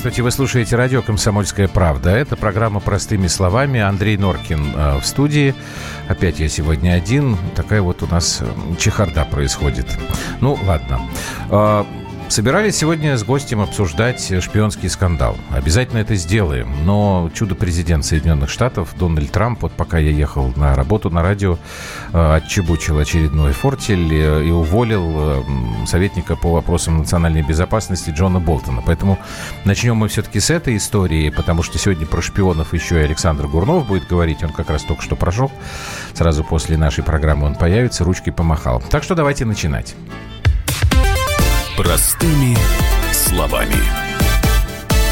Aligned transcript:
Здравствуйте, 0.00 0.22
вы 0.22 0.30
слушаете 0.30 0.76
радио 0.76 1.02
«Комсомольская 1.02 1.68
правда». 1.68 2.08
Это 2.08 2.34
программа 2.34 2.80
«Простыми 2.80 3.26
словами». 3.26 3.80
Андрей 3.80 4.16
Норкин 4.16 4.72
э, 4.74 4.98
в 4.98 5.04
студии. 5.04 5.54
Опять 6.08 6.40
я 6.40 6.48
сегодня 6.48 6.92
один. 6.92 7.36
Такая 7.54 7.82
вот 7.82 8.02
у 8.02 8.06
нас 8.06 8.38
э, 8.40 8.46
чехарда 8.78 9.26
происходит. 9.26 9.86
Ну, 10.40 10.58
ладно. 10.64 11.02
Э, 12.30 12.40
Собирались 12.40 12.76
сегодня 12.76 13.16
с 13.16 13.24
гостем 13.24 13.60
обсуждать 13.60 14.32
шпионский 14.42 14.88
скандал. 14.88 15.36
Обязательно 15.50 15.98
это 15.98 16.14
сделаем. 16.14 16.72
Но 16.84 17.30
чудо-президент 17.34 18.04
Соединенных 18.04 18.48
Штатов 18.48 18.94
Дональд 18.98 19.30
Трамп, 19.30 19.62
вот 19.62 19.72
пока 19.72 19.98
я 19.98 20.10
ехал 20.10 20.52
на 20.56 20.74
работу 20.74 21.10
на 21.10 21.22
радио, 21.22 21.58
э, 22.12 22.34
отчебучил 22.36 22.98
очередной 22.98 23.52
фортель 23.52 24.12
и 24.14 24.50
уволил 24.50 25.04
э, 25.16 25.42
советника 25.86 26.36
по 26.36 26.52
вопросам 26.52 26.98
национальной 26.98 27.42
безопасности 27.42 28.10
Джона 28.10 28.40
Болтона. 28.40 28.82
Поэтому 28.86 29.18
начнем 29.64 29.96
мы 29.96 30.08
все-таки 30.08 30.40
с 30.40 30.50
этой 30.50 30.76
истории, 30.76 31.30
потому 31.30 31.62
что 31.62 31.78
сегодня 31.78 32.06
про 32.06 32.22
шпионов 32.22 32.72
еще 32.72 33.00
и 33.00 33.04
Александр 33.04 33.48
Гурнов 33.48 33.86
будет 33.86 34.06
говорить. 34.06 34.42
Он 34.42 34.50
как 34.50 34.70
раз 34.70 34.82
только 34.82 35.02
что 35.02 35.16
прошел. 35.16 35.50
Сразу 36.14 36.44
после 36.44 36.76
нашей 36.76 37.04
программы 37.04 37.46
он 37.46 37.54
появится, 37.54 38.04
ручкой 38.04 38.30
помахал. 38.30 38.82
Так 38.88 39.02
что 39.02 39.14
давайте 39.14 39.44
начинать. 39.44 39.94
Простыми 41.76 42.56
словами. 43.12 43.99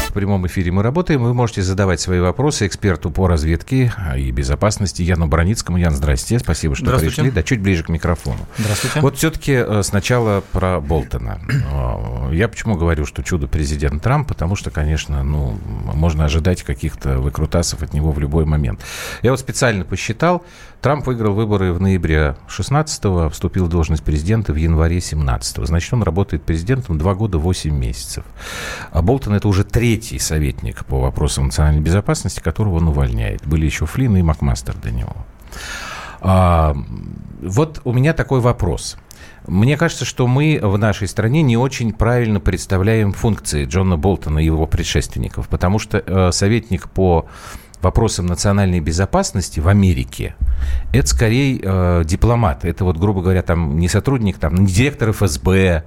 В 0.09 0.13
прямом 0.13 0.47
эфире 0.47 0.71
мы 0.71 0.81
работаем. 0.81 1.21
Вы 1.21 1.35
можете 1.35 1.61
задавать 1.61 2.01
свои 2.01 2.19
вопросы 2.19 2.65
эксперту 2.65 3.11
по 3.11 3.27
разведке 3.27 3.93
и 4.17 4.31
безопасности 4.31 5.03
Яну 5.03 5.27
Броницкому. 5.27 5.77
Ян, 5.77 5.93
здрасте. 5.93 6.39
Спасибо, 6.39 6.75
что 6.75 6.97
пришли. 6.97 7.29
Да, 7.29 7.43
чуть 7.43 7.61
ближе 7.61 7.83
к 7.83 7.89
микрофону. 7.89 8.39
Здравствуйте. 8.57 9.01
Вот 9.01 9.17
все-таки 9.17 9.51
э, 9.51 9.83
сначала 9.83 10.43
про 10.51 10.81
Болтона. 10.81 11.39
Э, 11.47 12.33
я 12.33 12.47
почему 12.47 12.75
говорю, 12.75 13.05
что 13.05 13.21
чудо 13.21 13.47
президент 13.47 14.01
Трамп? 14.01 14.27
Потому 14.27 14.55
что, 14.55 14.71
конечно, 14.71 15.21
ну, 15.21 15.59
можно 15.93 16.25
ожидать 16.25 16.63
каких-то 16.63 17.19
выкрутасов 17.19 17.83
от 17.83 17.93
него 17.93 18.11
в 18.11 18.17
любой 18.17 18.45
момент. 18.45 18.81
Я 19.21 19.29
вот 19.29 19.39
специально 19.39 19.85
посчитал, 19.85 20.43
Трамп 20.81 21.05
выиграл 21.05 21.33
выборы 21.33 21.73
в 21.73 21.81
ноябре 21.81 22.37
16-го, 22.47 23.29
вступил 23.29 23.65
в 23.65 23.69
должность 23.69 24.01
президента 24.01 24.53
в 24.53 24.55
январе 24.55 24.99
17-го. 24.99 25.65
Значит, 25.65 25.93
он 25.93 26.03
работает 26.03 26.43
президентом 26.43 26.97
2 26.97 27.15
года 27.15 27.37
8 27.37 27.69
месяцев. 27.69 28.23
А 28.91 29.01
Болтон 29.01 29.33
это 29.33 29.49
уже 29.49 29.65
третий 29.65 29.98
советник 30.01 30.85
по 30.85 30.99
вопросам 30.99 31.45
национальной 31.45 31.81
безопасности, 31.81 32.39
которого 32.39 32.77
он 32.77 32.87
увольняет. 32.87 33.45
Были 33.45 33.65
еще 33.65 33.85
Флинн 33.85 34.17
и 34.17 34.21
Макмастер 34.21 34.75
до 34.75 34.91
него. 34.91 35.15
А, 36.21 36.75
вот 37.41 37.81
у 37.83 37.93
меня 37.93 38.13
такой 38.13 38.39
вопрос. 38.39 38.97
Мне 39.47 39.77
кажется, 39.77 40.05
что 40.05 40.27
мы 40.27 40.59
в 40.61 40.77
нашей 40.77 41.07
стране 41.07 41.41
не 41.41 41.57
очень 41.57 41.93
правильно 41.93 42.39
представляем 42.39 43.13
функции 43.13 43.65
Джона 43.65 43.97
Болтона 43.97 44.39
и 44.39 44.45
его 44.45 44.67
предшественников, 44.67 45.47
потому 45.47 45.79
что 45.79 46.03
э, 46.05 46.31
советник 46.31 46.89
по 46.89 47.25
вопросам 47.81 48.25
национальной 48.25 48.79
безопасности 48.79 49.59
в 49.59 49.67
Америке, 49.67 50.35
это 50.93 51.07
скорее 51.07 51.59
э, 51.61 52.03
дипломат. 52.05 52.65
Это 52.65 52.83
вот, 52.83 52.97
грубо 52.97 53.21
говоря, 53.21 53.41
там 53.41 53.79
не 53.79 53.87
сотрудник, 53.87 54.37
там 54.37 54.55
не 54.55 54.67
директор 54.67 55.11
ФСБ. 55.11 55.85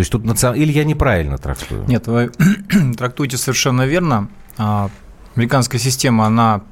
То 0.00 0.02
есть 0.02 0.12
тут 0.12 0.24
национ... 0.24 0.54
или 0.54 0.72
я 0.72 0.84
неправильно 0.84 1.36
трактую? 1.36 1.84
Нет, 1.86 2.06
вы 2.06 2.30
трактуете 2.96 3.36
совершенно 3.36 3.82
верно. 3.82 4.30
А, 4.56 4.88
американская 5.36 5.78
система, 5.78 6.24
она 6.24 6.62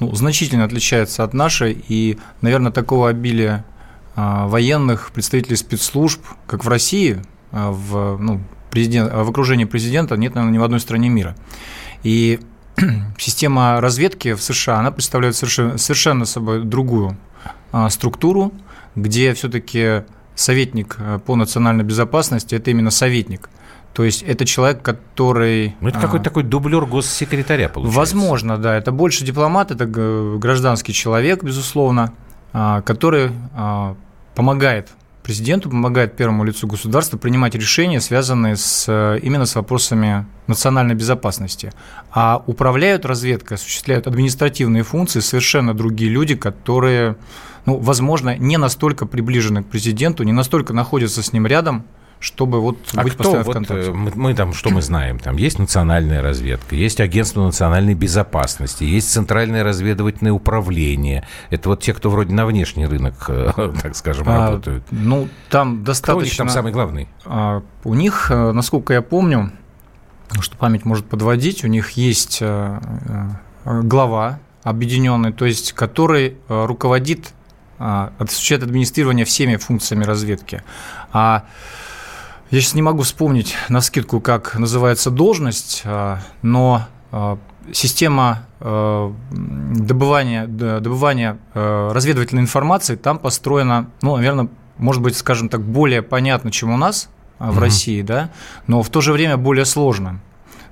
ну, 0.00 0.12
значительно 0.16 0.64
отличается 0.64 1.22
от 1.22 1.32
нашей, 1.32 1.80
и, 1.86 2.18
наверное, 2.40 2.72
такого 2.72 3.08
обилия 3.08 3.64
а, 4.16 4.48
военных 4.48 5.12
представителей 5.12 5.54
спецслужб, 5.54 6.22
как 6.48 6.64
в 6.64 6.68
России, 6.68 7.22
а, 7.52 7.70
в, 7.70 8.18
ну, 8.18 8.40
президент, 8.72 9.12
в 9.12 9.30
окружении 9.30 9.64
президента 9.64 10.16
нет, 10.16 10.34
наверное, 10.34 10.54
ни 10.54 10.58
в 10.58 10.64
одной 10.64 10.80
стране 10.80 11.08
мира. 11.08 11.36
И 12.02 12.40
система 13.16 13.80
разведки 13.80 14.34
в 14.34 14.42
США, 14.42 14.80
она 14.80 14.90
представляет 14.90 15.36
совершенно, 15.36 15.78
совершенно 15.78 16.24
собой 16.24 16.64
другую 16.64 17.16
структуру, 17.90 18.52
где 18.96 19.32
все-таки 19.34 20.02
советник 20.34 20.96
э, 20.98 21.18
по 21.24 21.36
национальной 21.36 21.84
безопасности– 21.84 22.54
это 22.56 22.70
именно 22.70 22.90
советник. 22.90 23.48
То 23.92 24.04
есть 24.04 24.22
это 24.22 24.46
человек, 24.46 24.82
который... 24.82 25.76
Ну, 25.80 25.88
это 25.88 26.00
какой-то 26.00 26.22
а, 26.22 26.24
такой 26.24 26.42
дублер 26.44 26.86
госсекретаря, 26.86 27.68
получается. 27.68 27.98
Возможно, 27.98 28.58
да. 28.58 28.76
Это 28.76 28.90
больше 28.90 29.24
дипломат, 29.24 29.70
это 29.70 29.86
гражданский 29.86 30.94
человек, 30.94 31.42
безусловно, 31.42 32.12
а, 32.52 32.80
который 32.82 33.30
а, 33.54 33.96
помогает 34.34 34.88
президенту, 35.22 35.70
помогает 35.70 36.16
первому 36.16 36.44
лицу 36.44 36.66
государства 36.66 37.16
принимать 37.16 37.54
решения, 37.54 38.00
связанные 38.00 38.56
с, 38.56 38.86
э, 38.88 39.18
именно 39.22 39.46
с 39.46 39.54
вопросами 39.54 40.26
национальной 40.46 40.94
безопасности. 40.94 41.72
А 42.10 42.42
управляют 42.46 43.04
разведкой, 43.04 43.56
осуществляют 43.56 44.06
административные 44.06 44.82
функции 44.82 45.20
совершенно 45.20 45.74
другие 45.74 46.10
люди, 46.10 46.34
которые, 46.34 47.16
ну, 47.66 47.78
возможно, 47.78 48.36
не 48.36 48.56
настолько 48.56 49.06
приближены 49.06 49.62
к 49.62 49.66
президенту, 49.66 50.24
не 50.24 50.32
настолько 50.32 50.72
находятся 50.72 51.22
с 51.22 51.32
ним 51.32 51.46
рядом, 51.46 51.84
чтобы 52.22 52.60
вот 52.60 52.78
а 52.94 53.02
быть 53.02 53.14
кто, 53.14 53.24
постоянно 53.24 53.44
вот, 53.44 53.50
в 53.50 53.54
контакте. 53.54 53.90
Э, 53.90 53.92
мы, 53.92 54.12
мы 54.14 54.34
там, 54.34 54.54
что 54.54 54.70
мы 54.70 54.80
знаем? 54.80 55.18
Там 55.18 55.36
есть 55.36 55.58
национальная 55.58 56.22
разведка, 56.22 56.76
есть 56.76 57.00
агентство 57.00 57.42
национальной 57.42 57.94
безопасности, 57.94 58.84
есть 58.84 59.10
центральное 59.10 59.64
разведывательное 59.64 60.32
управление. 60.32 61.26
Это 61.50 61.68
вот 61.68 61.82
те, 61.82 61.92
кто 61.92 62.10
вроде 62.10 62.32
на 62.32 62.46
внешний 62.46 62.86
рынок, 62.86 63.24
э, 63.28 63.72
так 63.82 63.96
скажем, 63.96 64.28
а, 64.28 64.38
работают. 64.38 64.84
Ну, 64.92 65.28
там 65.50 65.82
достаточно... 65.82 66.12
Кто 66.12 66.20
у 66.20 66.24
них 66.24 66.36
там 66.36 66.48
самый 66.48 66.72
главный? 66.72 67.08
А, 67.24 67.62
у 67.82 67.94
них, 67.94 68.30
э, 68.30 68.52
насколько 68.52 68.92
я 68.92 69.02
помню, 69.02 69.50
что 70.40 70.56
память 70.56 70.84
может 70.84 71.06
подводить, 71.06 71.64
у 71.64 71.66
них 71.66 71.90
есть 71.90 72.42
глава 73.64 74.38
объединенный, 74.62 75.32
то 75.32 75.44
есть 75.44 75.74
который 75.74 76.38
руководит 76.48 77.34
осуществляет 77.78 78.62
администрирование 78.62 79.26
всеми 79.26 79.56
функциями 79.56 80.04
разведки. 80.04 80.62
А 81.12 81.44
я 82.52 82.60
сейчас 82.60 82.74
не 82.74 82.82
могу 82.82 83.02
вспомнить 83.02 83.56
на 83.70 83.80
скидку, 83.80 84.20
как 84.20 84.58
называется 84.58 85.10
должность, 85.10 85.82
а, 85.86 86.20
но 86.42 86.82
а, 87.10 87.38
система 87.72 88.46
а, 88.60 89.12
добывания, 89.30 90.46
добывания 90.46 91.38
разведывательной 91.54 92.42
информации 92.42 92.96
там 92.96 93.18
построена, 93.18 93.90
ну, 94.02 94.16
наверное, 94.16 94.48
может 94.76 95.00
быть, 95.00 95.16
скажем 95.16 95.48
так, 95.48 95.62
более 95.62 96.02
понятно, 96.02 96.50
чем 96.50 96.70
у 96.72 96.76
нас 96.76 97.08
в 97.38 97.52
угу. 97.52 97.60
России, 97.60 98.02
да, 98.02 98.30
но 98.66 98.82
в 98.82 98.90
то 98.90 99.00
же 99.00 99.12
время 99.12 99.38
более 99.38 99.64
сложно. 99.64 100.20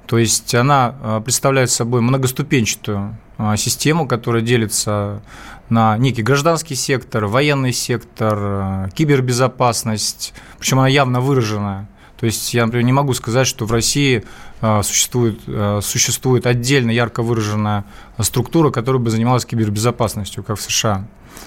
То 0.06 0.18
есть 0.18 0.54
она 0.54 1.22
представляет 1.24 1.70
собой 1.70 2.00
многоступенчатую 2.00 3.16
систему, 3.56 4.08
которая 4.08 4.42
делится 4.42 5.22
на 5.68 5.96
некий 5.98 6.22
гражданский 6.22 6.74
сектор, 6.74 7.26
военный 7.26 7.72
сектор, 7.72 8.38
э, 8.40 8.88
кибербезопасность, 8.92 10.34
причем 10.58 10.80
она 10.80 10.88
явно 10.88 11.20
выражена. 11.20 11.88
То 12.18 12.26
есть 12.26 12.52
я, 12.52 12.66
например, 12.66 12.84
не 12.84 12.92
могу 12.92 13.14
сказать, 13.14 13.46
что 13.46 13.64
в 13.64 13.72
России 13.72 14.24
существует, 14.82 15.40
существует 15.82 16.44
отдельно 16.44 16.90
ярко 16.90 17.22
выраженная 17.22 17.86
структура, 18.18 18.70
которая 18.70 19.00
бы 19.00 19.08
занималась 19.08 19.46
кибербезопасностью, 19.46 20.44
как 20.44 20.58
в 20.58 20.60
США. 20.60 21.06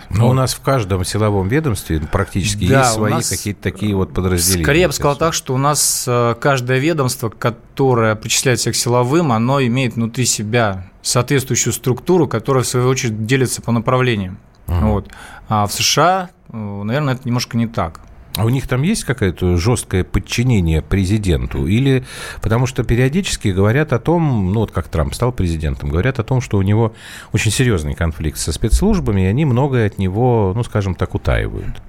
Но 0.10 0.26
вот. 0.26 0.32
у 0.32 0.34
нас 0.34 0.54
в 0.54 0.62
каждом 0.62 1.04
силовом 1.04 1.48
ведомстве 1.48 2.00
практически 2.00 2.68
да, 2.68 2.82
есть 2.82 2.94
свои 2.94 3.22
какие-то 3.22 3.62
такие 3.62 3.96
вот 3.96 4.14
подразделения. 4.14 4.64
Скорее 4.64 4.82
я 4.82 4.88
бы 4.88 4.94
сказал 4.94 5.16
так, 5.16 5.34
что 5.34 5.54
у 5.54 5.58
нас 5.58 6.08
каждое 6.40 6.80
ведомство, 6.80 7.30
которое 7.30 8.16
причисляет 8.16 8.60
себя 8.60 8.74
к 8.74 8.76
силовым, 8.76 9.32
оно 9.32 9.62
имеет 9.62 9.96
внутри 9.96 10.26
себя 10.26 10.90
соответствующую 11.02 11.74
структуру, 11.74 12.28
которая, 12.28 12.64
в 12.64 12.68
свою 12.68 12.88
очередь, 12.88 13.26
делится 13.26 13.62
по 13.62 13.72
направлениям. 13.72 14.40
Ага. 14.68 14.86
Вот. 14.86 15.10
А 15.50 15.68
в 15.68 15.74
США, 15.74 16.30
э, 16.50 16.56
наверное, 16.58 17.16
это 17.16 17.24
немножко 17.26 17.58
не 17.58 17.68
так. 17.68 18.00
А 18.36 18.46
у 18.46 18.50
них 18.50 18.68
там 18.68 18.82
есть 18.82 19.04
какое-то 19.04 19.58
жесткое 19.58 20.04
подчинение 20.04 20.82
президенту? 20.82 21.68
Или 21.68 22.04
потому 22.42 22.66
что 22.66 22.84
периодически 22.84 23.50
говорят 23.50 23.94
о 23.94 24.00
том, 24.00 24.52
ну 24.52 24.62
вот 24.62 24.72
как 24.72 24.88
Трамп 24.88 25.14
стал 25.14 25.32
президентом, 25.32 25.90
говорят 25.90 26.20
о 26.20 26.24
том, 26.24 26.42
что 26.42 26.58
у 26.58 26.64
него 26.64 26.94
очень 27.32 27.52
серьезный 27.52 27.94
конфликт 27.94 28.40
со 28.40 28.52
спецслужбами, 28.52 29.22
и 29.22 29.26
они 29.26 29.46
многое 29.46 29.86
от 29.86 30.00
него, 30.00 30.54
ну 30.56 30.64
скажем 30.64 30.96
так, 30.96 31.14
утаивают. 31.14 31.82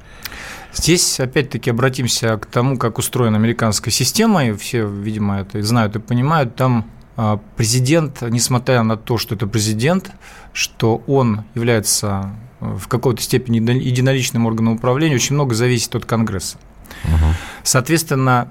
Здесь, 0.75 1.21
опять-таки, 1.21 1.71
обратимся 1.71 2.37
к 2.37 2.47
тому, 2.47 2.77
как 2.77 2.99
устроена 2.99 3.37
американская 3.37 3.93
система, 3.93 4.47
и 4.47 4.53
все, 4.53 4.87
видимо, 4.87 5.41
это 5.41 5.63
знают 5.63 5.97
и 5.97 6.01
понимают. 6.01 6.57
Там 6.57 6.91
а, 7.17 7.41
президент, 7.57 8.23
несмотря 8.23 8.83
на 8.83 8.97
то, 8.97 9.17
что 9.17 9.37
это 9.37 9.47
президент, 9.47 10.11
что 10.53 11.03
он 11.07 11.45
является 11.55 12.33
в 12.79 12.89
какой-то 12.89 13.23
степени 13.23 13.57
единоличным 13.57 14.47
органом 14.47 14.75
управления, 14.75 15.15
очень 15.17 15.35
много 15.35 15.55
зависит 15.55 15.95
от 15.95 16.05
Конгресса. 16.05 16.57
Угу. 17.05 17.35
Соответственно, 17.63 18.49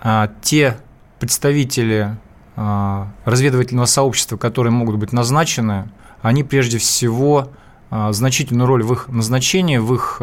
а, 0.00 0.30
те 0.42 0.78
представители 1.18 2.16
а, 2.56 3.12
разведывательного 3.24 3.86
сообщества, 3.86 4.36
которые 4.36 4.72
могут 4.72 4.96
быть 4.96 5.12
назначены, 5.12 5.88
они 6.22 6.44
прежде 6.44 6.78
всего 6.78 7.50
значительную 8.10 8.66
роль 8.66 8.82
в 8.82 8.92
их 8.94 9.08
назначении, 9.08 9.76
в 9.76 9.92
их 9.92 10.22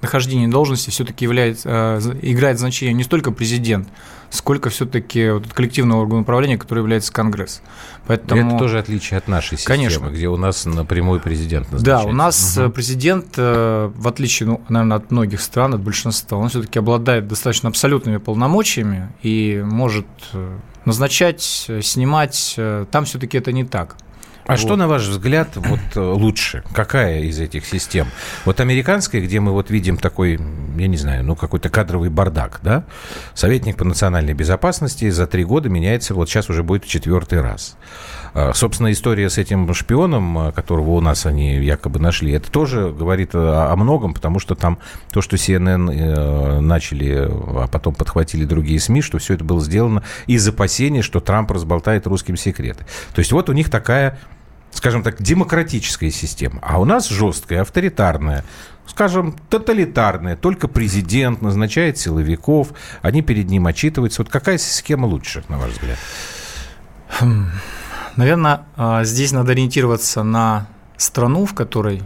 нахождения 0.00 0.46
должности 0.46 0.90
все-таки 0.90 1.24
является, 1.24 2.00
играет 2.22 2.60
значение 2.60 2.94
не 2.94 3.02
столько 3.02 3.32
президент, 3.32 3.88
сколько 4.30 4.70
все-таки 4.70 5.30
вот 5.30 5.52
коллективный 5.52 5.96
орган 5.96 6.20
управления, 6.20 6.56
который 6.56 6.78
является 6.78 7.12
Конгресс. 7.12 7.62
Поэтому... 8.06 8.48
Это 8.48 8.58
тоже 8.58 8.78
отличие 8.78 9.18
от 9.18 9.28
нашей 9.28 9.58
системы, 9.58 9.76
Конечно. 9.76 10.06
где 10.06 10.28
у 10.28 10.36
нас 10.36 10.64
напрямую 10.64 11.20
президент 11.20 11.70
назначается. 11.70 12.04
Да, 12.06 12.10
у 12.10 12.12
нас 12.12 12.56
угу. 12.56 12.70
президент, 12.70 13.34
э, 13.36 13.90
в 13.94 14.08
отличие, 14.08 14.48
ну, 14.48 14.60
наверное, 14.68 14.96
от 14.96 15.10
многих 15.10 15.40
стран, 15.40 15.74
от 15.74 15.80
большинства, 15.80 16.38
он 16.38 16.48
все-таки 16.48 16.78
обладает 16.78 17.28
достаточно 17.28 17.68
абсолютными 17.68 18.18
полномочиями 18.18 19.12
и 19.22 19.62
может 19.64 20.06
э, 20.32 20.58
назначать, 20.84 21.42
снимать. 21.82 22.58
Там 22.90 23.04
все-таки 23.04 23.36
это 23.36 23.52
не 23.52 23.64
так. 23.64 23.96
А 24.50 24.54
вот. 24.54 24.60
что, 24.60 24.74
на 24.74 24.88
ваш 24.88 25.06
взгляд, 25.06 25.50
вот 25.54 25.78
э, 25.94 26.00
лучше? 26.00 26.64
Какая 26.74 27.20
из 27.20 27.38
этих 27.38 27.64
систем? 27.64 28.08
Вот 28.44 28.58
американская, 28.58 29.20
где 29.20 29.38
мы 29.38 29.52
вот 29.52 29.70
видим 29.70 29.96
такой, 29.96 30.40
я 30.76 30.88
не 30.88 30.96
знаю, 30.96 31.24
ну 31.24 31.36
какой-то 31.36 31.68
кадровый 31.68 32.10
бардак, 32.10 32.58
да? 32.60 32.82
Советник 33.34 33.76
по 33.76 33.84
национальной 33.84 34.34
безопасности 34.34 35.08
за 35.10 35.28
три 35.28 35.44
года 35.44 35.68
меняется, 35.68 36.14
вот 36.14 36.28
сейчас 36.28 36.50
уже 36.50 36.64
будет 36.64 36.84
в 36.84 36.88
четвертый 36.88 37.40
раз. 37.40 37.76
А, 38.34 38.52
собственно, 38.52 38.90
история 38.90 39.30
с 39.30 39.38
этим 39.38 39.72
шпионом, 39.72 40.36
а, 40.36 40.50
которого 40.52 40.90
у 40.90 41.00
нас 41.00 41.26
они 41.26 41.56
якобы 41.56 42.00
нашли, 42.00 42.32
это 42.32 42.50
тоже 42.50 42.90
говорит 42.90 43.30
о, 43.34 43.72
многом, 43.76 44.14
потому 44.14 44.40
что 44.40 44.56
там 44.56 44.78
то, 45.12 45.22
что 45.22 45.36
CNN 45.36 45.92
э, 45.92 46.60
начали, 46.60 47.28
а 47.30 47.68
потом 47.70 47.94
подхватили 47.94 48.44
другие 48.44 48.80
СМИ, 48.80 49.02
что 49.02 49.18
все 49.18 49.34
это 49.34 49.44
было 49.44 49.60
сделано 49.60 50.02
из 50.26 50.46
опасения, 50.48 51.02
что 51.02 51.20
Трамп 51.20 51.52
разболтает 51.52 52.08
русским 52.08 52.36
секреты. 52.36 52.84
То 53.14 53.20
есть 53.20 53.30
вот 53.30 53.48
у 53.48 53.52
них 53.52 53.70
такая 53.70 54.18
скажем 54.70 55.02
так, 55.02 55.20
демократическая 55.22 56.10
система, 56.10 56.60
а 56.62 56.80
у 56.80 56.84
нас 56.84 57.08
жесткая, 57.08 57.62
авторитарная, 57.62 58.44
скажем, 58.86 59.36
тоталитарная. 59.48 60.36
Только 60.36 60.68
президент 60.68 61.42
назначает 61.42 61.98
силовиков, 61.98 62.68
они 63.02 63.22
перед 63.22 63.48
ним 63.48 63.66
отчитываются. 63.66 64.22
Вот 64.22 64.30
какая 64.30 64.58
схема 64.58 65.06
лучше, 65.06 65.44
на 65.48 65.58
ваш 65.58 65.72
взгляд? 65.72 65.98
Хм. 67.20 67.50
Наверное, 68.16 68.64
а, 68.76 69.04
здесь 69.04 69.32
надо 69.32 69.52
ориентироваться 69.52 70.22
на 70.22 70.66
страну, 70.96 71.46
в 71.46 71.54
которой 71.54 72.02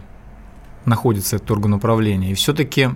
находится 0.85 1.37
этот 1.37 1.49
орган 1.51 1.73
управления. 1.73 2.31
И 2.31 2.35
все-таки 2.35 2.89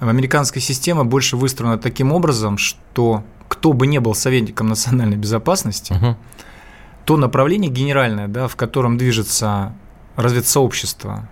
американская 0.00 0.62
система 0.62 1.04
больше 1.04 1.36
выстроена 1.36 1.78
таким 1.78 2.12
образом, 2.12 2.58
что 2.58 3.24
кто 3.48 3.72
бы 3.72 3.86
не 3.86 4.00
был 4.00 4.14
советником 4.14 4.68
национальной 4.68 5.16
безопасности, 5.16 5.92
uh-huh 5.92 6.16
то 7.04 7.16
направление 7.16 7.70
генеральное, 7.70 8.28
да, 8.28 8.48
в 8.48 8.56
котором 8.56 8.98
движется 8.98 9.72
разведсообщество, 10.16 11.28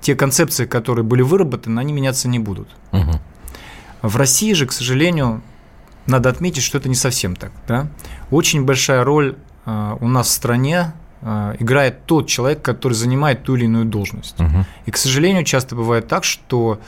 те 0.00 0.14
концепции, 0.14 0.66
которые 0.66 1.04
были 1.04 1.22
выработаны, 1.22 1.80
они 1.80 1.92
меняться 1.92 2.28
не 2.28 2.38
будут. 2.38 2.68
Угу. 2.92 3.20
В 4.02 4.16
России 4.16 4.52
же, 4.52 4.66
к 4.66 4.72
сожалению, 4.72 5.42
надо 6.06 6.28
отметить, 6.28 6.62
что 6.62 6.78
это 6.78 6.88
не 6.88 6.94
совсем 6.94 7.34
так. 7.34 7.50
Да? 7.66 7.88
Очень 8.30 8.64
большая 8.64 9.02
роль 9.04 9.36
э, 9.64 9.96
у 10.00 10.08
нас 10.08 10.28
в 10.28 10.30
стране 10.30 10.92
э, 11.22 11.56
играет 11.58 12.04
тот 12.06 12.28
человек, 12.28 12.62
который 12.62 12.92
занимает 12.92 13.42
ту 13.42 13.56
или 13.56 13.64
иную 13.64 13.84
должность. 13.84 14.38
Угу. 14.38 14.64
И, 14.86 14.90
к 14.90 14.96
сожалению, 14.96 15.44
часто 15.44 15.74
бывает 15.74 16.06
так, 16.06 16.24
что 16.24 16.80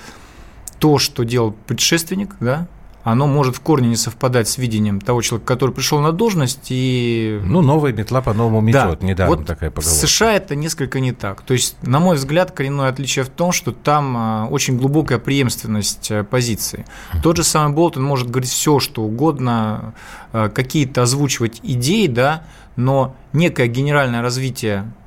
то, 0.78 0.98
что 0.98 1.24
делал 1.24 1.52
предшественник, 1.66 2.36
да, 2.38 2.68
оно 3.12 3.26
может 3.26 3.56
в 3.56 3.60
корне 3.60 3.88
не 3.88 3.96
совпадать 3.96 4.48
с 4.48 4.58
видением 4.58 5.00
того 5.00 5.22
человека, 5.22 5.46
который 5.46 5.74
пришел 5.74 6.00
на 6.00 6.12
должность 6.12 6.66
и... 6.68 7.40
Ну, 7.44 7.62
новая 7.62 7.92
метла 7.92 8.20
по-новому 8.20 8.60
метет, 8.60 8.98
да. 9.00 9.06
недавно 9.06 9.36
вот 9.36 9.46
такая 9.46 9.70
поговорка. 9.70 10.06
В 10.06 10.08
США 10.08 10.34
это 10.34 10.54
несколько 10.54 11.00
не 11.00 11.12
так. 11.12 11.42
То 11.42 11.54
есть, 11.54 11.76
на 11.82 12.00
мой 12.00 12.16
взгляд, 12.16 12.50
коренное 12.52 12.88
отличие 12.88 13.24
в 13.24 13.28
том, 13.28 13.52
что 13.52 13.72
там 13.72 14.16
а, 14.16 14.46
очень 14.50 14.76
глубокая 14.76 15.18
преемственность 15.18 16.10
э, 16.10 16.24
позиций. 16.24 16.84
Тот 17.22 17.36
же 17.36 17.44
самый 17.44 17.74
Болтон 17.74 18.02
может 18.02 18.30
говорить 18.30 18.50
все, 18.50 18.78
что 18.78 19.02
угодно, 19.02 19.94
э, 20.32 20.50
какие-то 20.54 21.02
озвучивать 21.02 21.60
идеи, 21.62 22.06
да, 22.06 22.44
но 22.76 23.16
некое 23.32 23.66
генеральное 23.68 24.22
развитие 24.22 24.80
а, 24.80 24.97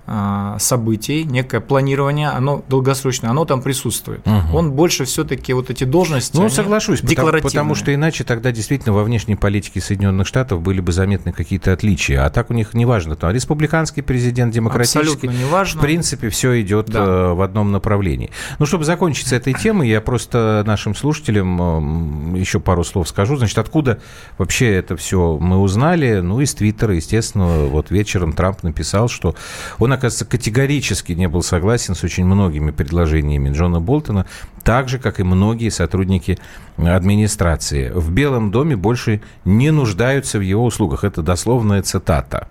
событий, 0.60 1.24
некое 1.24 1.62
планирование, 1.62 2.30
оно 2.30 2.64
долгосрочное, 2.68 3.30
оно 3.30 3.46
там 3.46 3.62
присутствует. 3.62 4.26
Угу. 4.26 4.58
Он 4.58 4.72
больше 4.72 5.06
все-таки 5.06 5.54
вот 5.54 5.70
эти 5.70 5.84
должности. 5.84 6.36
Ну, 6.36 6.50
соглашусь, 6.50 7.02
потому, 7.02 7.32
потому 7.42 7.76
что 7.76 7.94
иначе 7.94 8.24
тогда 8.24 8.52
действительно 8.52 8.94
во 8.94 9.04
внешней 9.04 9.36
политике 9.36 9.80
Соединенных 9.80 10.28
Штатов 10.28 10.62
были 10.62 10.82
бы 10.82 10.92
заметны 10.92 11.32
какие-то 11.32 11.72
отличия. 11.72 12.26
А 12.26 12.30
так 12.30 12.50
у 12.50 12.54
них 12.54 12.74
неважно, 12.74 13.16
там 13.16 13.32
республиканский 13.32 14.04
президент, 14.04 14.54
демократический. 14.54 15.00
Абсолютно 15.00 15.30
неважно. 15.30 15.80
В 15.80 15.84
принципе, 15.84 16.30
все 16.30 16.62
идет 16.62 16.88
да. 16.88 17.04
Э, 17.04 17.34
в 17.34 17.42
одном 17.42 17.72
направлении. 17.72 18.32
Ну, 18.60 18.66
чтобы 18.66 18.84
закончить 18.86 19.28
с 19.28 19.34
этой 19.34 19.54
темой, 19.54 19.90
я 19.90 20.02
просто 20.02 20.64
нашим 20.66 20.96
слушателям 20.96 22.36
еще 22.36 22.60
пару 22.60 22.84
слов 22.84 23.08
скажу. 23.08 23.38
Значит, 23.38 23.58
откуда 23.58 24.00
вообще 24.38 24.74
это 24.74 24.98
все 24.98 25.38
мы 25.40 25.58
узнали? 25.60 26.20
Ну, 26.20 26.42
из 26.42 26.54
Твиттера, 26.54 26.96
естественно, 26.96 27.66
вот 27.66 27.92
вечером 27.92 28.34
Трамп 28.34 28.64
написал, 28.64 29.08
что 29.08 29.36
он 29.80 29.91
оказывается, 29.94 30.26
категорически 30.26 31.14
не 31.14 31.28
был 31.28 31.44
согласен 31.44 31.96
с 31.96 32.04
очень 32.04 32.26
многими 32.26 32.72
предложениями 32.72 33.50
Джона 33.50 33.80
Болтона, 33.80 34.26
так 34.64 34.90
же, 34.90 35.00
как 35.00 35.20
и 35.20 35.24
многие 35.24 35.70
сотрудники 35.70 36.38
администрации. 36.78 37.90
В 37.90 38.12
Белом 38.12 38.52
доме 38.52 38.76
больше 38.76 39.22
не 39.46 39.72
нуждаются 39.72 40.40
в 40.40 40.42
его 40.42 40.66
услугах. 40.66 41.04
Это 41.04 41.22
дословная 41.22 41.82
цитата. 41.82 42.48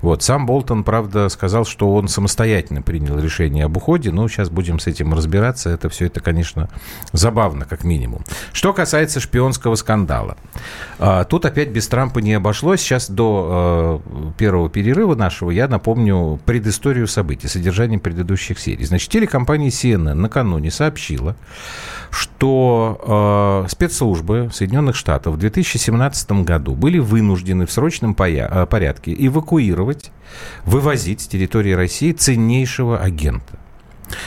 Вот. 0.00 0.22
Сам 0.22 0.46
Болтон, 0.46 0.84
правда, 0.84 1.28
сказал, 1.28 1.64
что 1.64 1.92
он 1.94 2.08
самостоятельно 2.08 2.82
принял 2.82 3.18
решение 3.18 3.64
об 3.64 3.76
уходе. 3.76 4.10
Но 4.10 4.28
сейчас 4.28 4.50
будем 4.50 4.78
с 4.78 4.86
этим 4.86 5.14
разбираться. 5.14 5.70
Это 5.70 5.88
все 5.88 6.06
это, 6.06 6.20
конечно, 6.20 6.68
забавно, 7.12 7.64
как 7.64 7.84
минимум. 7.84 8.24
Что 8.52 8.72
касается 8.72 9.20
шпионского 9.20 9.74
скандала. 9.74 10.36
А, 10.98 11.24
тут 11.24 11.46
опять 11.46 11.70
без 11.70 11.88
Трампа 11.88 12.18
не 12.18 12.34
обошлось. 12.34 12.80
Сейчас 12.80 13.10
до 13.10 13.48
а, 13.50 14.32
первого 14.36 14.68
перерыва 14.68 15.14
нашего 15.14 15.50
я 15.50 15.68
напомню 15.68 16.38
предысторию 16.44 16.81
событий, 17.06 17.48
содержание 17.48 17.98
предыдущих 17.98 18.58
серий. 18.58 18.84
Значит, 18.84 19.10
телекомпания 19.10 19.68
CNN 19.68 20.14
накануне 20.14 20.70
сообщила, 20.70 21.36
что 22.10 23.64
э, 23.64 23.70
спецслужбы 23.70 24.50
Соединенных 24.52 24.96
Штатов 24.96 25.34
в 25.34 25.38
2017 25.38 26.32
году 26.44 26.74
были 26.74 26.98
вынуждены 26.98 27.66
в 27.66 27.72
срочном 27.72 28.16
э, 28.18 28.66
порядке 28.66 29.14
эвакуировать, 29.18 30.10
вывозить 30.64 31.22
с 31.22 31.26
территории 31.26 31.72
России 31.72 32.12
ценнейшего 32.12 32.98
агента. 32.98 33.58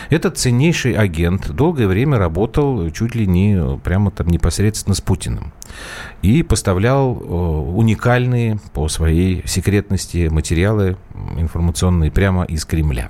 Этот 0.09 0.37
ценнейший 0.37 0.93
агент 0.93 1.51
долгое 1.51 1.87
время 1.87 2.17
работал 2.17 2.89
чуть 2.91 3.15
ли 3.15 3.27
не 3.27 3.77
прямо 3.79 4.11
там 4.11 4.27
непосредственно 4.27 4.95
с 4.95 5.01
Путиным 5.01 5.53
и 6.21 6.43
поставлял 6.43 7.15
э, 7.15 7.23
уникальные 7.23 8.59
по 8.73 8.87
своей 8.87 9.43
секретности 9.45 10.27
материалы 10.29 10.97
информационные 11.37 12.11
прямо 12.11 12.43
из 12.43 12.65
Кремля. 12.65 13.09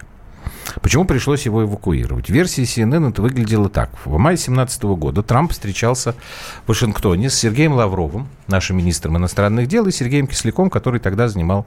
Почему 0.82 1.06
пришлось 1.06 1.46
его 1.46 1.64
эвакуировать? 1.64 2.30
Версия 2.30 2.64
CNN 2.64 3.10
это 3.10 3.22
выглядело 3.22 3.70
так. 3.70 3.90
В 4.06 4.18
мае 4.18 4.36
2017 4.36 4.84
года 4.84 5.24
Трамп 5.24 5.52
встречался 5.52 6.16
в 6.66 6.70
Вашингтоне 6.70 7.30
с 7.30 7.36
Сергеем 7.36 7.74
Лавровым, 7.74 8.28
нашим 8.48 8.78
министром 8.78 9.18
иностранных 9.18 9.68
дел, 9.68 9.88
и 9.88 9.92
Сергеем 9.92 10.28
Кисляком, 10.28 10.70
который 10.70 11.00
тогда 11.00 11.28
занимал 11.28 11.66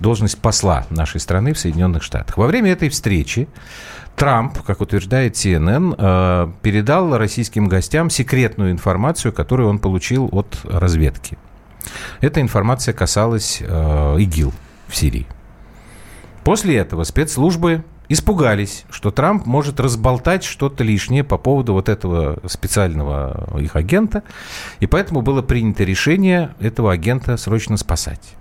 должность 0.00 0.38
посла 0.38 0.86
нашей 0.90 1.20
страны 1.20 1.52
в 1.52 1.58
Соединенных 1.58 2.02
Штатах. 2.02 2.36
Во 2.36 2.46
время 2.46 2.72
этой 2.72 2.88
встречи 2.88 3.48
Трамп, 4.18 4.62
как 4.62 4.80
утверждает 4.80 5.34
CNN, 5.34 5.94
э, 5.96 6.52
передал 6.62 7.16
российским 7.16 7.68
гостям 7.68 8.10
секретную 8.10 8.72
информацию, 8.72 9.32
которую 9.32 9.68
он 9.68 9.78
получил 9.78 10.28
от 10.32 10.58
разведки. 10.64 11.38
Эта 12.20 12.40
информация 12.40 12.92
касалась 12.92 13.62
э, 13.62 14.16
ИГИЛ 14.18 14.52
в 14.88 14.96
Сирии. 14.96 15.26
После 16.42 16.78
этого 16.78 17.04
спецслужбы 17.04 17.84
испугались, 18.08 18.86
что 18.90 19.12
Трамп 19.12 19.46
может 19.46 19.78
разболтать 19.78 20.42
что-то 20.42 20.82
лишнее 20.82 21.22
по 21.22 21.38
поводу 21.38 21.74
вот 21.74 21.88
этого 21.88 22.40
специального 22.46 23.56
их 23.60 23.76
агента, 23.76 24.24
и 24.80 24.86
поэтому 24.88 25.20
было 25.20 25.42
принято 25.42 25.84
решение 25.84 26.56
этого 26.58 26.90
агента 26.90 27.36
срочно 27.36 27.76
спасать. 27.76 28.37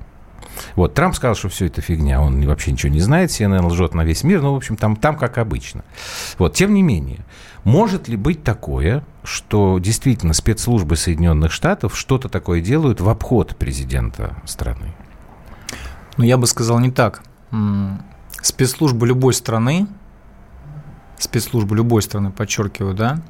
Вот, 0.76 0.94
Трамп 0.94 1.16
сказал, 1.16 1.36
что 1.36 1.50
все 1.50 1.66
это 1.66 1.82
фигня, 1.82 2.22
он 2.22 2.46
вообще 2.46 2.72
ничего 2.72 2.92
не 2.92 3.00
знает, 3.00 3.30
CNN 3.30 3.66
лжет 3.68 3.94
на 3.94 4.04
весь 4.04 4.24
мир, 4.24 4.42
ну, 4.42 4.54
в 4.54 4.58
общем, 4.58 4.78
там, 4.78 4.96
там 4.96 5.16
как 5.16 5.38
обычно. 5.38 5.84
Вот, 6.38 6.54
тем 6.54 6.74
не 6.74 6.82
менее, 6.82 7.20
может 7.64 8.08
ли 8.08 8.16
быть 8.16 8.44
такое, 8.44 9.04
что 9.24 9.80
действительно 9.80 10.34
спецслужбы 10.34 10.96
Соединенных 10.96 11.52
Штатов 11.52 11.98
что-то 11.98 12.30
такое 12.30 12.62
делают 12.62 13.02
в 13.02 13.10
обход 13.10 13.56
президента 13.58 14.36
страны? 14.46 14.94
Ну, 16.18 16.24
я 16.24 16.38
бы 16.38 16.48
сказал 16.48 16.80
не 16.80 16.92
так 16.92 17.22
спецслужбы 18.42 19.08
любой 19.08 19.34
страны, 19.34 19.88
спецслужбы 21.18 21.76
любой 21.76 22.02
страны, 22.02 22.32
подчеркиваю, 22.32 22.94
да, 22.94 23.22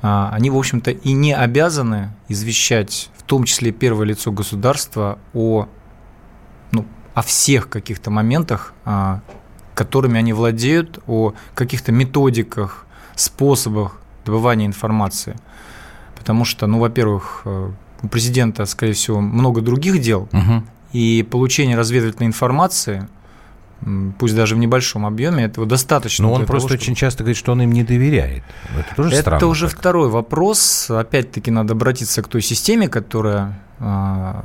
а, 0.00 0.30
они, 0.32 0.50
в 0.50 0.56
общем-то, 0.56 0.90
и 0.90 1.12
не 1.12 1.34
обязаны 1.34 2.10
извещать, 2.28 3.10
в 3.16 3.22
том 3.22 3.44
числе 3.44 3.72
первое 3.72 4.06
лицо 4.06 4.32
государства, 4.32 5.18
о, 5.34 5.68
ну, 6.72 6.86
о 7.14 7.22
всех 7.22 7.68
каких-то 7.68 8.10
моментах, 8.10 8.74
а, 8.84 9.20
которыми 9.74 10.18
они 10.18 10.32
владеют, 10.32 10.98
о 11.06 11.34
каких-то 11.54 11.92
методиках, 11.92 12.86
способах 13.14 14.00
добывания 14.24 14.66
информации. 14.66 15.36
потому 16.16 16.44
что, 16.44 16.66
ну, 16.66 16.78
во-первых, 16.80 17.42
э, 17.44 17.70
у 18.02 18.08
президента, 18.08 18.66
скорее 18.66 18.92
всего, 18.92 19.20
много 19.20 19.60
других 19.60 20.00
дел, 20.00 20.28
угу. 20.32 20.64
и 20.92 21.26
получение 21.30 21.76
разведывательной 21.76 22.26
информации 22.26 23.08
пусть 24.18 24.34
даже 24.34 24.54
в 24.54 24.58
небольшом 24.58 25.06
объеме, 25.06 25.44
этого 25.44 25.66
достаточно. 25.66 26.26
Но 26.26 26.32
он 26.32 26.46
просто 26.46 26.68
того, 26.68 26.80
очень 26.80 26.94
часто 26.94 27.22
говорит, 27.22 27.36
что 27.36 27.52
он 27.52 27.62
им 27.62 27.72
не 27.72 27.84
доверяет. 27.84 28.42
Это 28.76 28.94
тоже 28.96 29.10
Это 29.10 29.20
странно. 29.20 29.36
Это 29.36 29.46
уже 29.46 29.68
так. 29.68 29.78
второй 29.78 30.08
вопрос. 30.08 30.90
Опять-таки 30.90 31.50
надо 31.50 31.74
обратиться 31.74 32.22
к 32.22 32.28
той 32.28 32.42
системе, 32.42 32.88
которая, 32.88 33.60
а, 33.78 34.44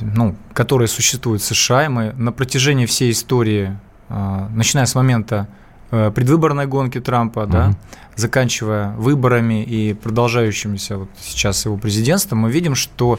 ну, 0.00 0.36
которая 0.52 0.88
существует 0.88 1.40
в 1.40 1.44
США. 1.44 1.86
И 1.86 1.88
мы 1.88 2.12
на 2.12 2.32
протяжении 2.32 2.86
всей 2.86 3.12
истории, 3.12 3.76
а, 4.08 4.48
начиная 4.50 4.86
с 4.86 4.94
момента 4.94 5.48
э, 5.90 6.10
предвыборной 6.10 6.66
гонки 6.66 7.00
Трампа, 7.00 7.40
угу. 7.40 7.52
да, 7.52 7.74
заканчивая 8.16 8.92
выборами 8.96 9.62
и 9.64 9.94
продолжающимся 9.94 10.98
вот 10.98 11.08
сейчас 11.20 11.64
его 11.64 11.76
президентством, 11.76 12.40
мы 12.40 12.50
видим, 12.50 12.74
что 12.74 13.18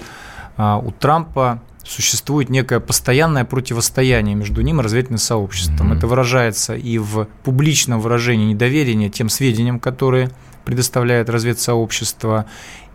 а, 0.57 0.77
у 0.77 0.91
Трампа 0.91 1.61
существует 1.85 2.49
некое 2.49 2.79
постоянное 2.79 3.45
противостояние 3.45 4.35
между 4.35 4.61
ним 4.61 4.79
и 4.79 4.83
разведывательным 4.83 5.19
сообществом. 5.19 5.91
Mm-hmm. 5.91 5.97
Это 5.97 6.07
выражается 6.07 6.75
и 6.75 6.97
в 6.97 7.27
публичном 7.43 8.01
выражении 8.01 8.53
недоверия 8.53 9.09
тем 9.09 9.29
сведениям, 9.29 9.79
которые 9.79 10.31
предоставляет 10.65 11.29
разведсообщество, 11.29 12.45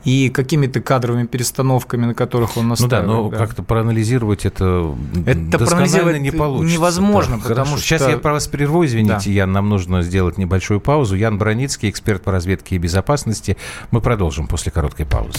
и 0.04 0.30
какими-то 0.30 0.80
кадровыми 0.80 1.26
перестановками, 1.26 2.06
на 2.06 2.14
которых 2.14 2.56
он 2.56 2.68
настаивает. 2.68 3.06
Ну 3.06 3.12
да, 3.12 3.22
но 3.22 3.28
да. 3.28 3.36
как-то 3.36 3.62
проанализировать 3.62 4.46
это, 4.46 4.94
это 5.26 5.58
проанализировать 5.58 6.20
не 6.20 6.30
получится. 6.30 6.74
Невозможно, 6.74 7.36
да, 7.36 7.42
потому 7.42 7.66
хорошо. 7.66 7.76
что... 7.76 7.86
Сейчас 7.86 8.08
я 8.08 8.16
про 8.16 8.32
вас 8.32 8.48
прерву, 8.48 8.84
извините, 8.84 9.26
да. 9.26 9.30
Ян, 9.30 9.52
нам 9.52 9.68
нужно 9.68 10.02
сделать 10.02 10.38
небольшую 10.38 10.80
паузу. 10.80 11.16
Ян 11.16 11.36
Броницкий, 11.36 11.90
эксперт 11.90 12.22
по 12.22 12.32
разведке 12.32 12.76
и 12.76 12.78
безопасности. 12.78 13.56
Мы 13.90 14.00
продолжим 14.00 14.46
после 14.46 14.72
короткой 14.72 15.04
паузы. 15.04 15.38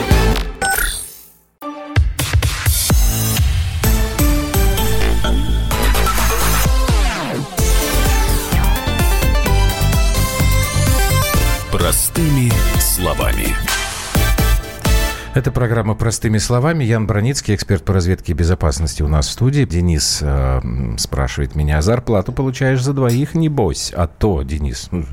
Простыми 11.81 12.51
словами. 12.79 13.70
Это 15.33 15.49
программа 15.49 15.95
«Простыми 15.95 16.39
словами». 16.39 16.83
Ян 16.83 17.07
Броницкий, 17.07 17.55
эксперт 17.55 17.85
по 17.85 17.93
разведке 17.93 18.33
и 18.33 18.35
безопасности 18.35 19.01
у 19.01 19.07
нас 19.07 19.27
в 19.27 19.31
студии. 19.31 19.63
Денис 19.63 20.19
э, 20.21 20.61
спрашивает 20.97 21.55
меня, 21.55 21.81
зарплату 21.81 22.33
получаешь 22.33 22.83
за 22.83 22.91
двоих, 22.91 23.33
небось? 23.33 23.93
А 23.95 24.07
то, 24.07 24.43
Денис, 24.43 24.89
ну, 24.91 25.05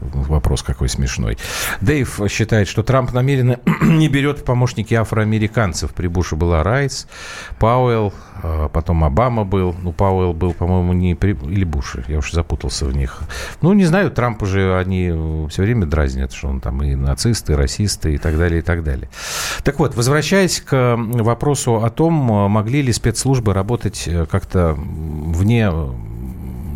вопрос 0.00 0.64
какой 0.64 0.88
смешной. 0.88 1.38
Дэйв 1.80 2.22
считает, 2.28 2.66
что 2.66 2.82
Трамп 2.82 3.12
намеренно 3.12 3.60
не 3.82 4.08
берет 4.08 4.40
в 4.40 4.44
помощники 4.44 4.92
афроамериканцев. 4.94 5.94
При 5.94 6.08
Буше 6.08 6.34
была 6.34 6.64
Райс, 6.64 7.06
Пауэлл, 7.60 8.12
э, 8.42 8.68
потом 8.72 9.04
Обама 9.04 9.44
был. 9.44 9.76
Ну, 9.80 9.92
Пауэлл 9.92 10.32
был, 10.32 10.52
по-моему, 10.52 10.94
не 10.94 11.14
при... 11.14 11.30
Или 11.30 11.64
Буш, 11.64 11.94
я 12.08 12.18
уж 12.18 12.32
запутался 12.32 12.86
в 12.86 12.96
них. 12.96 13.20
Ну, 13.62 13.72
не 13.72 13.84
знаю, 13.84 14.10
Трамп 14.10 14.42
уже, 14.42 14.76
они 14.76 15.48
все 15.48 15.62
время 15.62 15.86
дразнят, 15.86 16.32
что 16.32 16.48
он 16.48 16.60
там 16.60 16.82
и 16.82 16.96
нацисты, 16.96 17.52
и 17.52 17.56
расисты, 17.56 18.14
и 18.14 18.18
так 18.18 18.36
далее, 18.36 18.58
и 18.58 18.62
так 18.62 18.82
далее. 18.82 19.08
Так 19.62 19.78
вот, 19.78 19.94
возвращаясь 19.94 20.60
к 20.60 20.96
вопросу 20.96 21.82
о 21.84 21.90
том, 21.90 22.14
могли 22.14 22.82
ли 22.82 22.92
спецслужбы 22.92 23.52
работать 23.54 24.04
э, 24.06 24.26
как-то 24.26 24.74
вне 24.76 25.70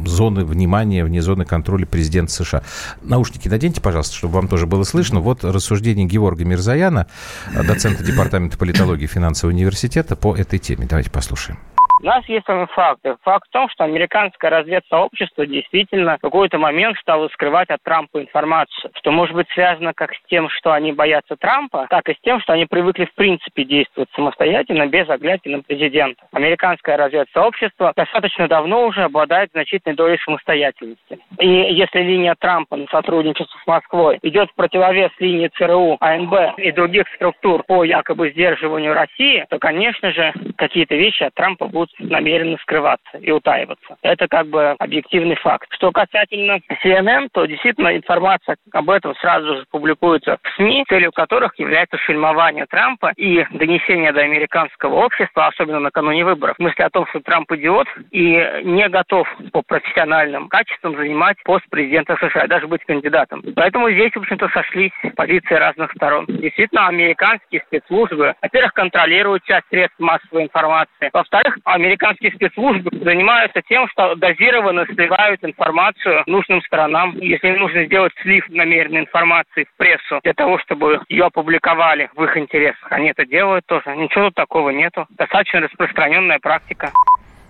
зоны 0.06 0.44
внимания, 0.44 1.04
вне 1.04 1.22
зоны 1.22 1.44
контроля 1.44 1.86
президента 1.86 2.32
США. 2.32 2.62
Наушники 3.02 3.48
наденьте, 3.48 3.80
пожалуйста, 3.80 4.14
чтобы 4.14 4.34
вам 4.34 4.48
тоже 4.48 4.66
было 4.66 4.84
слышно. 4.84 5.20
Вот 5.20 5.44
рассуждение 5.44 6.06
Георга 6.06 6.44
Мирзаяна, 6.44 7.06
доцента 7.52 8.02
Департамента 8.02 8.58
политологии 8.58 9.06
финансового 9.06 9.54
университета 9.54 10.16
по 10.16 10.34
этой 10.34 10.58
теме. 10.58 10.86
Давайте 10.88 11.10
послушаем. 11.10 11.58
У 12.00 12.04
нас 12.04 12.24
есть 12.28 12.46
факты. 12.70 13.16
Факт 13.22 13.48
в 13.48 13.52
том, 13.52 13.68
что 13.70 13.82
американское 13.82 14.50
разведсообщество 14.50 15.44
действительно 15.46 16.16
в 16.16 16.20
какой-то 16.20 16.56
момент 16.56 16.96
стало 16.98 17.28
скрывать 17.28 17.70
от 17.70 17.82
Трампа 17.82 18.22
информацию, 18.22 18.92
что 18.94 19.10
может 19.10 19.34
быть 19.34 19.48
связано 19.50 19.92
как 19.94 20.14
с 20.14 20.18
тем, 20.28 20.48
что 20.48 20.72
они 20.72 20.92
боятся 20.92 21.34
Трампа, 21.36 21.86
так 21.90 22.08
и 22.08 22.14
с 22.14 22.20
тем, 22.22 22.40
что 22.40 22.52
они 22.52 22.66
привыкли 22.66 23.06
в 23.06 23.14
принципе 23.14 23.64
действовать 23.64 24.10
самостоятельно, 24.14 24.86
без 24.86 25.08
оглядки 25.08 25.48
на 25.48 25.60
президента. 25.60 26.22
Американское 26.32 26.96
разведсообщество 26.96 27.92
достаточно 27.96 28.46
давно 28.46 28.86
уже 28.86 29.02
обладает 29.02 29.50
значительной 29.50 29.96
долей 29.96 30.18
самостоятельности. 30.24 31.18
И 31.40 31.48
если 31.48 32.00
линия 32.00 32.36
Трампа 32.38 32.76
на 32.76 32.86
сотрудничество 32.86 33.58
с 33.58 33.66
Москвой 33.66 34.20
идет 34.22 34.50
в 34.50 34.54
противовес 34.54 35.10
линии 35.18 35.48
ЦРУ, 35.48 35.96
АНБ 35.98 36.58
и 36.58 36.70
других 36.70 37.08
структур 37.16 37.64
по 37.64 37.82
якобы 37.82 38.30
сдерживанию 38.30 38.94
России, 38.94 39.44
то, 39.50 39.58
конечно 39.58 40.12
же, 40.12 40.32
какие-то 40.56 40.94
вещи 40.94 41.24
от 41.24 41.34
Трампа 41.34 41.66
будут 41.66 41.87
будут 41.98 42.10
намеренно 42.10 42.56
скрываться 42.58 43.18
и 43.18 43.30
утаиваться. 43.30 43.96
Это 44.02 44.28
как 44.28 44.46
бы 44.48 44.74
объективный 44.78 45.36
факт. 45.36 45.68
Что 45.72 45.92
касательно 45.92 46.58
CNN, 46.84 47.28
то 47.32 47.46
действительно 47.46 47.96
информация 47.96 48.56
об 48.72 48.90
этом 48.90 49.14
сразу 49.16 49.56
же 49.56 49.64
публикуется 49.70 50.38
в 50.42 50.56
СМИ, 50.56 50.84
целью 50.88 51.12
которых 51.12 51.58
является 51.58 51.96
фильмование 51.98 52.66
Трампа 52.66 53.12
и 53.16 53.44
донесение 53.52 54.12
до 54.12 54.20
американского 54.20 54.94
общества, 54.96 55.46
особенно 55.46 55.80
накануне 55.80 56.24
выборов, 56.24 56.58
мысли 56.58 56.82
о 56.82 56.90
том, 56.90 57.06
что 57.08 57.20
Трамп 57.20 57.50
идиот 57.52 57.86
и 58.10 58.62
не 58.64 58.88
готов 58.88 59.28
по 59.52 59.62
профессиональным 59.62 60.48
качествам 60.48 60.96
занимать 60.96 61.36
пост 61.44 61.64
президента 61.70 62.16
США, 62.16 62.46
даже 62.46 62.66
быть 62.66 62.84
кандидатом. 62.84 63.42
Поэтому 63.54 63.90
здесь, 63.90 64.12
в 64.12 64.18
общем-то, 64.18 64.48
сошлись 64.48 64.92
позиции 65.16 65.54
разных 65.54 65.92
сторон. 65.92 66.26
Действительно, 66.28 66.88
американские 66.88 67.62
спецслужбы, 67.66 68.34
во-первых, 68.42 68.72
контролируют 68.72 69.44
часть 69.44 69.66
средств 69.68 69.98
массовой 69.98 70.44
информации. 70.44 71.10
Во-вторых, 71.12 71.58
американские 71.78 72.32
спецслужбы 72.32 72.90
занимаются 73.02 73.62
тем, 73.68 73.88
что 73.88 74.14
дозированно 74.16 74.84
сливают 74.86 75.42
информацию 75.44 76.22
нужным 76.26 76.60
сторонам. 76.62 77.16
Если 77.18 77.48
им 77.48 77.58
нужно 77.58 77.86
сделать 77.86 78.12
слив 78.22 78.44
намеренной 78.50 79.00
информации 79.00 79.64
в 79.64 79.76
прессу 79.76 80.20
для 80.22 80.34
того, 80.34 80.58
чтобы 80.58 81.00
ее 81.08 81.24
опубликовали 81.24 82.10
в 82.14 82.22
их 82.24 82.36
интересах, 82.36 82.90
они 82.90 83.10
это 83.10 83.24
делают 83.24 83.64
тоже. 83.66 83.96
Ничего 83.96 84.26
тут 84.26 84.34
такого 84.34 84.70
нету. 84.70 85.06
Достаточно 85.10 85.60
распространенная 85.60 86.38
практика. 86.38 86.92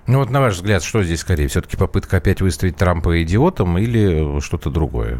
Ну 0.06 0.18
вот 0.18 0.30
на 0.30 0.40
ваш 0.40 0.54
взгляд, 0.54 0.82
что 0.82 1.02
здесь 1.02 1.20
скорее? 1.20 1.48
Все-таки 1.48 1.76
попытка 1.76 2.16
опять 2.16 2.40
выставить 2.40 2.76
Трампа 2.76 3.22
идиотом 3.22 3.76
или 3.78 4.40
что-то 4.40 4.70
другое? 4.70 5.18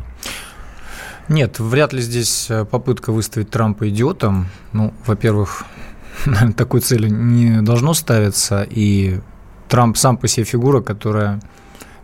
Нет, 1.28 1.58
вряд 1.58 1.92
ли 1.92 2.00
здесь 2.00 2.50
э, 2.50 2.64
попытка 2.64 3.12
выставить 3.12 3.50
Трампа 3.50 3.90
идиотом. 3.90 4.46
Ну, 4.72 4.94
во-первых, 5.06 5.66
такой 6.56 6.80
цели 6.80 7.08
не 7.08 7.62
должно 7.62 7.94
ставиться, 7.94 8.66
и 8.68 9.20
Трамп 9.68 9.96
сам 9.96 10.16
по 10.16 10.28
себе 10.28 10.44
фигура, 10.44 10.80
которая 10.80 11.40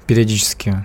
периодически 0.07 0.85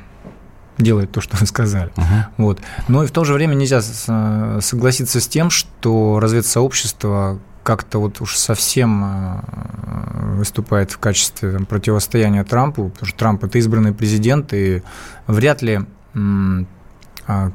делает 0.77 1.11
то, 1.11 1.21
что 1.21 1.37
вы 1.37 1.45
сказали. 1.45 1.91
Uh-huh. 1.95 2.23
Вот. 2.37 2.61
Но 2.87 3.03
и 3.03 3.07
в 3.07 3.11
то 3.11 3.25
же 3.25 3.33
время 3.33 3.53
нельзя 3.55 3.81
согласиться 3.81 5.19
с 5.19 5.27
тем, 5.27 5.49
что 5.49 6.19
разведсообщество 6.19 7.39
как-то 7.63 7.99
вот 7.99 8.21
уж 8.21 8.37
совсем 8.37 9.03
э, 9.03 10.35
выступает 10.37 10.91
в 10.91 10.97
качестве 10.97 11.51
там, 11.51 11.65
противостояния 11.65 12.43
Трампу, 12.43 12.89
потому 12.89 13.07
что 13.07 13.17
Трамп 13.19 13.43
это 13.43 13.57
избранный 13.59 13.93
президент, 13.93 14.53
и 14.53 14.81
вряд 15.27 15.61
ли 15.61 15.81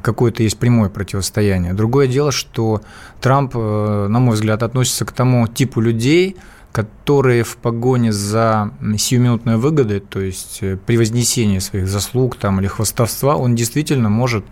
какое-то 0.02 0.43
есть 0.43 0.59
прямое 0.59 0.88
противостояние. 0.88 1.73
Другое 1.73 2.07
дело, 2.07 2.31
что 2.31 2.83
Трамп, 3.21 3.52
э, 3.57 4.07
на 4.09 4.21
мой 4.21 4.35
взгляд, 4.35 4.62
относится 4.62 5.04
к 5.04 5.11
тому 5.11 5.49
типу 5.49 5.81
людей, 5.81 6.37
которые 6.71 7.43
в 7.43 7.57
погоне 7.57 8.12
за 8.12 8.73
сиюминутной 8.97 9.57
выгодой, 9.57 9.99
то 9.99 10.21
есть 10.21 10.59
э, 10.61 10.76
при 10.76 10.97
вознесении 10.97 11.59
своих 11.59 11.88
заслуг 11.88 12.37
там, 12.37 12.61
или 12.61 12.69
хвастовства, 12.69 13.35
он 13.35 13.57
действительно 13.57 14.09
может 14.09 14.45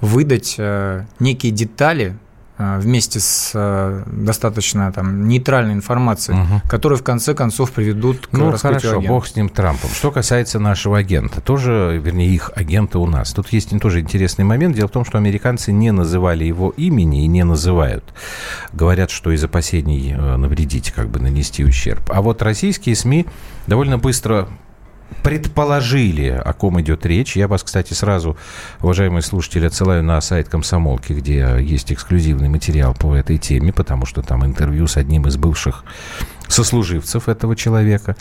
выдать 0.00 0.54
э, 0.58 1.04
некие 1.18 1.52
детали, 1.52 2.16
вместе 2.58 3.20
с 3.20 3.52
э, 3.54 4.02
достаточно 4.06 4.90
там 4.92 5.28
нейтральной 5.28 5.74
информацией, 5.74 6.38
угу. 6.38 6.62
которые 6.68 6.98
в 6.98 7.02
конце 7.02 7.34
концов 7.34 7.72
приведут 7.72 8.26
к 8.26 8.32
ну, 8.32 8.50
раскрытию 8.50 8.80
хорошо, 8.80 8.98
агента. 8.98 9.12
бог 9.12 9.26
с 9.26 9.36
ним 9.36 9.48
Трампом. 9.48 9.90
Что 9.90 10.10
касается 10.10 10.58
нашего 10.58 10.98
агента, 10.98 11.40
тоже, 11.40 12.00
вернее, 12.02 12.28
их 12.28 12.50
агента 12.54 12.98
у 12.98 13.06
нас. 13.06 13.32
Тут 13.32 13.48
есть 13.52 13.78
тоже 13.80 14.00
интересный 14.00 14.44
момент. 14.44 14.74
Дело 14.74 14.88
в 14.88 14.92
том, 14.92 15.04
что 15.04 15.18
американцы 15.18 15.72
не 15.72 15.90
называли 15.90 16.44
его 16.44 16.70
имени 16.70 17.24
и 17.24 17.26
не 17.26 17.44
называют. 17.44 18.04
Говорят, 18.72 19.10
что 19.10 19.32
из 19.32 19.44
опасений 19.44 20.14
э, 20.16 20.36
навредить, 20.36 20.92
как 20.92 21.08
бы 21.08 21.20
нанести 21.20 21.64
ущерб. 21.64 22.10
А 22.10 22.22
вот 22.22 22.40
российские 22.42 22.96
СМИ 22.96 23.26
довольно 23.66 23.98
быстро 23.98 24.48
предположили, 25.22 26.28
о 26.28 26.52
ком 26.52 26.80
идет 26.80 27.04
речь. 27.06 27.36
Я 27.36 27.48
вас, 27.48 27.62
кстати, 27.62 27.94
сразу, 27.94 28.36
уважаемые 28.80 29.22
слушатели, 29.22 29.66
отсылаю 29.66 30.02
на 30.02 30.20
сайт 30.20 30.48
Комсомолки, 30.48 31.12
где 31.12 31.58
есть 31.60 31.92
эксклюзивный 31.92 32.48
материал 32.48 32.94
по 32.94 33.14
этой 33.14 33.38
теме, 33.38 33.72
потому 33.72 34.06
что 34.06 34.22
там 34.22 34.44
интервью 34.44 34.86
с 34.86 34.96
одним 34.96 35.26
из 35.26 35.36
бывших 35.36 35.84
сослуживцев 36.48 37.28
этого 37.28 37.56
человека. 37.56 38.16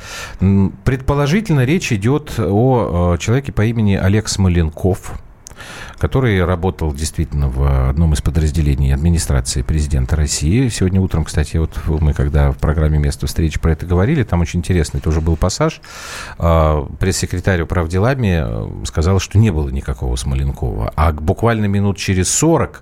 Предположительно, 0.83 1.63
речь 1.65 1.91
идет 1.91 2.33
о 2.39 3.13
э, 3.13 3.17
человеке 3.19 3.51
по 3.51 3.63
имени 3.65 3.95
Олег 3.95 4.27
Смоленков 4.27 5.13
который 5.97 6.43
работал 6.43 6.93
действительно 6.93 7.49
в 7.49 7.89
одном 7.89 8.13
из 8.13 8.21
подразделений 8.21 8.93
администрации 8.93 9.61
президента 9.61 10.15
России. 10.15 10.69
Сегодня 10.69 11.01
утром, 11.01 11.23
кстати, 11.23 11.57
вот 11.57 11.77
мы 11.87 12.13
когда 12.13 12.51
в 12.51 12.57
программе 12.57 12.97
«Место 12.97 13.27
встречи» 13.27 13.59
про 13.59 13.71
это 13.71 13.85
говорили, 13.85 14.23
там 14.23 14.41
очень 14.41 14.59
интересный 14.59 14.99
тоже 14.99 15.21
был 15.21 15.35
пассаж. 15.35 15.81
А, 16.37 16.85
пресс-секретарь 16.99 17.61
управделами 17.61 18.81
э, 18.81 18.85
сказал, 18.85 19.19
что 19.19 19.37
не 19.37 19.51
было 19.51 19.69
никакого 19.69 20.15
Смоленкова. 20.15 20.93
А 20.95 21.11
буквально 21.11 21.65
минут 21.65 21.97
через 21.97 22.29
40 22.29 22.81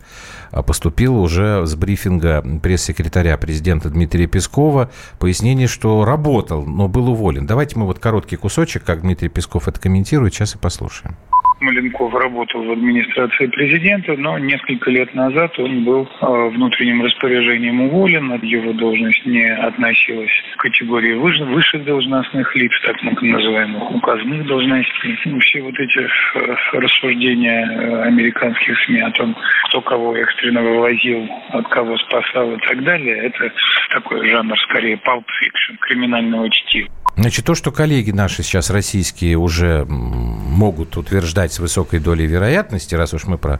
а, 0.51 0.61
поступило 0.61 1.17
уже 1.17 1.65
с 1.65 1.75
брифинга 1.75 2.43
пресс-секретаря 2.61 3.37
президента 3.37 3.89
Дмитрия 3.89 4.27
Пескова 4.27 4.89
пояснение, 5.19 5.67
что 5.67 6.05
работал, 6.05 6.63
но 6.63 6.87
был 6.87 7.09
уволен. 7.09 7.45
Давайте 7.45 7.77
мы 7.77 7.85
вот 7.85 7.99
короткий 7.99 8.35
кусочек, 8.35 8.83
как 8.83 9.01
Дмитрий 9.01 9.29
Песков 9.29 9.67
это 9.67 9.79
комментирует, 9.79 10.33
сейчас 10.33 10.55
и 10.55 10.57
послушаем. 10.57 11.17
Маленков 11.63 12.13
работал 12.13 12.63
в 12.63 12.71
администрации 12.71 13.47
президента, 13.47 14.15
но 14.17 14.37
несколько 14.37 14.91
лет 14.91 15.13
назад 15.15 15.57
он 15.57 15.85
был 15.85 16.03
э, 16.03 16.49
внутренним 16.49 17.03
распоряжением 17.03 17.81
уволен, 17.81 18.33
его 18.43 18.73
должность 18.73 19.25
не 19.25 19.45
относилась 19.45 20.31
к 20.55 20.59
категории 20.59 21.13
высших 21.13 21.85
должностных 21.85 22.55
лиц, 22.55 22.71
так 22.85 23.01
называемых 23.01 23.91
указанных 23.91 24.45
должностей. 24.45 25.17
Ну, 25.25 25.39
все 25.39 25.61
вот 25.61 25.79
эти 25.79 25.99
э, 25.99 26.55
рассуждения 26.73 27.65
э, 27.65 28.03
американских 28.03 28.77
СМИ 28.85 28.99
о 28.99 29.11
том, 29.11 29.35
кто 29.69 29.81
кого 29.81 30.17
экстренно 30.17 30.61
вывозил, 30.61 31.29
от 31.51 31.67
кого 31.69 31.97
спасал 31.97 32.51
и 32.53 32.57
так 32.67 32.83
далее, 32.83 33.17
это 33.27 33.51
такой 33.91 34.27
жанр 34.27 34.59
скорее 34.59 34.95
pulp 34.95 35.25
fiction, 35.41 35.77
криминального 35.79 36.49
чтива. 36.49 36.89
Значит, 37.15 37.45
то, 37.45 37.53
что 37.53 37.71
коллеги 37.71 38.09
наши 38.09 38.41
сейчас 38.41 38.71
российские 38.71 39.37
уже 39.37 39.85
могут 39.85 40.97
утверждать 40.97 41.53
с 41.53 41.59
высокой 41.59 41.99
долей 41.99 42.25
вероятности, 42.25 42.95
раз 42.95 43.13
уж 43.13 43.25
мы 43.25 43.37
про 43.37 43.59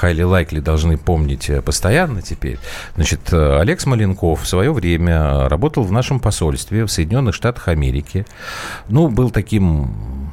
highly 0.00 0.22
likely 0.22 0.60
должны 0.60 0.96
помнить 0.96 1.50
э, 1.50 1.60
постоянно 1.60 2.22
теперь, 2.22 2.58
значит, 2.96 3.30
э, 3.30 3.60
Олег 3.60 3.80
Смоленков 3.82 4.42
в 4.42 4.46
свое 4.46 4.72
время 4.72 5.48
работал 5.50 5.82
в 5.82 5.92
нашем 5.92 6.18
посольстве 6.18 6.86
в 6.86 6.90
Соединенных 6.90 7.34
Штатах 7.34 7.68
Америки. 7.68 8.24
Ну, 8.88 9.08
был 9.08 9.30
таким 9.30 10.32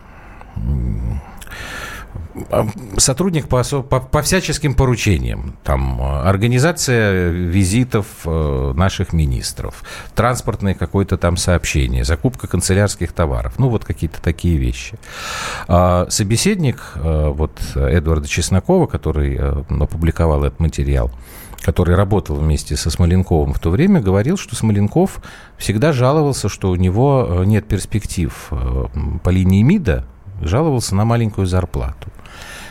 сотрудник 2.97 3.47
по, 3.47 3.63
по, 3.63 3.99
по 3.99 4.21
всяческим 4.21 4.73
поручениям. 4.73 5.55
Там 5.63 5.99
а, 6.01 6.29
организация 6.29 7.29
визитов 7.29 8.05
э, 8.25 8.73
наших 8.75 9.13
министров, 9.13 9.83
транспортное 10.15 10.73
какое-то 10.73 11.17
там 11.17 11.37
сообщение, 11.37 12.03
закупка 12.03 12.47
канцелярских 12.47 13.11
товаров. 13.11 13.55
Ну, 13.57 13.69
вот 13.69 13.85
какие-то 13.85 14.21
такие 14.21 14.57
вещи. 14.57 14.97
А 15.67 16.07
собеседник 16.09 16.93
э, 16.95 17.29
вот 17.29 17.59
Эдварда 17.75 18.27
Чеснокова, 18.27 18.87
который 18.87 19.35
э, 19.37 19.63
опубликовал 19.69 20.43
этот 20.43 20.59
материал, 20.59 21.11
который 21.61 21.95
работал 21.95 22.37
вместе 22.37 22.75
со 22.75 22.89
Смоленковым 22.89 23.53
в 23.53 23.59
то 23.59 23.69
время, 23.69 24.01
говорил, 24.01 24.37
что 24.37 24.55
Смоленков 24.55 25.21
всегда 25.57 25.91
жаловался, 25.91 26.49
что 26.49 26.71
у 26.71 26.75
него 26.75 27.43
нет 27.45 27.67
перспектив 27.67 28.33
по 29.23 29.29
линии 29.29 29.61
МИДа, 29.61 30.05
жаловался 30.41 30.95
на 30.95 31.05
маленькую 31.05 31.47
зарплату. 31.47 32.09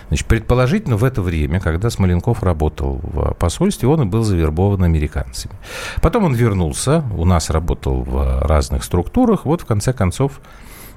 Значит, 0.09 0.27
предположительно, 0.27 0.97
в 0.97 1.05
это 1.05 1.23
время, 1.23 1.61
когда 1.61 1.89
Смоленков 1.89 2.43
работал 2.43 2.99
в 3.01 3.33
посольстве, 3.35 3.89
он 3.89 4.03
и 4.03 4.05
был 4.07 4.25
завербован 4.25 4.83
американцами. 4.83 5.55
Потом 6.03 6.25
он 6.25 6.35
вернулся, 6.35 7.05
у 7.17 7.25
нас 7.25 7.49
работал 7.49 8.03
в 8.03 8.43
разных 8.43 8.83
структурах, 8.83 9.45
вот 9.45 9.61
в 9.61 9.67
конце 9.67 9.93
концов 9.93 10.41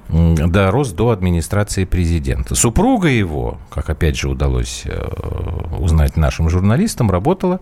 дорос 0.08 0.92
до 0.92 1.10
администрации 1.10 1.84
президента. 1.84 2.54
Супруга 2.54 3.08
его, 3.08 3.58
как 3.70 3.88
опять 3.88 4.16
же 4.16 4.28
удалось 4.28 4.82
э, 4.84 5.76
узнать 5.78 6.16
нашим 6.16 6.50
журналистам, 6.50 7.10
работала 7.10 7.60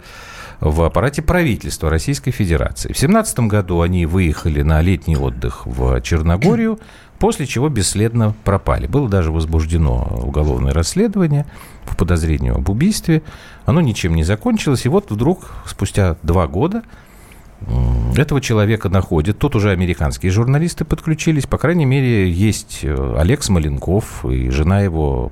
в 0.61 0.83
аппарате 0.83 1.23
правительства 1.23 1.89
Российской 1.89 2.31
Федерации. 2.31 2.89
В 2.89 2.99
2017 2.99 3.41
году 3.41 3.81
они 3.81 4.07
выехали 4.07 4.63
на 4.63 4.81
летний 4.81 5.17
отдых 5.17 5.67
в 5.67 6.01
Черногорию, 6.01 6.81
после 7.23 7.47
чего 7.47 7.69
бесследно 7.69 8.35
пропали. 8.43 8.89
Было 8.89 9.09
даже 9.09 9.31
возбуждено 9.31 10.19
уголовное 10.25 10.73
расследование 10.73 11.47
по 11.87 11.95
подозрению 11.95 12.57
об 12.57 12.69
убийстве. 12.69 13.23
Оно 13.65 13.81
ничем 13.81 14.17
не 14.17 14.25
закончилось. 14.25 14.87
И 14.87 14.89
вот 14.89 15.13
вдруг, 15.13 15.53
спустя 15.65 16.17
два 16.25 16.49
года, 16.49 16.83
этого 18.17 18.41
человека 18.41 18.89
находят. 18.89 19.39
Тут 19.39 19.55
уже 19.55 19.71
американские 19.71 20.33
журналисты 20.33 20.85
подключились. 20.85 21.47
По 21.47 21.59
крайней 21.59 21.85
мере, 21.85 22.29
есть 22.29 22.81
э, 22.83 23.15
Олег 23.17 23.45
Смоленков 23.45 24.25
и 24.25 24.51
жена 24.51 24.81
его, 24.81 25.31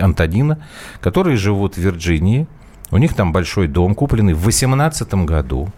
Антонина, 0.00 0.58
которые 1.00 1.36
живут 1.36 1.76
в 1.76 1.78
Вирджинии. 1.78 2.48
У 2.90 2.96
них 2.96 3.14
там 3.14 3.32
большой 3.32 3.68
дом, 3.68 3.94
купленный 3.94 4.34
в 4.34 4.42
2018 4.42 5.14
году 5.26 5.68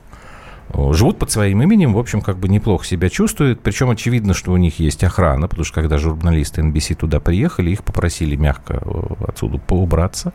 живут 0.75 1.19
под 1.19 1.31
своим 1.31 1.63
именем, 1.63 1.93
в 1.95 1.99
общем, 1.99 2.21
как 2.21 2.39
бы 2.39 2.49
неплохо 2.49 2.87
себя 2.87 3.09
чувствуют. 3.09 3.61
Причем 3.61 3.91
очевидно, 3.91 4.35
что 4.35 4.53
у 4.53 4.57
них 4.57 4.79
есть 4.79 5.05
охрана, 5.05 5.49
потому 5.49 5.65
что 5.65 5.75
когда 5.75 5.99
журналисты 5.99 6.63
NBC 6.63 6.95
туда 6.95 7.21
приехали, 7.21 7.71
их 7.71 7.85
попросили 7.85 8.37
мягко 8.37 8.83
э, 8.83 9.25
отсюда 9.29 9.59
поубраться. 9.59 10.33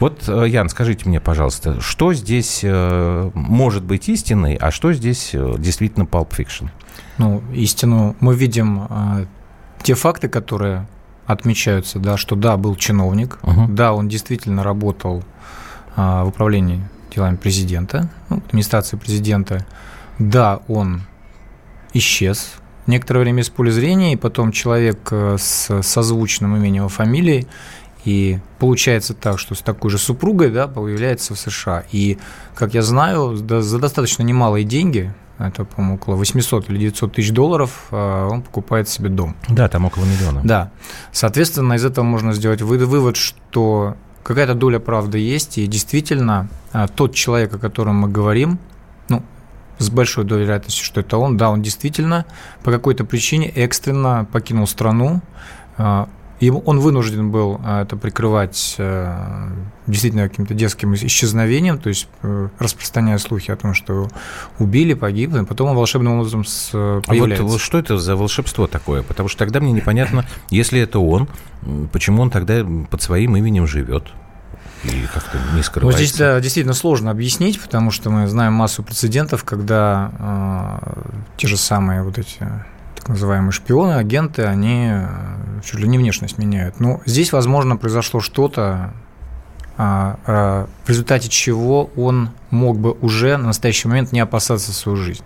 Вот, 0.00 0.24
э, 0.28 0.44
Ян, 0.48 0.68
скажите 0.68 1.08
мне, 1.08 1.20
пожалуйста, 1.20 1.80
что 1.80 2.12
здесь 2.12 2.60
э, 2.62 3.30
может 3.34 3.84
быть 3.84 4.08
истиной, 4.08 4.54
а 4.54 4.70
что 4.70 4.92
здесь 4.92 5.34
действительно 5.58 6.04
Pulp 6.04 6.30
Fiction? 6.30 6.68
Ну, 7.18 7.42
истину 7.52 8.16
мы 8.20 8.34
видим 8.34 8.88
те 9.82 9.94
факты, 9.94 10.28
которые 10.28 10.86
отмечаются, 11.26 11.98
да, 11.98 12.16
что 12.16 12.36
да, 12.36 12.56
был 12.56 12.76
чиновник, 12.76 13.38
угу. 13.42 13.66
да, 13.68 13.92
он 13.94 14.08
действительно 14.08 14.62
работал 14.62 15.24
в 15.96 16.26
управлении 16.26 16.82
делами 17.16 17.36
президента, 17.36 18.08
ну, 18.28 18.42
администрации 18.46 18.96
президента. 18.96 19.66
Да, 20.18 20.60
он 20.68 21.02
исчез 21.92 22.52
некоторое 22.86 23.20
время 23.20 23.42
из 23.42 23.48
поля 23.50 23.70
зрения, 23.70 24.12
и 24.12 24.16
потом 24.16 24.52
человек 24.52 25.08
э, 25.10 25.36
с 25.38 25.82
созвучным 25.82 26.56
именем 26.56 26.86
и 26.86 26.88
фамилией, 26.88 27.46
и 28.04 28.38
получается 28.58 29.14
так, 29.14 29.38
что 29.38 29.54
с 29.54 29.62
такой 29.62 29.90
же 29.90 29.98
супругой 29.98 30.50
да, 30.50 30.68
появляется 30.68 31.34
в 31.34 31.38
США. 31.38 31.82
И, 31.90 32.18
как 32.54 32.74
я 32.74 32.82
знаю, 32.82 33.36
за 33.36 33.78
достаточно 33.78 34.22
немалые 34.22 34.64
деньги, 34.64 35.12
это, 35.38 35.64
по-моему, 35.64 35.96
около 35.96 36.14
800 36.14 36.70
или 36.70 36.78
900 36.78 37.12
тысяч 37.14 37.30
долларов, 37.32 37.86
э, 37.90 38.28
он 38.30 38.42
покупает 38.42 38.88
себе 38.88 39.08
дом. 39.08 39.36
Да, 39.48 39.68
там 39.68 39.84
около 39.84 40.04
миллиона. 40.04 40.42
Да. 40.44 40.70
Соответственно, 41.12 41.74
из 41.74 41.84
этого 41.84 42.04
можно 42.04 42.32
сделать 42.32 42.62
вывод, 42.62 43.16
что 43.16 43.96
какая-то 44.26 44.54
доля 44.54 44.80
правды 44.80 45.18
есть, 45.18 45.56
и 45.56 45.68
действительно 45.68 46.48
а, 46.72 46.88
тот 46.88 47.14
человек, 47.14 47.54
о 47.54 47.58
котором 47.58 47.94
мы 47.94 48.08
говорим, 48.08 48.58
ну, 49.08 49.22
с 49.78 49.88
большой 49.88 50.24
долей 50.24 50.42
вероятности, 50.42 50.82
что 50.82 51.00
это 51.00 51.16
он, 51.16 51.36
да, 51.36 51.48
он 51.48 51.62
действительно 51.62 52.26
по 52.64 52.72
какой-то 52.72 53.04
причине 53.04 53.48
экстренно 53.50 54.26
покинул 54.32 54.66
страну, 54.66 55.20
а, 56.40 56.44
Ему, 56.44 56.60
он 56.60 56.80
вынужден 56.80 57.30
был 57.30 57.60
а, 57.64 57.82
это 57.82 57.96
прикрывать 57.96 58.74
э, 58.78 59.48
действительно 59.86 60.28
каким-то 60.28 60.54
детским 60.54 60.94
исчезновением, 60.94 61.78
то 61.78 61.88
есть 61.88 62.08
э, 62.22 62.48
распространяя 62.58 63.18
слухи 63.18 63.50
о 63.50 63.56
том, 63.56 63.74
что 63.74 64.08
убили, 64.58 64.94
погибли, 64.94 65.44
потом 65.44 65.70
он 65.70 65.76
волшебным 65.76 66.18
образом 66.18 66.44
появляется. 66.72 67.44
А 67.44 67.46
вот 67.46 67.60
что 67.60 67.78
это 67.78 67.98
за 67.98 68.16
волшебство 68.16 68.66
такое? 68.66 69.02
Потому 69.02 69.28
что 69.28 69.38
тогда 69.38 69.60
мне 69.60 69.72
непонятно, 69.72 70.26
если 70.50 70.80
это 70.80 70.98
он, 70.98 71.28
почему 71.92 72.22
он 72.22 72.30
тогда 72.30 72.64
под 72.90 73.02
своим 73.02 73.36
именем 73.36 73.66
живет? 73.66 74.04
и 74.84 75.06
как-то 75.12 75.38
не 75.54 75.62
скрывается. 75.62 75.80
Вот 75.80 75.94
здесь 75.94 76.16
да, 76.16 76.38
действительно 76.40 76.74
сложно 76.74 77.10
объяснить, 77.10 77.60
потому 77.60 77.90
что 77.90 78.10
мы 78.10 78.28
знаем 78.28 78.52
массу 78.52 78.82
прецедентов, 78.82 79.42
когда 79.42 80.80
э, 80.86 81.10
те 81.38 81.48
же 81.48 81.56
самые 81.56 82.02
вот 82.02 82.18
эти 82.18 82.46
так 83.06 83.10
называемые 83.10 83.52
шпионы, 83.52 83.92
агенты, 83.92 84.42
они 84.42 84.88
э, 84.90 85.06
чуть 85.64 85.78
ли 85.78 85.86
не 85.86 85.96
внешность 85.96 86.38
меняют. 86.38 86.80
Но 86.80 87.00
здесь, 87.06 87.32
возможно, 87.32 87.76
произошло 87.76 88.18
что-то, 88.18 88.92
а, 89.76 90.18
а, 90.26 90.68
в 90.84 90.88
результате 90.88 91.28
чего 91.28 91.88
он 91.96 92.30
мог 92.50 92.80
бы 92.80 92.92
уже 93.00 93.36
на 93.36 93.46
настоящий 93.46 93.86
момент 93.86 94.10
не 94.10 94.18
опасаться 94.18 94.72
свою 94.72 94.96
жизнь. 94.96 95.22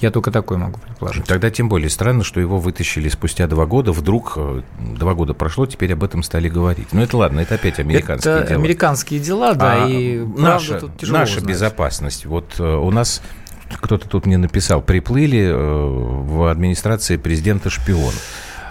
Я 0.00 0.12
только 0.12 0.30
такой 0.30 0.58
могу 0.58 0.78
предположить. 0.78 1.24
Тогда 1.24 1.50
тем 1.50 1.68
более 1.68 1.90
странно, 1.90 2.22
что 2.22 2.38
его 2.38 2.60
вытащили 2.60 3.08
спустя 3.08 3.48
два 3.48 3.66
года. 3.66 3.90
Вдруг 3.90 4.34
э, 4.36 4.62
два 4.78 5.14
года 5.14 5.34
прошло, 5.34 5.66
теперь 5.66 5.92
об 5.94 6.04
этом 6.04 6.22
стали 6.22 6.48
говорить. 6.48 6.92
Ну, 6.92 7.02
это 7.02 7.16
ладно, 7.16 7.40
это 7.40 7.56
опять 7.56 7.80
американские 7.80 8.34
это 8.34 8.48
дела. 8.50 8.60
американские 8.60 9.18
дела, 9.18 9.54
да, 9.54 9.82
а 9.82 9.88
и 9.88 10.18
наша, 10.18 10.82
наша 11.02 11.40
безопасность. 11.40 12.26
Вот 12.26 12.60
э, 12.60 12.62
у 12.62 12.92
нас 12.92 13.22
кто-то 13.70 14.08
тут 14.08 14.26
мне 14.26 14.38
написал, 14.38 14.82
приплыли 14.82 15.48
э, 15.48 15.54
в 15.54 16.50
администрации 16.50 17.16
президента 17.16 17.70
шпион. 17.70 18.12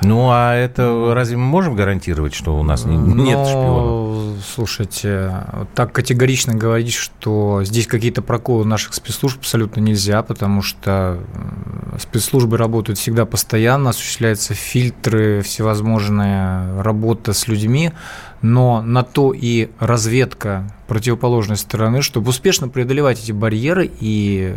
Ну, 0.02 0.30
а 0.30 0.54
это 0.54 1.14
разве 1.14 1.38
мы 1.38 1.46
можем 1.46 1.76
гарантировать, 1.76 2.34
что 2.34 2.58
у 2.60 2.64
нас 2.64 2.86
не, 2.86 2.98
нет 2.98 3.38
Но, 3.38 3.46
шпионов? 3.46 4.44
Слушайте, 4.54 5.46
так 5.74 5.94
категорично 5.94 6.54
говорить, 6.54 6.94
что 6.94 7.64
здесь 7.64 7.88
какие-то 7.88 8.22
проколы 8.22 8.66
наших 8.66 8.94
спецслужб 8.94 9.40
абсолютно 9.40 9.80
нельзя, 9.80 10.22
потому 10.22 10.62
что 10.62 11.20
спецслужбы 12.00 12.58
работают 12.58 13.00
всегда 13.00 13.26
постоянно, 13.26 13.92
осуществляются 13.92 14.54
фильтры, 14.54 15.42
всевозможная 15.42 16.82
работа 16.84 17.34
с 17.34 17.48
людьми, 17.48 17.92
но 18.42 18.82
на 18.82 19.04
то 19.04 19.34
и 19.34 19.70
разведка 19.80 20.70
противоположной 20.88 21.58
стороны, 21.58 22.02
чтобы 22.02 22.30
успешно 22.30 22.68
преодолевать 22.68 23.24
эти 23.24 23.32
барьеры 23.32 23.90
и 24.00 24.56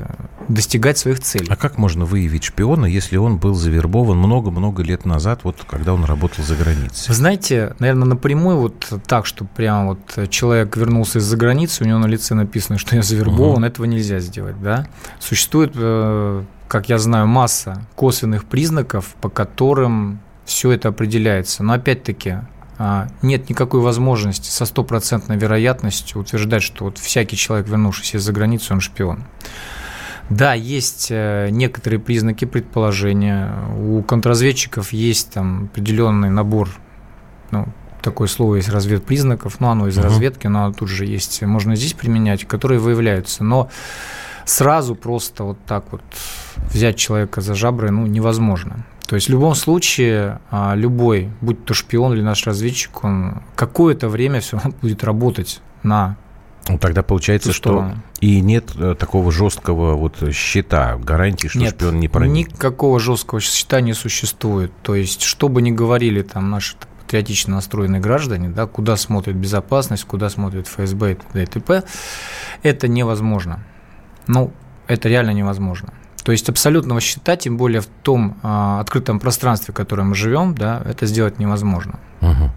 достигать 0.49 0.99
своих 0.99 1.21
целей. 1.21 1.47
А 1.49 1.57
как 1.57 1.79
можно 1.79 2.05
выявить 2.05 2.45
шпиона, 2.45 2.87
если 2.87 3.17
он 3.17 3.39
был 3.39 3.55
завербован 3.55 4.19
много-много 4.19 4.83
лет 4.83 5.05
назад, 5.05 5.41
вот 5.43 5.57
когда 5.67 5.95
он 5.95 6.05
работал 6.05 6.45
за 6.45 6.55
границей? 6.55 7.09
Вы 7.09 7.15
знаете, 7.15 7.75
наверное, 7.79 8.09
напрямую 8.09 8.59
вот 8.59 8.93
так, 9.07 9.27
что 9.27 9.45
прямо 9.45 9.89
вот 9.89 10.31
человек 10.31 10.77
вернулся 10.77 11.19
из-за 11.19 11.37
границы, 11.37 11.85
у 11.85 11.87
него 11.87 11.99
на 11.99 12.07
лице 12.07 12.35
написано, 12.35 12.79
что 12.79 12.97
я 12.97 13.03
завербован, 13.03 13.63
угу. 13.63 13.67
этого 13.67 13.87
нельзя 13.87 14.21
сделать, 14.21 14.61
да? 14.61 14.87
Существует, 15.21 15.73
э, 15.75 16.45
как 16.69 16.89
я 16.89 16.99
знаю, 16.99 17.27
масса 17.27 17.87
косвенных 17.95 18.45
признаков, 18.45 19.15
по 19.21 19.29
которым 19.29 20.21
все 20.45 20.73
это 20.73 20.89
определяется. 20.89 21.63
Но 21.63 21.75
опять-таки, 21.75 22.39
нет 23.23 23.51
никакой 23.51 23.81
возможности 23.81 24.51
со 24.51 24.65
стопроцентной 24.65 25.37
вероятностью 25.37 26.21
утверждать, 26.21 26.63
что 26.63 26.85
вот 26.85 26.99
всякий 26.99 27.37
человек, 27.37 27.69
вернувшийся 27.69 28.19
из-за 28.19 28.33
границы, 28.33 28.73
он 28.73 28.81
шпион. 28.81 29.25
Да, 30.31 30.53
есть 30.53 31.09
э, 31.11 31.49
некоторые 31.51 31.99
признаки 31.99 32.45
предположения. 32.45 33.51
У 33.79 34.03
контрразведчиков 34.03 34.93
есть 34.93 35.33
там 35.33 35.65
определенный 35.65 36.29
набор, 36.29 36.69
ну, 37.51 37.67
такое 38.03 38.29
слово 38.29 38.57
есть 38.57 38.69
разведпризнаков, 38.69 39.59
но 39.61 39.71
оно 39.71 39.89
из 39.89 39.97
uh-huh. 39.97 40.03
разведки, 40.03 40.47
но 40.47 40.65
оно 40.65 40.75
тут 40.75 40.89
же 40.89 41.07
есть, 41.07 41.43
можно 41.43 41.75
здесь 41.77 41.95
применять, 41.95 42.45
которые 42.45 42.79
выявляются. 42.79 43.43
Но 43.43 43.71
сразу 44.45 44.95
просто 44.95 45.45
вот 45.45 45.59
так 45.67 45.85
вот 45.91 46.03
взять 46.73 46.97
человека 46.97 47.41
за 47.41 47.55
жабры 47.55 47.91
ну, 47.91 48.07
невозможно. 48.07 48.85
То 49.09 49.15
есть 49.15 49.29
в 49.29 49.31
любом 49.31 49.55
случае 49.55 50.39
а, 50.51 50.75
любой, 50.75 51.31
будь 51.41 51.65
то 51.65 51.73
шпион 51.73 52.13
или 52.13 52.21
наш 52.21 52.47
разведчик, 52.47 53.05
он 53.05 53.43
какое-то 53.57 54.09
время 54.09 54.41
все 54.41 54.59
равно 54.59 54.75
будет 54.83 55.03
работать 55.03 55.63
на 55.83 56.17
ну, 56.69 56.77
тогда 56.77 57.03
получается, 57.03 57.55
что 57.55 57.95
и 58.21 58.43
нет 58.43 58.73
э, 58.77 58.95
такого 58.95 59.33
жесткого 59.33 59.95
вот 59.95 60.23
счета, 60.35 60.99
гарантии, 60.99 61.49
что 61.49 61.59
нет, 61.61 61.77
шпион 61.77 61.99
не 61.99 62.09
проник. 62.09 62.53
никакого 62.53 63.01
жесткого 63.01 63.41
счета 63.41 63.81
не 63.81 63.95
существует. 63.95 64.71
То 64.83 64.95
есть, 64.95 65.23
что 65.23 65.49
бы 65.49 65.63
ни 65.63 65.71
говорили 65.71 66.21
там 66.21 66.51
наши 66.51 66.77
патриотично 67.01 67.55
настроенные 67.55 68.03
граждане, 68.03 68.51
да, 68.51 68.67
куда 68.67 68.97
смотрит 68.97 69.37
безопасность, 69.37 70.05
куда 70.05 70.29
смотрит 70.29 70.67
ФСБ 70.67 71.13
и 71.13 71.15
т.д. 71.15 71.43
и 71.43 71.47
т.п., 71.47 71.85
это 72.63 72.87
невозможно. 72.87 73.65
Ну, 74.27 74.53
это 74.89 75.09
реально 75.09 75.31
невозможно. 75.31 75.95
То 76.25 76.33
есть 76.33 76.49
абсолютного 76.49 77.01
счета, 77.01 77.37
тем 77.37 77.57
более 77.57 77.81
в 77.81 77.87
том 77.87 78.37
а, 78.43 78.81
открытом 78.81 79.21
пространстве, 79.21 79.73
в 79.73 79.77
котором 79.77 80.11
мы 80.11 80.15
живем, 80.15 80.55
да, 80.55 80.83
это 80.85 81.07
сделать 81.07 81.39
невозможно. 81.39 81.99
Угу. 82.21 82.51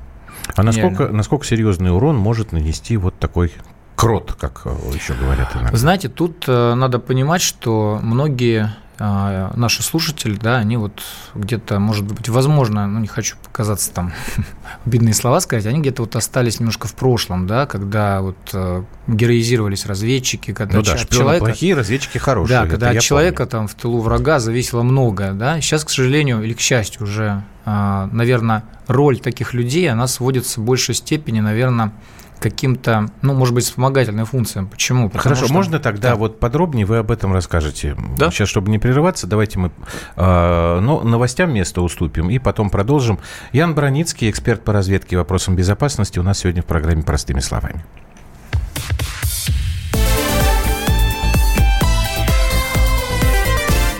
А 0.55 0.63
насколько, 0.63 1.07
насколько 1.09 1.45
серьезный 1.45 1.91
урон 1.91 2.17
может 2.17 2.51
нанести 2.51 2.97
вот 2.97 3.17
такой 3.19 3.53
крот, 3.95 4.33
как 4.39 4.63
э, 4.65 4.73
еще 4.93 5.13
говорят 5.13 5.55
иногда? 5.55 5.77
Знаете, 5.77 6.09
тут 6.09 6.45
э, 6.47 6.73
надо 6.73 6.99
понимать, 6.99 7.41
что 7.41 7.99
многие 8.01 8.75
а, 9.03 9.51
наши 9.55 9.81
слушатели, 9.81 10.35
да, 10.35 10.57
они 10.57 10.77
вот 10.77 11.01
где-то, 11.33 11.79
может 11.79 12.05
быть, 12.05 12.29
возможно, 12.29 12.85
ну, 12.85 12.99
не 12.99 13.07
хочу 13.07 13.35
показаться 13.43 13.91
там 13.91 14.13
обидные 14.85 15.15
слова 15.15 15.39
сказать, 15.39 15.65
они 15.65 15.79
где-то 15.79 16.03
вот 16.03 16.15
остались 16.15 16.59
немножко 16.59 16.87
в 16.87 16.93
прошлом, 16.93 17.47
да, 17.47 17.65
когда 17.65 18.21
вот 18.21 18.37
э, 18.53 18.83
героизировались 19.07 19.87
разведчики, 19.87 20.53
когда 20.53 20.75
ну 20.75 20.83
да, 20.83 20.93
от 20.93 21.09
человека... 21.09 21.45
плохие, 21.45 21.73
разведчики 21.73 22.19
хорошие. 22.19 22.61
Да, 22.61 22.67
когда 22.67 22.91
от 22.91 22.99
человека 22.99 23.47
помню. 23.47 23.49
там 23.49 23.67
в 23.67 23.73
тылу 23.73 24.01
врага 24.01 24.39
зависело 24.39 24.83
много, 24.83 25.31
да, 25.31 25.59
сейчас, 25.61 25.83
к 25.83 25.89
сожалению, 25.89 26.43
или 26.43 26.53
к 26.53 26.59
счастью 26.59 27.01
уже, 27.01 27.43
а, 27.65 28.07
наверное, 28.11 28.65
роль 28.85 29.19
таких 29.19 29.55
людей, 29.55 29.89
она 29.89 30.05
сводится 30.05 30.61
в 30.61 30.63
большей 30.63 30.93
степени, 30.93 31.39
наверное, 31.39 31.91
каким-то, 32.41 33.05
ну, 33.21 33.33
может 33.33 33.53
быть, 33.53 33.63
вспомогательным 33.63 34.25
функциям. 34.25 34.67
Почему? 34.67 35.07
Потому 35.07 35.23
Хорошо, 35.23 35.45
что... 35.45 35.53
можно 35.53 35.79
тогда 35.79 36.09
да. 36.09 36.15
вот 36.15 36.39
подробнее 36.39 36.85
вы 36.85 36.97
об 36.97 37.11
этом 37.11 37.31
расскажете? 37.33 37.95
Да? 38.17 38.31
Сейчас, 38.31 38.49
чтобы 38.49 38.71
не 38.71 38.79
прерываться, 38.79 39.27
давайте 39.27 39.59
мы 39.59 39.71
э, 40.15 40.79
ну, 40.81 41.01
новостям 41.01 41.53
место 41.53 41.81
уступим 41.81 42.29
и 42.29 42.39
потом 42.39 42.69
продолжим. 42.69 43.19
Ян 43.53 43.75
Броницкий, 43.75 44.29
эксперт 44.29 44.63
по 44.63 44.73
разведке 44.73 45.15
и 45.15 45.17
вопросам 45.17 45.55
безопасности, 45.55 46.17
у 46.19 46.23
нас 46.23 46.39
сегодня 46.39 46.63
в 46.63 46.65
программе 46.65 47.03
«Простыми 47.03 47.39
словами». 47.39 47.85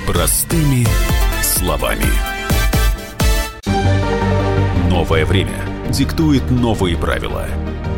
Простыми 0.08 0.86
словами. 1.42 2.06
Новое 4.90 5.26
время 5.26 5.56
диктует 5.90 6.50
новые 6.50 6.98
правила– 6.98 7.46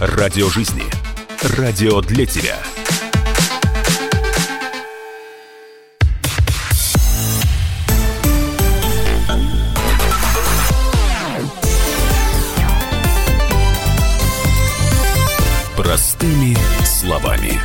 Радио 0.00 0.48
жизни. 0.48 0.84
Радио 1.58 2.00
для 2.00 2.24
тебя. 2.24 2.58
Простыми 15.76 16.56
словами. 16.86 17.60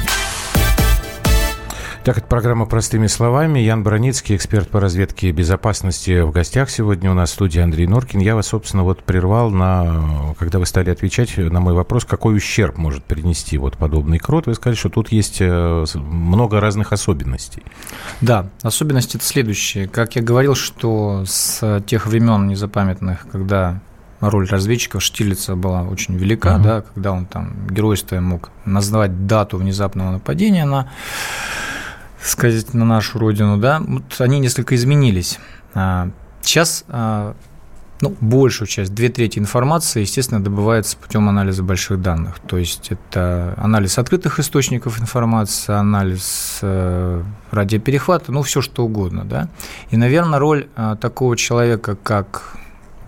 Так, 2.06 2.20
это 2.20 2.28
программа 2.28 2.68
«Простыми 2.68 3.08
словами». 3.08 3.58
Ян 3.58 3.82
Броницкий, 3.82 4.36
эксперт 4.36 4.70
по 4.70 4.80
разведке 4.80 5.30
и 5.30 5.32
безопасности 5.32 6.22
в 6.22 6.30
гостях. 6.30 6.70
Сегодня 6.70 7.10
у 7.10 7.16
нас 7.16 7.32
в 7.32 7.34
студии 7.34 7.60
Андрей 7.60 7.88
Норкин. 7.88 8.20
Я 8.20 8.36
вас, 8.36 8.46
собственно, 8.46 8.84
вот 8.84 9.02
прервал, 9.02 9.50
на, 9.50 10.36
когда 10.38 10.60
вы 10.60 10.68
стали 10.68 10.92
отвечать 10.92 11.36
на 11.36 11.60
мой 11.60 11.74
вопрос, 11.74 12.06
какой 12.06 12.36
ущерб 12.38 12.78
может 12.78 13.04
принести 13.06 13.58
вот 13.58 13.76
подобный 13.78 14.20
крот. 14.20 14.46
Вы 14.46 14.54
сказали, 14.54 14.78
что 14.78 14.90
тут 14.90 15.12
есть 15.12 15.38
э, 15.40 15.86
много 15.96 16.60
разных 16.60 16.94
особенностей. 16.94 17.64
Да, 18.22 18.52
особенности 18.62 19.18
это 19.18 19.26
следующие. 19.26 19.88
Как 19.88 20.16
я 20.16 20.22
говорил, 20.22 20.54
что 20.54 21.24
с 21.26 21.82
тех 21.88 22.06
времен 22.06 22.48
незапамятных, 22.48 23.26
когда 23.32 23.82
роль 24.20 24.48
разведчиков 24.48 25.02
Штирлица 25.02 25.56
была 25.56 25.82
очень 25.82 26.16
велика, 26.18 26.58
uh-huh. 26.58 26.64
да, 26.64 26.82
когда 26.82 27.14
он 27.14 27.26
там 27.26 27.68
геройство 27.68 28.20
мог 28.20 28.52
назвать 28.64 29.26
дату 29.26 29.58
внезапного 29.58 30.12
нападения 30.12 30.66
на 30.66 30.92
сказать, 32.28 32.74
на 32.74 32.86
нашу 32.86 33.20
родину, 33.20 33.58
да, 33.58 33.82
вот 33.86 34.04
они 34.20 34.40
несколько 34.40 34.76
изменились. 34.76 35.40
А, 35.74 36.10
сейчас 36.42 36.86
а, 36.88 37.36
ну, 38.02 38.16
большую 38.20 38.68
часть, 38.68 38.94
две 38.94 39.10
трети 39.10 39.40
информации, 39.40 40.02
естественно, 40.02 40.44
добывается 40.44 40.98
путем 40.98 41.30
анализа 41.30 41.64
больших 41.64 42.02
данных. 42.02 42.40
То 42.46 42.58
есть 42.58 42.92
это 42.92 43.54
анализ 43.58 43.98
открытых 43.98 44.40
источников 44.40 45.00
информации, 45.00 45.74
анализ 45.74 46.60
э, 46.62 47.24
радиоперехвата, 47.52 48.32
ну, 48.32 48.42
все 48.42 48.62
что 48.62 48.84
угодно, 48.86 49.24
да. 49.24 49.50
И, 49.92 49.98
наверное, 49.98 50.40
роль 50.40 50.68
э, 50.76 50.98
такого 51.00 51.38
человека, 51.38 51.96
как 51.96 52.58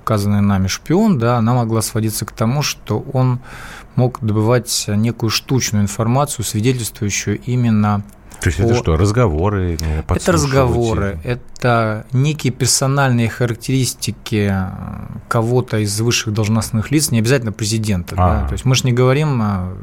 указанный 0.02 0.42
нами 0.42 0.68
шпион, 0.68 1.20
да, 1.20 1.38
она 1.38 1.54
могла 1.54 1.82
сводиться 1.82 2.26
к 2.26 2.32
тому, 2.32 2.62
что 2.62 3.00
он 3.12 3.40
мог 3.96 4.20
добывать 4.22 4.86
некую 4.88 5.30
штучную 5.30 5.84
информацию, 5.84 6.46
свидетельствующую 6.46 7.42
именно 7.42 8.04
то 8.42 8.50
есть 8.50 8.60
это 8.60 8.76
что, 8.76 8.98
разговоры? 8.98 9.78
Это 10.08 10.32
разговоры, 10.32 11.20
это 11.24 12.06
некие 12.12 12.54
персональные 12.54 13.30
характеристики 13.30 14.50
э, 14.52 14.70
кого-то 15.28 15.78
из 15.80 16.00
высших 16.00 16.34
должностных 16.34 16.92
лиц, 16.92 17.12
не 17.12 17.20
обязательно 17.20 17.52
президента. 17.52 18.16
Да? 18.16 18.48
То 18.48 18.54
есть 18.54 18.66
мы 18.66 18.76
же 18.76 18.84
не 18.86 18.94
говорим, 18.94 19.42
э, 19.42 19.76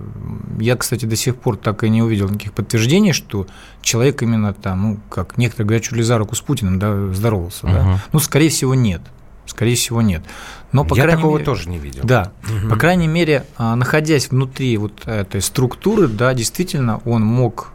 я, 0.60 0.76
кстати, 0.76 1.04
до 1.04 1.16
сих 1.16 1.36
пор 1.36 1.56
так 1.56 1.82
и 1.84 1.88
не 1.88 2.02
увидел 2.02 2.28
никаких 2.28 2.52
подтверждений, 2.52 3.12
что 3.12 3.46
человек 3.82 4.22
именно 4.22 4.54
там, 4.54 4.82
ну, 4.82 5.00
как 5.10 5.36
некоторые 5.36 5.66
говорят, 5.66 5.84
чуть 5.84 5.96
ли 5.96 6.02
за 6.02 6.18
руку 6.18 6.34
с 6.34 6.40
Путиным 6.40 6.78
да, 6.78 7.12
здоровался. 7.12 7.66
Угу. 7.66 7.72
Да? 7.72 8.02
Ну, 8.12 8.18
скорее 8.20 8.50
всего, 8.50 8.74
нет. 8.74 9.02
Скорее 9.46 9.74
всего, 9.74 10.00
нет. 10.00 10.22
Но, 10.72 10.84
по 10.84 10.94
Я 10.94 11.06
такого 11.06 11.34
мере, 11.34 11.44
тоже 11.44 11.68
не 11.68 11.78
видел. 11.78 12.02
Да. 12.04 12.32
Угу. 12.44 12.70
По 12.70 12.76
крайней 12.76 13.08
мере, 13.08 13.44
а, 13.56 13.76
находясь 13.76 14.30
внутри 14.30 14.76
вот 14.76 15.06
этой 15.06 15.42
структуры, 15.42 16.08
да, 16.08 16.32
действительно, 16.34 17.00
он 17.04 17.22
мог 17.22 17.72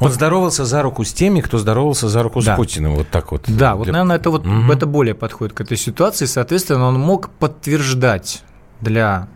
он 0.00 0.10
здоровался 0.10 0.64
за 0.64 0.82
руку 0.82 1.04
с 1.04 1.12
теми, 1.12 1.40
кто 1.40 1.58
здоровался 1.58 2.08
за 2.08 2.22
руку 2.22 2.42
да. 2.42 2.54
с 2.54 2.56
Путиным, 2.56 2.94
вот 2.94 3.08
так 3.08 3.32
вот. 3.32 3.44
Да, 3.46 3.76
вот, 3.76 3.86
наверное, 3.86 4.16
это 4.16 4.30
вот 4.30 4.46
угу. 4.46 4.72
это 4.72 4.86
более 4.86 5.14
подходит 5.14 5.54
к 5.54 5.60
этой 5.60 5.76
ситуации. 5.76 6.26
Соответственно, 6.26 6.86
он 6.86 6.98
мог 6.98 7.30
подтверждать 7.30 8.42
для 8.80 9.28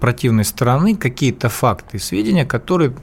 противной 0.00 0.44
стороны 0.44 0.96
какие-то 0.96 1.48
факты 1.48 1.96
и 1.96 2.00
сведения, 2.00 2.44
которые 2.44 2.94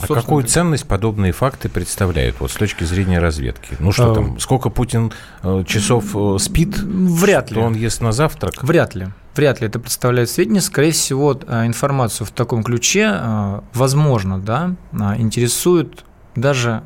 а 0.00 0.14
какую 0.14 0.44
ценность 0.44 0.86
подобные 0.86 1.32
факты 1.32 1.68
представляют 1.68 2.36
вот 2.40 2.50
с 2.50 2.54
точки 2.54 2.82
зрения 2.82 3.20
разведки? 3.20 3.76
Ну 3.78 3.92
что 3.92 4.12
там, 4.14 4.38
сколько 4.40 4.68
Путин 4.68 5.12
э, 5.42 5.64
часов 5.66 6.16
э, 6.16 6.38
спит? 6.40 6.76
Вряд 6.78 7.50
ли. 7.50 7.56
Что 7.56 7.66
он 7.66 7.74
ест 7.74 8.00
на 8.00 8.10
завтрак? 8.10 8.62
Вряд 8.62 8.96
ли. 8.96 9.08
Вряд 9.36 9.60
ли 9.60 9.68
это 9.68 9.78
представляет 9.78 10.28
сведения. 10.28 10.60
Скорее 10.60 10.90
всего, 10.90 11.38
э, 11.46 11.66
информацию 11.66 12.26
в 12.26 12.32
таком 12.32 12.64
ключе, 12.64 13.62
возможно, 13.74 14.40
да, 14.40 14.74
интересуют 15.18 16.04
даже 16.34 16.82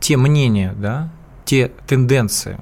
те 0.00 0.16
мнения, 0.16 0.74
да, 0.76 1.10
те 1.44 1.70
тенденции, 1.86 2.58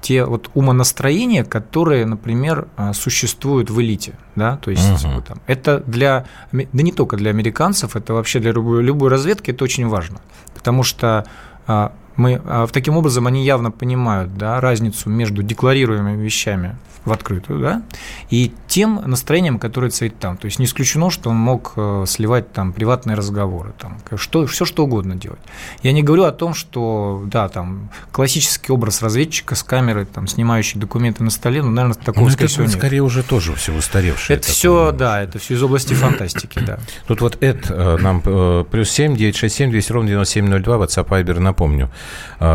те 0.00 0.24
вот 0.24 0.50
умонастроения, 0.54 1.44
которые, 1.44 2.06
например, 2.06 2.68
а, 2.76 2.92
существуют 2.92 3.70
в 3.70 3.80
элите, 3.80 4.14
да, 4.34 4.56
то 4.56 4.70
есть 4.70 5.04
угу. 5.04 5.20
там, 5.20 5.40
это 5.46 5.80
для, 5.80 6.26
да 6.52 6.82
не 6.82 6.92
только 6.92 7.16
для 7.16 7.30
американцев, 7.30 7.96
это 7.96 8.14
вообще 8.14 8.40
для 8.40 8.52
любой, 8.52 8.82
любой 8.82 9.10
разведки 9.10 9.50
это 9.50 9.64
очень 9.64 9.86
важно, 9.88 10.20
потому 10.54 10.82
что 10.82 11.26
а, 11.66 11.92
мы, 12.20 12.40
а, 12.44 12.66
таким 12.66 12.96
образом 12.96 13.26
они 13.26 13.44
явно 13.44 13.70
понимают 13.70 14.36
да, 14.36 14.60
разницу 14.60 15.08
между 15.08 15.42
декларируемыми 15.42 16.22
вещами 16.22 16.76
в 17.04 17.12
открытую, 17.12 17.60
да, 17.60 17.82
и 18.28 18.52
тем 18.68 19.02
настроением, 19.06 19.58
которое 19.58 19.90
царит 19.90 20.18
там. 20.18 20.36
То 20.36 20.44
есть 20.44 20.58
не 20.58 20.66
исключено, 20.66 21.10
что 21.10 21.30
он 21.30 21.36
мог 21.36 21.72
э, 21.76 22.04
сливать 22.06 22.52
там 22.52 22.72
приватные 22.72 23.16
разговоры, 23.16 23.72
там, 23.78 23.98
что, 24.16 24.46
все 24.46 24.64
что 24.64 24.84
угодно 24.84 25.14
делать. 25.14 25.40
Я 25.82 25.92
не 25.92 26.02
говорю 26.02 26.24
о 26.24 26.32
том, 26.32 26.52
что, 26.52 27.22
да, 27.26 27.48
там, 27.48 27.90
классический 28.12 28.72
образ 28.72 29.00
разведчика 29.02 29.54
с 29.54 29.62
камерой, 29.62 30.04
там, 30.04 30.26
снимающий 30.26 30.78
документы 30.78 31.24
на 31.24 31.30
столе, 31.30 31.62
ну, 31.62 31.70
наверное, 31.70 31.94
такого, 31.94 32.24
ну, 32.24 32.30
скорее 32.30 32.48
всего, 32.48 32.64
нет. 32.64 32.72
скорее 32.72 33.00
уже 33.00 33.22
тоже 33.22 33.54
все 33.54 33.72
устаревшее. 33.72 34.36
Это 34.36 34.48
все, 34.48 34.92
да, 34.92 35.22
это 35.22 35.38
все 35.38 35.54
из 35.54 35.62
области 35.62 35.94
фантастики, 35.94 36.58
да. 36.58 36.78
Тут 37.06 37.22
вот 37.22 37.42
Эд 37.42 37.70
э, 37.70 37.96
нам 37.98 38.22
э, 38.24 38.64
плюс 38.70 38.90
7, 38.90 39.16
967, 39.16 39.70
200 39.70 39.92
ровно 39.92 40.08
9702, 40.10 40.76
WhatsApp, 40.76 41.08
Viber, 41.08 41.38
напомню, 41.38 41.90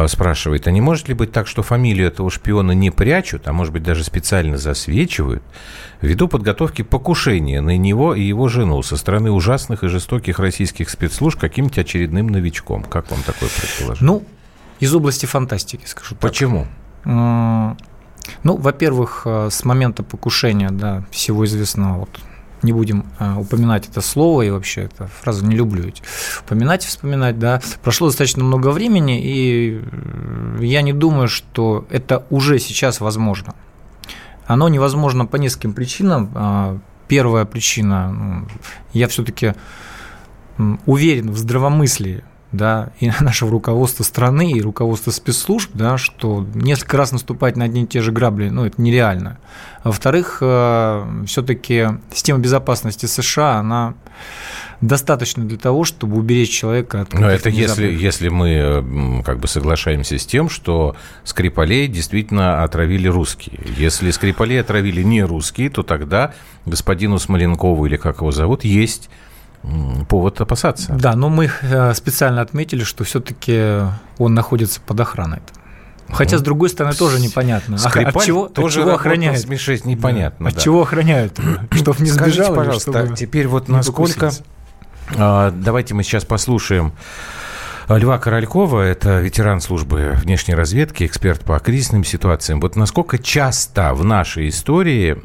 спрашивает, 0.08 0.68
а 0.68 0.72
не 0.72 0.82
может 0.82 1.08
ли 1.08 1.14
быть 1.14 1.32
так, 1.32 1.48
что 1.48 1.64
фамилию 1.64 2.08
этого 2.08 2.30
шпиона 2.32 2.72
не 2.72 2.92
прячут, 2.92 3.48
а 3.48 3.54
может 3.54 3.74
быть 3.74 3.84
даже 3.84 4.04
специально 4.04 4.58
засвечивают 4.58 5.44
ввиду 6.02 6.28
подготовки 6.28 6.82
покушения 6.82 7.62
на 7.62 7.78
него 7.78 8.16
и 8.16 8.22
его 8.22 8.48
жену 8.48 8.82
со 8.84 8.98
стороны 8.98 9.32
ужасных 9.32 9.84
и 9.84 9.88
жестоких 9.88 10.40
российских 10.40 10.90
спецслужб 10.90 11.40
каким-то 11.40 11.82
очередным 11.82 12.28
новичком. 12.28 12.84
Как 12.84 13.10
вам 13.12 13.22
такое 13.24 13.50
предположение? 13.50 14.06
Ну, 14.06 14.24
из 14.80 14.94
области 14.94 15.26
фантастики, 15.26 15.86
скажу 15.86 16.12
так. 16.12 16.20
Почему? 16.20 16.68
Ну, 17.06 17.76
во-первых, 18.44 19.22
э, 19.26 19.50
с 19.52 19.64
момента 19.64 20.02
покушения, 20.02 20.72
да, 20.72 21.06
всего 21.12 21.46
известного, 21.46 22.00
вот 22.00 22.10
не 22.62 22.74
будем 22.74 23.06
а, 23.20 23.38
упоминать 23.40 23.88
это 23.88 24.02
слово, 24.02 24.44
и 24.44 24.50
вообще 24.50 24.84
эту 24.84 25.08
фразу 25.08 25.46
не 25.46 25.56
люблю 25.56 25.92
упоминать 26.42 26.86
и 26.86 26.88
вспоминать, 26.88 27.38
да, 27.40 27.62
прошло 27.84 28.08
достаточно 28.08 28.44
много 28.44 28.70
времени, 28.70 29.22
и 29.24 29.82
я 30.60 30.82
не 30.82 30.94
думаю, 30.94 31.28
что 31.28 31.86
это 31.90 32.26
уже 32.30 32.60
сейчас 32.60 33.02
возможно. 33.02 33.54
Оно 34.48 34.70
невозможно 34.70 35.26
по 35.26 35.38
нескольким 35.38 35.74
причинам. 35.74 36.32
А, 36.36 36.78
первая 37.08 37.46
причина, 37.46 38.12
ну, 38.12 38.48
я 38.94 39.08
все-таки 39.08 39.54
уверен 40.86 41.32
в 41.32 41.38
здравомыслии 41.38 42.24
да, 42.52 42.90
и 43.00 43.12
нашего 43.20 43.52
руководства 43.52 44.04
страны, 44.04 44.52
и 44.52 44.62
руководства 44.62 45.12
спецслужб, 45.12 45.72
да, 45.74 45.98
что 45.98 46.46
несколько 46.54 46.98
раз 46.98 47.12
наступать 47.12 47.56
на 47.56 47.66
одни 47.66 47.84
и 47.84 47.88
те 47.88 48.02
же 48.02 48.12
грабли, 48.12 48.50
ну, 48.50 48.66
это 48.66 48.82
нереально. 48.82 49.38
Во-вторых, 49.84 50.40
э, 50.42 51.24
все-таки 51.28 51.88
система 52.12 52.40
безопасности 52.40 53.06
США, 53.06 53.58
она 53.58 53.94
достаточно 54.82 55.44
для 55.44 55.58
того, 55.58 55.84
чтобы 55.84 56.18
уберечь 56.18 56.50
человека 56.50 57.02
от 57.02 57.14
Но 57.14 57.30
это 57.30 57.50
если, 57.50 57.92
если 57.92 58.30
мы 58.30 59.24
как 59.26 59.40
бы 59.40 59.48
соглашаемся 59.48 60.18
с 60.18 60.26
тем, 60.26 60.50
что 60.50 60.96
Скрипалей 61.24 61.88
действительно 61.88 62.64
отравили 62.64 63.08
русские. 63.08 63.60
Если 63.78 64.12
Скрипалей 64.12 64.60
отравили 64.60 65.02
не 65.02 65.24
русские, 65.24 65.70
то 65.70 65.84
тогда 65.84 66.34
господину 66.66 67.20
Смоленкову, 67.20 67.86
или 67.86 67.98
как 67.98 68.18
его 68.18 68.32
зовут, 68.32 68.64
есть 68.64 69.10
повод 70.10 70.40
опасаться. 70.42 70.94
Да, 70.94 71.16
но 71.16 71.30
мы 71.30 71.50
э, 71.62 71.94
специально 71.94 72.42
отметили, 72.42 72.84
что 72.84 73.04
все-таки 73.04 73.82
он 74.18 74.34
находится 74.34 74.82
под 74.82 75.00
охраной. 75.00 75.40
Хотя, 76.10 76.38
с 76.38 76.42
другой 76.42 76.70
стороны, 76.70 76.96
тоже 76.96 77.20
непонятно. 77.20 77.78
Скрипаль 77.78 78.14
от 78.16 78.24
чего, 78.24 78.48
тоже 78.48 78.82
от 78.82 78.86
чего 78.86 78.96
охраняют? 78.96 79.40
Смешить 79.40 79.86
непонятно. 79.86 80.52
Да. 80.52 80.56
От 80.56 80.64
чего 80.64 80.82
охраняют? 80.82 81.40
Чтобы 81.72 82.04
не 82.04 82.12
сбежал? 82.12 82.46
Скажите, 82.46 82.54
пожалуйста, 82.54 83.16
теперь 83.16 83.48
вот 83.48 83.68
насколько 83.68 84.32
а, 85.18 85.52
давайте 85.52 85.94
мы 85.94 86.04
сейчас 86.04 86.26
послушаем 86.26 86.94
Льва 87.88 88.18
Королькова, 88.18 88.82
это 88.82 89.20
ветеран 89.20 89.62
службы 89.62 90.14
внешней 90.16 90.56
разведки, 90.56 91.06
эксперт 91.06 91.46
по 91.46 91.60
кризисным 91.60 92.04
ситуациям. 92.04 92.60
Вот 92.60 92.76
насколько 92.76 93.20
часто 93.20 93.94
в 93.94 94.04
нашей 94.04 94.50
истории 94.50 95.18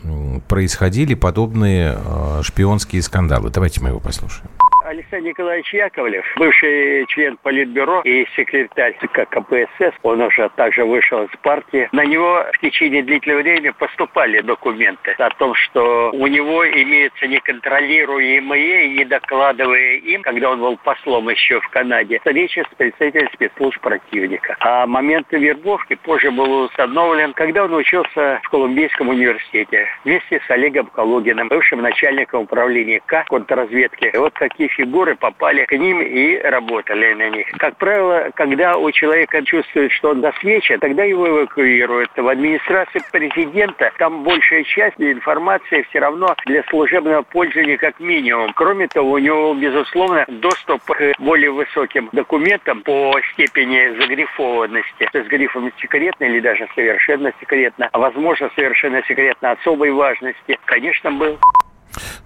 происходили 0.46 1.14
подобные 1.14 1.96
а, 1.96 2.40
шпионские 2.42 3.00
скандалы? 3.00 3.48
Давайте 3.48 3.80
мы 3.80 3.88
его 3.88 3.98
послушаем. 3.98 4.50
Александр 4.90 5.28
Николаевич 5.28 5.72
Яковлев, 5.72 6.26
бывший 6.34 7.06
член 7.06 7.36
Политбюро 7.36 8.00
и 8.02 8.26
секретарь 8.34 8.96
ЦК 9.00 9.20
КПСС, 9.30 9.94
он 10.02 10.20
уже 10.20 10.50
также 10.56 10.84
вышел 10.84 11.22
из 11.22 11.30
партии. 11.42 11.88
На 11.92 12.04
него 12.04 12.44
в 12.52 12.58
течение 12.58 13.04
длительного 13.04 13.42
времени 13.42 13.70
поступали 13.70 14.40
документы 14.40 15.12
о 15.12 15.30
том, 15.30 15.54
что 15.54 16.10
у 16.12 16.26
него 16.26 16.66
имеются 16.66 17.28
неконтролируемые 17.28 18.86
и 18.86 18.98
не 18.98 19.04
докладывая 19.04 19.98
им, 19.98 20.22
когда 20.22 20.50
он 20.50 20.58
был 20.58 20.76
послом 20.78 21.28
еще 21.28 21.60
в 21.60 21.68
Канаде, 21.68 22.18
встречи 22.18 22.64
с 22.68 22.74
представителями 22.74 23.30
спецслужб 23.32 23.80
противника. 23.80 24.56
А 24.58 24.88
момент 24.88 25.28
вербовки 25.30 25.94
позже 25.94 26.32
был 26.32 26.64
установлен, 26.64 27.32
когда 27.34 27.62
он 27.62 27.74
учился 27.74 28.40
в 28.42 28.48
Колумбийском 28.48 29.08
университете 29.08 29.86
вместе 30.04 30.40
с 30.44 30.50
Олегом 30.50 30.86
Калугиным, 30.86 31.46
бывшим 31.46 31.80
начальником 31.80 32.42
управления 32.42 33.00
К 33.06 33.24
контрразведки. 33.28 34.10
И 34.12 34.16
вот 34.16 34.32
какие 34.34 34.66
фигуры 34.80 35.14
попали 35.14 35.66
к 35.66 35.72
ним 35.72 36.00
и 36.00 36.38
работали 36.38 37.12
на 37.12 37.28
них. 37.28 37.46
Как 37.58 37.76
правило, 37.76 38.30
когда 38.34 38.76
у 38.76 38.90
человека 38.90 39.44
чувствует, 39.44 39.92
что 39.92 40.10
он 40.10 40.22
досвечен, 40.22 40.80
тогда 40.80 41.04
его 41.04 41.28
эвакуируют. 41.28 42.10
В 42.16 42.26
администрации 42.26 43.02
президента 43.12 43.92
там 43.98 44.24
большая 44.24 44.64
часть 44.64 44.98
информации 44.98 45.86
все 45.90 45.98
равно 45.98 46.34
для 46.46 46.62
служебного 46.64 47.22
пользования 47.22 47.76
как 47.76 48.00
минимум. 48.00 48.52
Кроме 48.54 48.88
того, 48.88 49.12
у 49.12 49.18
него, 49.18 49.54
безусловно, 49.54 50.24
доступ 50.28 50.82
к 50.84 51.12
более 51.18 51.50
высоким 51.50 52.08
документам 52.12 52.80
по 52.82 53.14
степени 53.32 54.00
загрифованности. 54.00 55.08
С 55.12 55.26
грифом 55.26 55.70
секретно 55.80 56.24
или 56.24 56.40
даже 56.40 56.66
совершенно 56.74 57.32
секретно, 57.40 57.88
а 57.92 57.98
возможно 57.98 58.50
совершенно 58.54 59.02
секретно 59.02 59.50
особой 59.52 59.90
важности, 59.90 60.58
конечно, 60.64 61.10
был. 61.10 61.38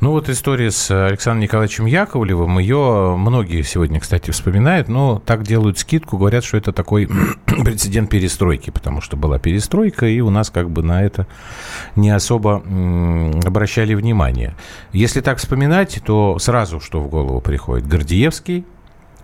Ну 0.01 0.11
вот 0.11 0.29
история 0.29 0.71
с 0.71 0.91
Александром 0.91 1.43
Николаевичем 1.43 1.87
Яковлевым, 1.87 2.59
ее 2.59 3.17
многие 3.17 3.63
сегодня, 3.63 4.01
кстати, 4.01 4.31
вспоминают, 4.31 4.89
но 4.89 5.23
так 5.25 5.43
делают 5.43 5.79
скидку, 5.79 6.19
говорят, 6.19 6.45
что 6.45 6.57
это 6.57 6.73
такой 6.73 7.09
прецедент 7.47 8.11
перестройки, 8.11 8.71
потому 8.71 9.01
что 9.01 9.17
была 9.17 9.39
перестройка, 9.39 10.07
и 10.07 10.21
у 10.21 10.31
нас 10.31 10.51
как 10.51 10.71
бы 10.71 10.83
на 10.83 11.03
это 11.03 11.27
не 11.97 12.11
особо 12.11 12.63
обращали 13.45 13.95
внимание. 13.95 14.55
Если 14.93 15.21
так 15.21 15.39
вспоминать, 15.39 16.01
то 16.05 16.39
сразу 16.39 16.81
что 16.81 17.01
в 17.01 17.09
голову 17.09 17.41
приходит? 17.41 17.87
Гордеевский, 17.87 18.65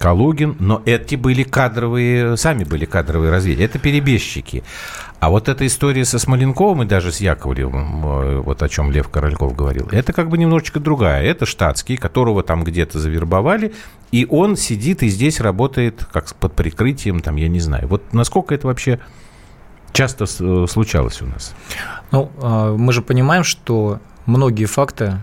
Калугин, 0.01 0.57
но 0.59 0.81
эти 0.87 1.15
были 1.15 1.43
кадровые, 1.43 2.39
сами 2.39 2.65
были 2.65 2.87
кадровые 2.87 3.31
разведки, 3.31 3.63
это 3.63 3.79
перебежчики. 3.79 4.65
А 5.19 5.29
вот 5.29 5.51
эта 5.51 5.67
история 5.67 6.07
со 6.07 6.19
Смоленковым 6.19 6.85
и 6.85 6.87
даже 6.87 7.13
с 7.13 7.21
Яковлевым, 7.21 8.07
э, 8.07 8.41
вот 8.41 8.63
о 8.63 8.69
чем 8.71 8.91
Лев 8.91 9.11
Корольков 9.11 9.55
говорил, 9.55 9.91
это 9.93 10.15
как 10.15 10.31
бы 10.31 10.39
немножечко 10.39 10.81
другая. 10.81 11.23
Это 11.23 11.45
штатский, 11.45 11.99
которого 11.99 12.43
там 12.43 12.65
где-то 12.65 12.99
завербовали, 12.99 13.75
и 14.11 14.27
он 14.31 14.57
сидит 14.57 15.03
и 15.03 15.09
здесь 15.09 15.39
работает 15.39 16.07
как 16.11 16.35
под 16.35 16.55
прикрытием, 16.55 17.21
там, 17.21 17.37
я 17.37 17.49
не 17.49 17.61
знаю. 17.61 17.87
Вот 17.87 18.15
насколько 18.15 18.55
это 18.55 18.69
вообще 18.69 19.01
часто 19.93 20.25
случалось 20.67 21.21
у 21.21 21.27
нас? 21.27 21.55
Ну, 22.11 22.31
а, 22.41 22.75
мы 22.75 22.95
же 22.95 23.03
понимаем, 23.03 23.45
что 23.45 24.01
многие 24.25 24.65
факты 24.65 25.19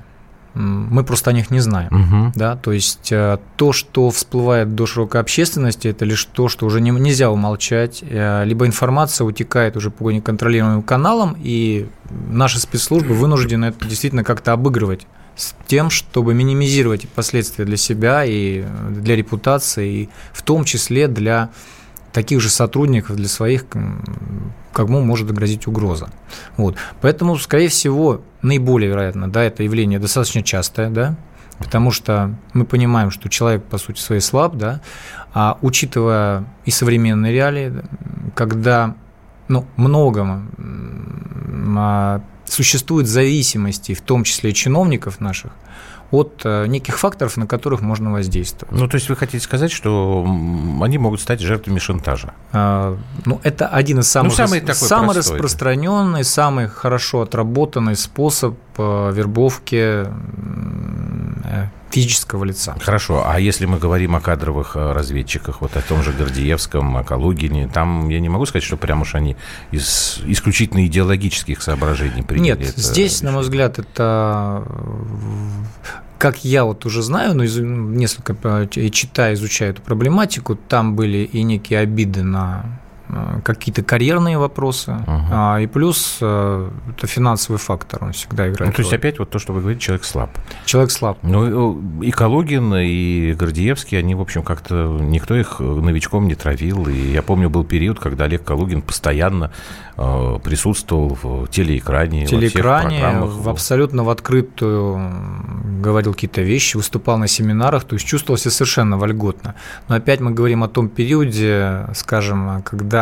мы 0.54 1.04
просто 1.04 1.30
о 1.30 1.34
них 1.34 1.52
не 1.52 1.60
знаем. 1.60 1.90
Угу. 1.92 2.32
Да? 2.36 2.56
То 2.56 2.72
есть 2.72 3.12
э, 3.12 3.38
то, 3.56 3.74
что 3.74 4.10
всплывает 4.10 4.76
до 4.76 4.86
широкой 4.86 5.22
общественности, 5.22 5.88
это 5.88 6.06
лишь 6.06 6.26
то, 6.26 6.50
что 6.50 6.66
уже 6.66 6.82
не, 6.82 6.92
нельзя 6.92 7.30
умолчать, 7.30 8.04
э, 8.08 8.44
либо 8.46 8.66
информация 8.66 9.26
утекает 9.26 9.78
уже 9.78 9.92
по 9.92 10.12
неконтролируемым 10.12 10.84
каналам, 10.84 11.36
и 11.40 11.88
наши 12.10 12.60
спецслужбы 12.60 13.14
вынуждены 13.14 13.66
это 13.66 13.88
действительно 13.88 14.24
как-то 14.24 14.54
обыгрывать 14.54 15.06
с 15.36 15.54
тем, 15.68 15.90
чтобы 15.90 16.34
минимизировать 16.34 17.08
последствия 17.10 17.66
для 17.66 17.78
себя 17.78 18.26
и 18.26 18.66
для 18.90 19.16
репутации, 19.16 19.90
и 19.90 20.10
в 20.34 20.42
том 20.42 20.66
числе 20.66 21.08
для 21.08 21.50
таких 22.12 22.42
же 22.42 22.50
сотрудников, 22.50 23.16
для 23.16 23.28
своих, 23.28 23.66
кому 24.78 25.02
может 25.02 25.32
грозить 25.32 25.66
угроза. 25.66 26.10
Вот. 26.56 26.76
Поэтому, 27.02 27.36
скорее 27.38 27.68
всего, 27.68 28.22
наиболее 28.44 28.92
вероятно, 28.92 29.28
да, 29.28 29.44
это 29.44 29.64
явление 29.64 29.98
достаточно 29.98 30.44
частое, 30.44 30.92
да, 30.92 31.16
потому 31.58 31.90
что 31.90 32.36
мы 32.54 32.64
понимаем, 32.64 33.10
что 33.10 33.28
человек, 33.28 33.64
по 33.64 33.80
сути 33.80 34.00
своей, 34.00 34.22
слаб, 34.22 34.56
да, 34.56 34.82
а 35.34 35.58
учитывая 35.64 36.46
и 36.66 36.70
современные 36.70 37.34
реалии, 37.34 37.74
когда 38.36 38.94
ну, 39.48 39.66
много 39.78 40.44
а, 41.76 42.22
существует 42.46 43.08
зависимости, 43.08 43.96
в 43.96 44.02
том 44.02 44.24
числе 44.24 44.52
и 44.52 44.54
чиновников 44.54 45.20
наших, 45.20 45.54
от 46.12 46.42
э, 46.46 46.68
неких 46.68 46.98
факторов, 47.00 47.38
на 47.38 47.48
которых 47.48 47.82
можно 47.82 48.12
воздействовать. 48.12 48.74
Ну, 48.74 48.88
то 48.88 48.96
есть 48.96 49.10
вы 49.10 49.16
хотите 49.16 49.44
сказать, 49.44 49.72
что 49.72 50.26
они 50.82 50.98
могут 50.98 51.22
стать 51.22 51.42
жертвами 51.42 51.80
шантажа? 51.80 52.34
А, 52.54 52.98
ну, 53.26 53.40
это 53.44 53.68
один 53.68 54.00
из 54.00 54.10
самых, 54.10 54.32
ну, 54.32 54.38
самый, 54.38 54.62
такой 54.62 54.76
самый 54.76 55.16
распространенный, 55.16 56.24
самый 56.24 56.68
хорошо 56.68 57.22
отработанный 57.22 57.96
способ 57.96 58.56
э, 58.78 59.12
вербовки 59.14 60.06
э, 61.46 61.68
физического 61.90 62.44
лица. 62.44 62.76
Хорошо, 62.80 63.24
а 63.26 63.40
если 63.40 63.66
мы 63.66 63.78
говорим 63.80 64.16
о 64.16 64.22
кадровых 64.22 64.76
разведчиках, 64.76 65.62
вот 65.62 65.76
о 65.78 65.82
том 65.82 66.04
же 66.04 66.12
Гордеевском, 66.12 66.98
о 66.98 67.04
Калугине, 67.04 67.68
там 67.68 68.10
я 68.10 68.20
не 68.20 68.30
могу 68.30 68.46
сказать, 68.46 68.64
что 68.64 68.78
прям 68.78 69.02
уж 69.02 69.16
они 69.16 69.36
из 69.72 70.20
исключительно 70.26 70.86
идеологических 70.86 71.62
соображений 71.62 72.24
приняли 72.24 72.60
Нет, 72.60 72.78
здесь, 72.78 73.14
решение. 73.14 73.26
на 73.26 73.32
мой 73.32 73.42
взгляд, 73.44 73.80
это 73.80 74.64
как 76.18 76.44
я 76.44 76.66
вот 76.66 76.86
уже 76.86 77.04
знаю, 77.04 77.36
но 77.36 77.44
из, 77.44 77.58
несколько 77.58 78.68
читая, 78.92 79.34
изучая 79.36 79.70
эту 79.70 79.82
проблематику, 79.82 80.56
там 80.56 80.96
были 80.96 81.20
и 81.20 81.44
некие 81.44 81.80
обиды 81.80 82.24
на 82.24 82.66
э, 82.66 82.87
какие-то 83.44 83.84
карьерные 83.84 84.38
вопросы, 84.38 84.92
uh-huh. 84.92 85.28
а, 85.32 85.58
и 85.60 85.68
плюс 85.68 86.18
а, 86.22 86.72
это 86.90 87.08
финансовый 87.08 87.58
фактор, 87.58 88.04
он 88.04 88.12
всегда 88.12 88.50
играет. 88.50 88.72
Ну, 88.72 88.76
то 88.76 88.82
есть 88.82 88.94
опять 88.94 89.20
вот 89.20 89.30
то, 89.30 89.40
что 89.40 89.54
вы 89.54 89.62
говорите, 89.62 89.82
человек 89.82 90.06
слаб. 90.06 90.30
Человек 90.66 90.92
слаб. 90.92 91.18
Ну, 91.22 92.02
и 92.02 92.12
Калугин, 92.12 92.76
и 92.76 93.34
Гордеевский, 93.34 93.98
они, 93.98 94.16
в 94.16 94.22
общем, 94.22 94.44
как-то, 94.44 94.98
никто 95.00 95.36
их 95.36 95.60
новичком 95.60 96.28
не 96.28 96.36
травил, 96.36 96.88
и 96.88 97.12
я 97.12 97.22
помню, 97.22 97.50
был 97.50 97.64
период, 97.64 98.00
когда 98.00 98.26
Олег 98.26 98.44
Калугин 98.44 98.82
постоянно 98.82 99.52
Э, 100.00 100.38
присутствовал 100.44 101.18
в 101.20 101.48
телеэкране, 101.48 102.28
телеэкране 102.28 103.20
в 103.20 103.50
абсолютно 103.50 104.04
в 104.04 104.12
открытую 104.12 105.02
говорил 105.82 106.14
какие-то 106.14 106.44
вещи, 106.44 106.78
выступал 106.78 107.18
на 107.18 107.28
семинарах, 107.28 107.84
то 107.84 107.96
есть 107.96 108.06
чувствовал 108.06 108.38
себя 108.38 108.52
совершенно 108.52 109.00
вольготно. 109.00 109.56
Но 109.88 109.96
опять 109.96 110.20
мы 110.20 110.30
говорим 110.30 110.64
о 110.64 110.68
том 110.68 110.88
периоде, 110.88 111.88
скажем, 111.96 112.62
когда 112.62 112.97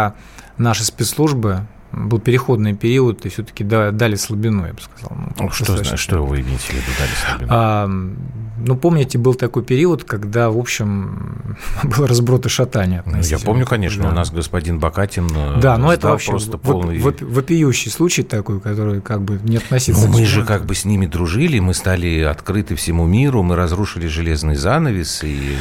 наши 0.57 0.83
спецслужбы 0.83 1.67
был 1.95 2.19
переходный 2.19 2.73
период, 2.73 3.25
и 3.25 3.29
все-таки 3.29 3.63
дали 3.63 4.15
слабину, 4.15 4.65
я 4.65 4.73
бы 4.73 4.79
сказал. 4.81 5.17
Ну, 5.37 5.49
что, 5.51 5.83
что, 5.83 5.97
что 5.97 6.25
вы 6.25 6.41
имеете 6.41 6.63
в 6.63 6.73
виду, 6.73 6.91
дали 6.99 7.09
слабину? 7.25 7.47
А, 7.51 7.87
ну, 7.87 8.75
помните, 8.75 9.17
был 9.17 9.33
такой 9.35 9.63
период, 9.63 10.03
когда, 10.03 10.49
в 10.49 10.57
общем, 10.57 11.57
был 11.83 12.05
разброд 12.05 12.45
и 12.45 12.49
шатание. 12.49 13.03
Ну, 13.05 13.17
я 13.21 13.39
помню, 13.39 13.65
конечно, 13.65 14.03
да. 14.03 14.09
у 14.09 14.11
нас 14.11 14.31
господин 14.31 14.79
Бакатин 14.79 15.27
э, 15.33 15.59
Да, 15.61 15.77
но 15.77 15.93
это 15.93 16.09
вообще 16.09 16.31
просто 16.31 16.57
полный... 16.57 16.99
вопиющий 16.99 17.91
случай 17.91 18.23
такой, 18.23 18.59
который 18.59 19.01
как 19.01 19.21
бы 19.21 19.39
не 19.43 19.57
относится... 19.57 20.07
Ну, 20.07 20.13
мы 20.13 20.25
же 20.25 20.43
как 20.45 20.65
бы 20.65 20.75
с 20.75 20.83
ними 20.85 21.05
дружили, 21.05 21.59
мы 21.59 21.73
стали 21.73 22.21
открыты 22.21 22.75
всему 22.75 23.05
миру, 23.05 23.41
мы 23.41 23.55
разрушили 23.55 24.07
железный 24.07 24.55
занавес, 24.55 25.23
и, 25.23 25.55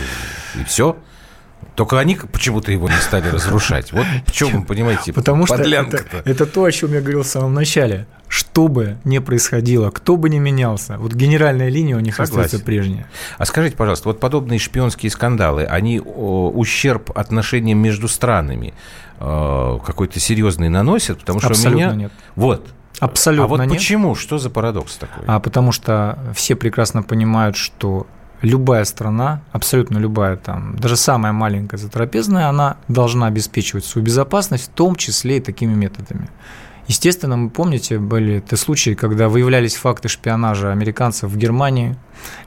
и 0.61 0.65
все. 0.67 0.97
Только 1.75 1.99
они 1.99 2.17
почему-то 2.17 2.73
его 2.73 2.89
не 2.89 2.97
стали 2.97 3.29
разрушать. 3.29 3.93
Вот 3.93 4.07
в 4.27 4.33
чем, 4.33 4.65
понимаете, 4.65 5.13
Потому 5.13 5.47
что 5.47 5.57
это, 5.57 6.23
это 6.25 6.47
то, 6.47 6.65
о 6.65 6.73
чем 6.73 6.93
я 6.93 7.01
говорил 7.01 7.23
в 7.23 7.27
самом 7.27 7.55
начале. 7.55 8.07
Что 8.27 8.67
бы 8.67 8.97
ни 9.05 9.19
происходило, 9.19 9.91
кто 9.91 10.17
бы 10.17 10.29
ни 10.29 10.39
менялся, 10.39 10.97
вот 10.99 11.13
генеральная 11.13 11.69
линия 11.69 11.97
у 11.97 12.01
них 12.01 12.17
Согласен. 12.17 12.45
остается 12.47 12.65
прежняя. 12.65 13.07
А 13.39 13.45
скажите, 13.45 13.77
пожалуйста, 13.77 14.09
вот 14.09 14.19
подобные 14.19 14.59
шпионские 14.59 15.11
скандалы, 15.11 15.65
они 15.65 16.01
ущерб 16.01 17.17
отношениям 17.17 17.79
между 17.79 18.09
странами 18.09 18.75
э, 19.21 19.79
какой-то 19.87 20.19
серьезный 20.19 20.69
наносят? 20.69 21.21
Потому 21.21 21.39
что 21.39 21.51
Абсолютно 21.51 21.87
у 21.87 21.91
меня... 21.91 21.95
нет. 22.05 22.13
Вот. 22.35 22.67
Абсолютно 22.99 23.45
А 23.45 23.49
вот 23.49 23.61
нет. 23.61 23.69
почему? 23.71 24.15
Что 24.15 24.39
за 24.39 24.51
парадокс 24.51 24.97
такой? 24.97 25.25
А 25.27 25.39
потому 25.39 25.71
что 25.73 26.19
все 26.35 26.57
прекрасно 26.57 27.03
понимают, 27.03 27.57
что 27.57 28.07
любая 28.43 28.85
страна, 28.85 29.43
абсолютно 29.53 29.99
любая, 29.99 30.37
там, 30.37 30.77
даже 30.77 30.97
самая 30.97 31.33
маленькая 31.33 31.77
затрапезная, 31.77 32.49
она 32.49 32.77
должна 32.89 33.27
обеспечивать 33.27 33.85
свою 33.85 34.05
безопасность, 34.05 34.65
в 34.65 34.69
том 34.69 34.97
числе 34.97 35.39
и 35.39 35.41
такими 35.41 35.75
методами. 35.75 36.29
Естественно, 36.87 37.43
вы 37.43 37.49
помните, 37.49 37.99
были 37.99 38.41
те 38.41 38.57
случаи, 38.57 38.95
когда 38.95 39.29
выявлялись 39.29 39.75
факты 39.77 40.09
шпионажа 40.09 40.71
американцев 40.71 41.31
в 41.31 41.37
Германии, 41.37 41.97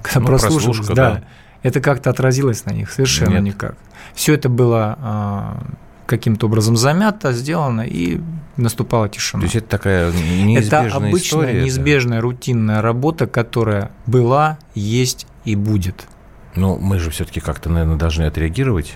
когда 0.01 0.19
ну, 0.19 0.27
прослушивались, 0.27 0.87
да, 0.87 0.93
да, 0.93 1.23
это 1.63 1.81
как-то 1.81 2.11
отразилось 2.11 2.65
на 2.65 2.71
них 2.71 2.91
совершенно 2.91 3.35
Нет. 3.35 3.55
никак. 3.55 3.75
Все 4.13 4.33
это 4.33 4.47
было 4.47 4.97
а, 4.99 5.63
каким-то 6.05 6.45
образом 6.47 6.77
замято, 6.77 7.33
сделано, 7.33 7.81
и 7.81 8.21
наступала 8.57 9.09
тишина. 9.09 9.41
То 9.41 9.45
есть 9.45 9.55
это 9.55 9.67
такая 9.67 10.11
неизбежная 10.11 10.87
Это 10.87 10.95
обычная, 10.97 11.19
история, 11.19 11.61
неизбежная, 11.63 12.17
да? 12.17 12.21
рутинная 12.21 12.81
работа, 12.81 13.27
которая 13.27 13.91
была, 14.05 14.57
есть 14.75 15.27
и 15.47 15.55
будет. 15.55 16.07
Ну, 16.55 16.77
мы 16.77 16.99
же 16.99 17.09
все-таки 17.09 17.39
как-то, 17.39 17.69
наверное, 17.69 17.97
должны 17.97 18.23
отреагировать. 18.23 18.95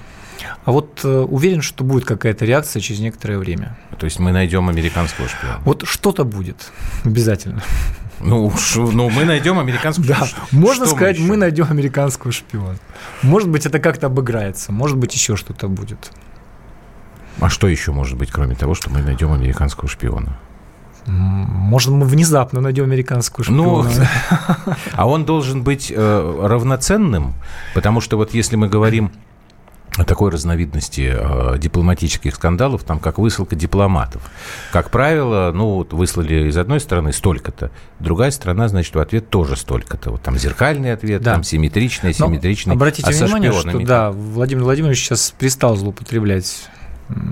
А 0.65 0.71
вот 0.71 1.01
э, 1.03 1.07
уверен, 1.07 1.61
что 1.61 1.83
будет 1.83 2.05
какая-то 2.05 2.45
реакция 2.45 2.81
через 2.81 2.99
некоторое 2.99 3.37
время. 3.37 3.77
То 3.97 4.05
есть 4.05 4.19
мы 4.19 4.31
найдем 4.31 4.67
американского 4.67 5.27
шпиона. 5.27 5.61
Вот 5.63 5.83
что-то 5.85 6.23
будет 6.25 6.71
обязательно. 7.05 7.61
Ну, 8.19 8.51
ш, 8.57 8.79
ну 8.79 9.09
мы 9.09 9.25
найдем 9.25 9.59
американского 9.59 10.05
Да, 10.07 10.27
можно 10.51 10.85
что 10.85 10.95
сказать, 10.95 11.19
мы, 11.19 11.29
мы 11.29 11.37
найдем 11.37 11.67
американского 11.69 12.31
шпиона. 12.31 12.77
Может 13.21 13.49
быть, 13.49 13.65
это 13.65 13.79
как-то 13.79 14.07
обыграется, 14.07 14.71
может 14.71 14.97
быть, 14.97 15.13
еще 15.13 15.35
что-то 15.35 15.67
будет. 15.67 16.11
А 17.39 17.49
что 17.49 17.67
еще 17.67 17.91
может 17.91 18.17
быть, 18.17 18.29
кроме 18.31 18.55
того, 18.55 18.75
что 18.75 18.89
мы 18.89 19.01
найдем 19.01 19.31
американского 19.31 19.87
шпиона? 19.87 20.37
Может, 21.05 21.89
мы 21.91 22.05
внезапно 22.05 22.61
найдем 22.61 22.85
американскую 22.85 23.43
шпиона. 23.43 23.89
Ну, 23.89 24.73
а 24.93 25.07
он 25.07 25.25
должен 25.25 25.63
быть 25.63 25.91
э, 25.95 26.39
равноценным, 26.43 27.33
потому 27.73 28.01
что 28.01 28.17
вот 28.17 28.33
если 28.33 28.55
мы 28.55 28.67
говорим 28.67 29.11
о 29.97 30.05
такой 30.05 30.31
разновидности 30.31 31.11
э, 31.13 31.57
дипломатических 31.57 32.35
скандалов, 32.35 32.83
там 32.83 32.99
как 32.99 33.17
высылка 33.17 33.57
дипломатов. 33.57 34.21
Как 34.71 34.89
правило, 34.89 35.51
ну, 35.53 35.75
вот 35.75 35.91
выслали 35.91 36.47
из 36.47 36.57
одной 36.57 36.79
стороны 36.79 37.11
столько-то, 37.11 37.71
другая 37.99 38.31
сторона, 38.31 38.69
значит, 38.69 38.95
в 38.95 38.99
ответ 38.99 39.29
тоже 39.29 39.57
столько-то. 39.57 40.11
Вот 40.11 40.21
там 40.21 40.37
зеркальный 40.37 40.93
ответ, 40.93 41.21
да. 41.21 41.33
там 41.33 41.43
симметричный. 41.43 42.15
Но 42.17 42.73
обратите 42.73 43.09
а 43.09 43.25
внимание, 43.25 43.51
что 43.51 43.79
да, 43.85 44.11
Владимир 44.11 44.63
Владимирович 44.63 44.99
сейчас 44.99 45.33
перестал 45.37 45.75
злоупотреблять 45.75 46.69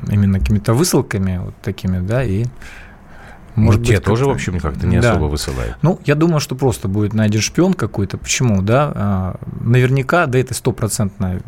именно 0.10 0.40
какими-то 0.40 0.74
высылками 0.74 1.38
вот 1.38 1.56
такими, 1.62 2.06
да, 2.06 2.24
и 2.24 2.46
может 3.56 3.82
ну, 3.82 3.88
быть, 3.88 3.96
те 3.96 4.00
тоже, 4.00 4.26
в 4.26 4.30
общем, 4.30 4.60
как-то 4.60 4.88
не 4.88 5.00
да. 5.00 5.12
особо 5.12 5.26
высылают. 5.26 5.78
Ну, 5.82 6.00
я 6.06 6.16
думаю, 6.16 6.40
что 6.40 6.56
просто 6.56 6.88
будет 6.88 7.14
найден 7.14 7.42
шпион 7.42 7.74
какой-то. 7.74 8.18
Почему, 8.18 8.62
да? 8.62 8.92
А, 8.96 9.40
наверняка, 9.62 10.26
да, 10.26 10.40
это 10.40 10.54
стопроцентная 10.54 11.42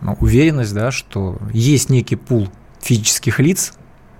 ну, 0.00 0.16
уверенность, 0.20 0.74
да, 0.74 0.90
что 0.90 1.38
есть 1.52 1.90
некий 1.90 2.16
пул 2.16 2.48
физических 2.80 3.40
лиц, 3.40 3.74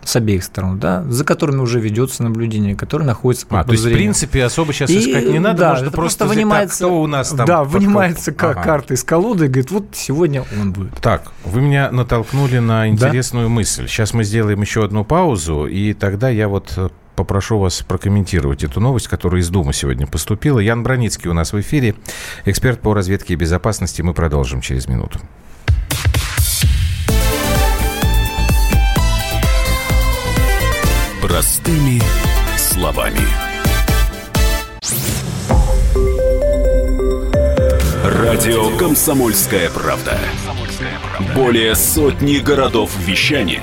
с 0.04 0.16
обеих 0.16 0.44
сторон, 0.44 0.78
да, 0.78 1.02
за 1.08 1.24
которыми 1.24 1.60
уже 1.60 1.80
ведется 1.80 2.22
наблюдение, 2.22 2.76
которые 2.76 3.06
находятся 3.06 3.46
под 3.46 3.60
а, 3.60 3.64
то 3.64 3.72
есть, 3.72 3.84
в 3.84 3.92
принципе, 3.92 4.44
особо 4.44 4.72
сейчас 4.72 4.90
и, 4.90 4.98
искать 4.98 5.28
не 5.28 5.38
надо, 5.38 5.58
да, 5.58 5.70
можно 5.70 5.90
просто 5.90 6.26
вынимается, 6.26 6.80
так, 6.80 6.88
кто 6.88 7.00
у 7.00 7.06
нас 7.06 7.30
там. 7.30 7.46
Да, 7.46 7.64
вынимается 7.64 8.30
ага. 8.30 8.54
карта 8.54 8.94
из 8.94 9.04
колоды 9.04 9.46
и 9.46 9.48
говорит, 9.48 9.70
вот 9.70 9.86
сегодня 9.92 10.44
он 10.60 10.72
будет. 10.72 10.94
Так, 11.00 11.32
вы 11.44 11.60
меня 11.60 11.90
натолкнули 11.90 12.58
на 12.58 12.88
интересную 12.88 13.48
да? 13.48 13.54
мысль. 13.54 13.88
Сейчас 13.88 14.12
мы 14.14 14.24
сделаем 14.24 14.60
еще 14.60 14.84
одну 14.84 15.04
паузу, 15.04 15.66
и 15.66 15.94
тогда 15.94 16.28
я 16.28 16.48
вот 16.48 16.72
э, 16.76 16.88
попрошу 17.14 17.58
вас 17.58 17.82
прокомментировать 17.82 18.64
эту 18.64 18.80
новость, 18.80 19.08
которая 19.08 19.40
из 19.40 19.48
Думы 19.48 19.72
сегодня 19.72 20.06
поступила. 20.06 20.58
Ян 20.58 20.82
Броницкий 20.82 21.30
у 21.30 21.34
нас 21.34 21.52
в 21.52 21.60
эфире, 21.60 21.94
эксперт 22.44 22.80
по 22.80 22.94
разведке 22.94 23.34
и 23.34 23.36
безопасности. 23.36 24.02
Мы 24.02 24.14
продолжим 24.14 24.60
через 24.60 24.88
минуту. 24.88 25.20
Простыми 31.22 32.00
словами. 32.56 33.20
Радио 38.04 38.76
«Комсомольская 38.76 39.70
правда». 39.70 40.18
Более 41.34 41.74
сотни 41.74 42.38
городов 42.38 42.90
вещания 42.98 43.62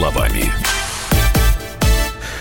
Словами. 0.00 0.50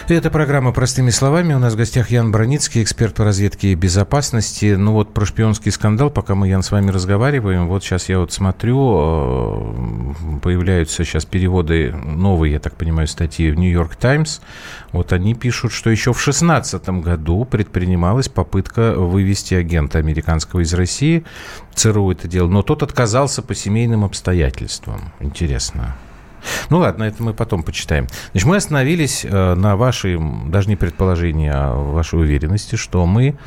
Это 0.07 0.31
программа 0.31 0.71
«Простыми 0.71 1.09
словами». 1.09 1.53
У 1.53 1.59
нас 1.59 1.73
в 1.73 1.75
гостях 1.75 2.09
Ян 2.09 2.31
Броницкий, 2.31 2.81
эксперт 2.81 3.13
по 3.13 3.25
разведке 3.25 3.73
и 3.73 3.75
безопасности. 3.75 4.75
Ну 4.75 4.93
вот 4.93 5.13
про 5.13 5.25
шпионский 5.25 5.69
скандал, 5.71 6.09
пока 6.09 6.35
мы, 6.35 6.47
Ян, 6.47 6.63
с 6.63 6.71
вами 6.71 6.89
разговариваем, 6.89 7.67
вот 7.67 7.83
сейчас 7.83 8.07
я 8.07 8.19
вот 8.19 8.31
смотрю, 8.31 8.77
э, 8.97 10.39
появляются 10.41 11.03
сейчас 11.03 11.25
переводы, 11.25 11.91
новые, 11.91 12.53
я 12.53 12.59
так 12.59 12.75
понимаю, 12.75 13.09
статьи 13.09 13.51
в 13.51 13.55
«Нью-Йорк 13.55 13.97
Таймс». 13.97 14.39
Вот 14.93 15.11
они 15.11 15.35
пишут, 15.35 15.73
что 15.73 15.89
еще 15.89 16.13
в 16.13 16.23
2016 16.23 16.89
году 17.01 17.43
предпринималась 17.43 18.29
попытка 18.29 18.93
вывести 18.93 19.53
агента 19.55 19.99
американского 19.99 20.61
из 20.61 20.73
России. 20.73 21.25
ЦРУ 21.75 22.09
это 22.11 22.29
делал, 22.29 22.49
но 22.49 22.61
тот 22.61 22.83
отказался 22.83 23.41
по 23.41 23.53
семейным 23.53 24.05
обстоятельствам. 24.05 25.11
Интересно. 25.19 25.97
Ну 26.69 26.79
ладно, 26.79 27.03
это 27.03 27.23
мы 27.23 27.33
потом 27.33 27.63
почитаем. 27.63 28.07
Значит, 28.31 28.47
мы 28.47 28.55
остановились 28.57 29.25
э, 29.25 29.53
на 29.55 29.75
вашей, 29.75 30.19
даже 30.47 30.69
не 30.69 30.75
предположении, 30.75 31.49
а 31.53 31.73
вашей 31.73 32.19
уверенности, 32.19 32.75
что 32.75 33.05
мы 33.05 33.37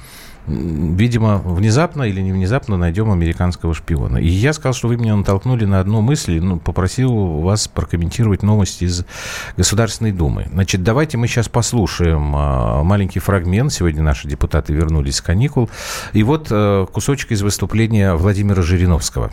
видимо, 0.47 1.39
внезапно 1.39 2.03
или 2.03 2.21
не 2.21 2.33
внезапно 2.33 2.77
найдем 2.77 3.11
американского 3.11 3.75
шпиона. 3.75 4.19
И 4.19 4.27
я 4.27 4.53
сказал, 4.53 4.75
что 4.75 4.89
вы 4.89 4.97
меня 4.97 5.15
натолкнули 5.15 5.65
на 5.65 5.81
одну 5.81 6.01
мысль, 6.01 6.41
ну, 6.41 6.59
попросил 6.59 7.15
вас 7.41 7.69
прокомментировать 7.69 8.43
новости 8.43 8.85
из 8.85 9.05
Государственной 9.57 10.13
Думы. 10.13 10.49
Значит, 10.53 10.83
давайте 10.83 11.17
мы 11.17 11.29
сейчас 11.29 11.49
послушаем 11.49 12.35
э, 12.35 12.83
маленький 12.83 13.21
фрагмент. 13.21 13.73
Сегодня 13.73 14.03
наши 14.03 14.27
депутаты 14.27 14.73
вернулись 14.73 15.17
с 15.17 15.21
каникул. 15.21 15.71
И 16.13 16.23
вот 16.23 16.49
э, 16.51 16.87
кусочек 16.93 17.31
из 17.31 17.43
выступления 17.43 18.15
Владимира 18.15 18.63
Жириновского. 18.63 19.33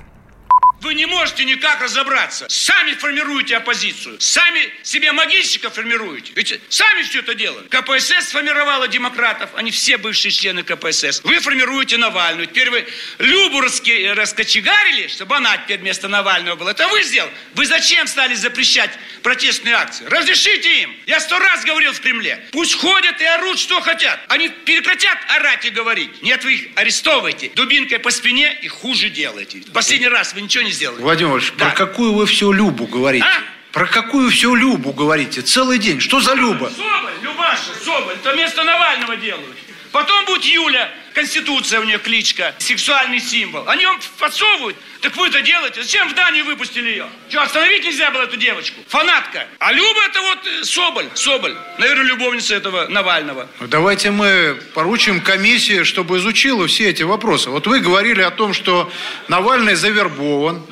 Вы 0.81 0.93
не 0.93 1.05
можете 1.05 1.43
никак 1.45 1.81
разобраться. 1.81 2.45
Сами 2.49 2.93
формируете 2.93 3.57
оппозицию. 3.57 4.19
Сами 4.19 4.71
себе 4.83 5.11
могильщиков 5.11 5.73
формируете. 5.73 6.31
Ведь 6.35 6.59
сами 6.69 7.03
все 7.03 7.19
это 7.19 7.33
делали. 7.33 7.67
КПСС 7.67 8.29
сформировала 8.29 8.87
демократов. 8.87 9.49
Они 9.55 9.71
все 9.71 9.97
бывшие 9.97 10.31
члены 10.31 10.63
КПСС. 10.63 11.21
Вы 11.23 11.39
формируете 11.39 11.97
Навальную. 11.97 12.47
Теперь 12.47 12.69
вы 12.69 12.87
Любу 13.19 13.61
раскочегарили, 13.61 15.07
чтобы 15.07 15.35
она 15.35 15.57
теперь 15.57 15.79
вместо 15.79 16.07
Навального 16.07 16.55
была. 16.55 16.71
Это 16.71 16.87
вы 16.87 17.03
сделали. 17.03 17.33
Вы 17.55 17.65
зачем 17.65 18.07
стали 18.07 18.35
запрещать 18.35 18.91
протестные 19.21 19.75
акции? 19.75 20.05
Разрешите 20.05 20.83
им. 20.83 20.95
Я 21.05 21.19
сто 21.19 21.37
раз 21.39 21.65
говорил 21.65 21.91
в 21.91 21.99
Кремле. 21.99 22.47
Пусть 22.51 22.75
ходят 22.75 23.19
и 23.19 23.25
орут, 23.25 23.59
что 23.59 23.81
хотят. 23.81 24.19
Они 24.29 24.47
прекратят 24.49 25.17
орать 25.27 25.65
и 25.65 25.69
говорить. 25.69 26.21
Нет, 26.21 26.43
вы 26.43 26.53
их 26.53 26.67
арестовываете. 26.75 27.51
Дубинкой 27.55 27.99
по 27.99 28.11
спине 28.11 28.57
и 28.61 28.67
хуже 28.67 29.09
делаете. 29.09 29.61
Последний 29.73 30.07
раз 30.07 30.33
вы 30.33 30.41
ничего 30.41 30.63
не 30.63 30.68
сделали. 30.71 31.01
Владимир 31.01 31.31
Владимирович, 31.31 31.53
Да. 31.57 31.65
про 31.65 31.75
какую 31.75 32.13
вы 32.13 32.25
всю 32.25 32.51
Любу 32.51 32.85
говорите? 32.87 33.25
А? 33.25 33.41
Про 33.71 33.85
какую 33.85 34.29
всю 34.31 34.55
Любу 34.55 34.93
говорите? 34.93 35.41
Целый 35.41 35.77
день. 35.77 35.99
Что 35.99 36.19
за 36.19 36.33
Люба? 36.33 36.69
Соболь, 36.75 37.11
Любаша, 37.21 37.71
Соболь, 37.83 38.13
это 38.15 38.33
вместо 38.33 38.63
Навального 38.63 39.15
делают. 39.17 39.57
Потом 39.91 40.25
будет 40.25 40.45
Юля, 40.45 40.91
Конституция 41.13 41.79
у 41.79 41.83
нее 41.83 41.97
кличка, 41.97 42.53
сексуальный 42.59 43.19
символ. 43.19 43.67
Они 43.67 43.85
вам 43.85 43.99
подсовывают, 44.19 44.77
так 45.01 45.15
вы 45.15 45.27
это 45.27 45.41
делаете. 45.41 45.81
Зачем 45.81 46.09
в 46.09 46.13
Данию 46.13 46.45
выпустили 46.45 46.89
ее? 46.89 47.07
Что, 47.29 47.41
остановить 47.41 47.83
нельзя 47.83 48.11
было 48.11 48.23
эту 48.23 48.37
девочку? 48.37 48.81
Фанатка. 48.87 49.47
А 49.57 49.71
Люба 49.71 50.01
это 50.07 50.21
вот 50.21 50.39
э, 50.45 50.63
Соболь, 50.63 51.09
Соболь. 51.15 51.55
Наверное, 51.79 52.05
любовница 52.05 52.55
этого 52.55 52.87
Навального. 52.87 53.47
Ну, 53.59 53.67
Давайте 53.67 54.11
мы 54.11 54.61
поручим 54.75 55.21
комиссии, 55.21 55.83
чтобы 55.83 56.19
изучила 56.19 56.67
все 56.67 56.89
эти 56.89 57.03
вопросы. 57.03 57.49
Вот 57.49 57.65
вы 57.65 57.79
говорили 57.79 58.21
о 58.21 58.31
том, 58.31 58.53
что 58.53 58.91
Навальный 59.27 59.75
завербован 59.75 60.63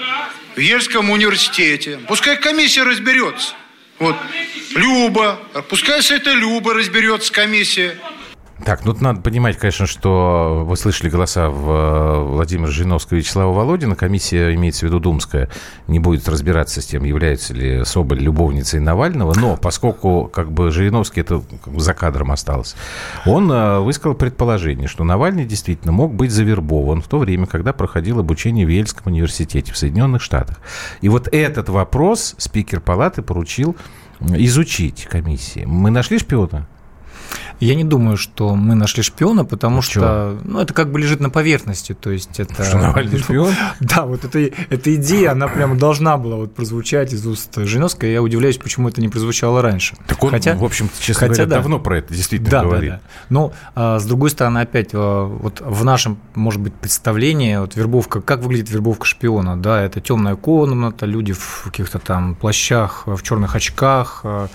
в 0.55 0.59
Ельском 0.59 1.09
университете. 1.09 1.99
Пускай 2.07 2.38
комиссия 2.38 2.84
разберется. 2.84 3.55
Вот. 3.99 4.15
Люба. 4.76 5.39
Пускай 5.70 6.03
с 6.03 6.11
этой 6.11 6.36
Люба 6.36 6.76
разберется 6.76 7.34
комиссия. 7.34 7.99
Так, 8.65 8.85
ну 8.85 8.95
надо 8.99 9.21
понимать, 9.21 9.57
конечно, 9.57 9.85
что 9.85 10.63
вы 10.65 10.75
слышали 10.77 11.09
голоса 11.09 11.45
э, 11.45 12.23
Владимира 12.23 12.71
Жириновского 12.71 13.17
и 13.17 13.19
Вячеслава 13.19 13.53
Володина. 13.53 13.95
Комиссия, 13.95 14.53
имеется 14.55 14.81
в 14.81 14.89
виду 14.89 14.99
Думская, 14.99 15.49
не 15.87 15.99
будет 15.99 16.27
разбираться 16.27 16.81
с 16.81 16.85
тем, 16.85 17.03
является 17.03 17.53
ли 17.53 17.85
Соболь 17.85 18.19
любовницей 18.19 18.79
Навального. 18.79 19.35
Но 19.35 19.57
поскольку 19.57 20.29
как 20.33 20.51
бы 20.51 20.71
Жириновский 20.71 21.21
это 21.21 21.43
за 21.75 21.93
кадром 21.93 22.31
осталось, 22.31 22.75
он 23.25 23.51
э, 23.51 23.79
высказал 23.79 24.15
предположение, 24.15 24.87
что 24.87 25.03
Навальный 25.03 25.45
действительно 25.45 25.91
мог 25.91 26.13
быть 26.13 26.31
завербован 26.31 27.01
в 27.01 27.07
то 27.07 27.19
время, 27.19 27.45
когда 27.45 27.73
проходил 27.73 28.19
обучение 28.19 28.65
в 28.65 28.69
Ельском 28.69 29.11
университете 29.11 29.71
в 29.71 29.77
Соединенных 29.77 30.21
Штатах. 30.21 30.59
И 31.01 31.09
вот 31.09 31.27
этот 31.31 31.69
вопрос 31.69 32.33
спикер 32.39 32.81
палаты 32.81 33.21
поручил 33.21 33.75
изучить 34.19 35.05
комиссии. 35.05 35.63
Мы 35.65 35.91
нашли 35.91 36.17
шпиона? 36.17 36.67
Я 37.59 37.75
не 37.75 37.84
думаю, 37.84 38.17
что 38.17 38.55
мы 38.55 38.75
нашли 38.75 39.03
шпиона, 39.03 39.45
потому 39.45 39.78
Ну, 39.78 39.82
что 39.82 40.38
ну, 40.43 40.59
это 40.59 40.73
как 40.73 40.91
бы 40.91 40.99
лежит 40.99 41.19
на 41.19 41.30
поверхности. 41.30 41.93
То 41.93 42.11
есть 42.11 42.39
это... 42.39 42.63
Что 42.63 42.78
Навальный 42.78 43.17
шпион? 43.19 43.53
Да, 43.80 44.05
вот 44.05 44.23
эта, 44.25 44.39
эта 44.69 44.95
идея, 44.95 45.32
она 45.32 45.47
прямо 45.47 45.75
должна 45.75 46.17
была 46.17 46.36
вот 46.38 46.53
прозвучать 46.55 47.13
из 47.13 47.25
уст 47.25 47.55
Жириновской. 47.57 48.11
Я 48.11 48.21
удивляюсь, 48.21 48.57
почему 48.57 48.89
это 48.89 49.01
не 49.01 49.09
прозвучало 49.09 49.61
раньше. 49.61 49.95
Так 50.07 50.23
он, 50.23 50.32
Хотя- 50.32 50.55
в 50.55 50.63
общем 50.63 50.89
честно 50.99 51.28
хотя 51.28 51.43
говоря, 51.43 51.45
да. 51.49 51.55
давно 51.57 51.80
про 51.80 51.97
это 51.99 52.13
действительно 52.13 52.49
Да, 52.51 52.61
говорит. 52.63 52.89
да, 52.91 52.95
да. 52.97 53.01
Но 53.30 53.53
а, 53.75 53.99
с 53.99 54.05
другой 54.05 54.30
стороны, 54.30 54.59
опять, 54.59 54.89
а, 54.93 55.25
вот 55.25 55.61
в 55.65 55.84
нашем, 55.84 56.19
может 56.36 56.61
быть, 56.61 56.73
представлении, 56.73 57.57
вот 57.57 57.75
вербовка, 57.75 58.21
как 58.21 58.41
выглядит 58.41 58.69
вербовка 58.69 59.05
шпиона, 59.05 59.57
да, 59.61 59.82
это 59.82 59.99
темная 60.01 60.36
комната, 60.36 61.05
люди 61.05 61.34
в 61.34 61.63
каких-то 61.65 61.99
там 61.99 62.36
плащах, 62.36 63.03
в 63.05 63.21
черных 63.23 63.55
очках, 63.55 64.21
а, 64.23 64.47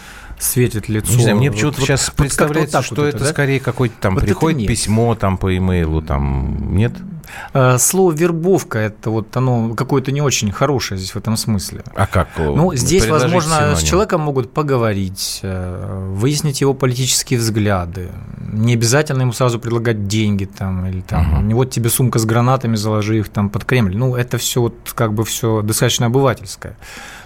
светит 0.43 0.89
лицо. 0.89 1.13
Не 1.15 1.23
знаю, 1.23 1.37
мне 1.37 1.51
почему-то 1.51 1.79
вот- 1.79 1.87
сейчас 1.87 2.09
вот 2.09 2.17
представляется, 2.17 2.79
вот 2.79 2.87
что 2.87 2.95
вот 2.97 3.09
это, 3.09 3.19
да? 3.21 3.27
скорее 3.27 3.61
какой-то 3.61 3.95
там 4.01 4.15
Вот 4.15 4.25
приходит 4.25 4.67
письмо 4.67 5.15
там 5.15 5.39
по 5.39 5.57
имейлу, 5.57 6.03
там 6.03 6.77
нет? 6.77 6.93
А, 7.53 7.79
Слово 7.79 8.13
вербовка 8.13 8.79
это 8.79 9.11
вот 9.11 9.35
оно 9.37 9.75
какое-то 9.75 10.13
не 10.13 10.21
очень 10.21 10.51
хорошее 10.53 10.99
здесь 10.99 11.13
в 11.15 11.17
этом 11.17 11.37
смысле. 11.37 11.83
А 11.95 12.07
как? 12.07 12.29
Ну, 12.39 12.75
здесь, 12.75 13.07
возможно, 13.07 13.55
с 13.55 13.59
синоним. 13.59 13.87
человеком 13.87 14.21
могут 14.23 14.53
поговорить, 14.53 15.41
э, 15.43 16.13
выяснить 16.13 16.61
его 16.61 16.75
политические 16.75 17.39
взгляды. 17.39 18.11
Не 18.53 18.75
обязательно 18.75 19.23
ему 19.23 19.33
сразу 19.33 19.59
предлагать 19.59 20.07
деньги 20.07 20.45
там, 20.45 20.87
или 20.87 21.01
там, 21.01 21.47
не 21.49 21.55
вот 21.55 21.71
тебе 21.71 21.89
сумка 21.89 22.19
с 22.19 22.25
гранатами, 22.25 22.77
заложи 22.77 23.19
их 23.19 23.29
там 23.29 23.49
под 23.51 23.65
Кремль. 23.65 23.97
Ну, 23.97 24.15
это 24.15 24.39
все 24.39 24.61
вот 24.61 24.75
как 24.95 25.15
бы 25.15 25.25
все 25.25 25.63
достаточно 25.63 26.07
обывательское. 26.07 26.77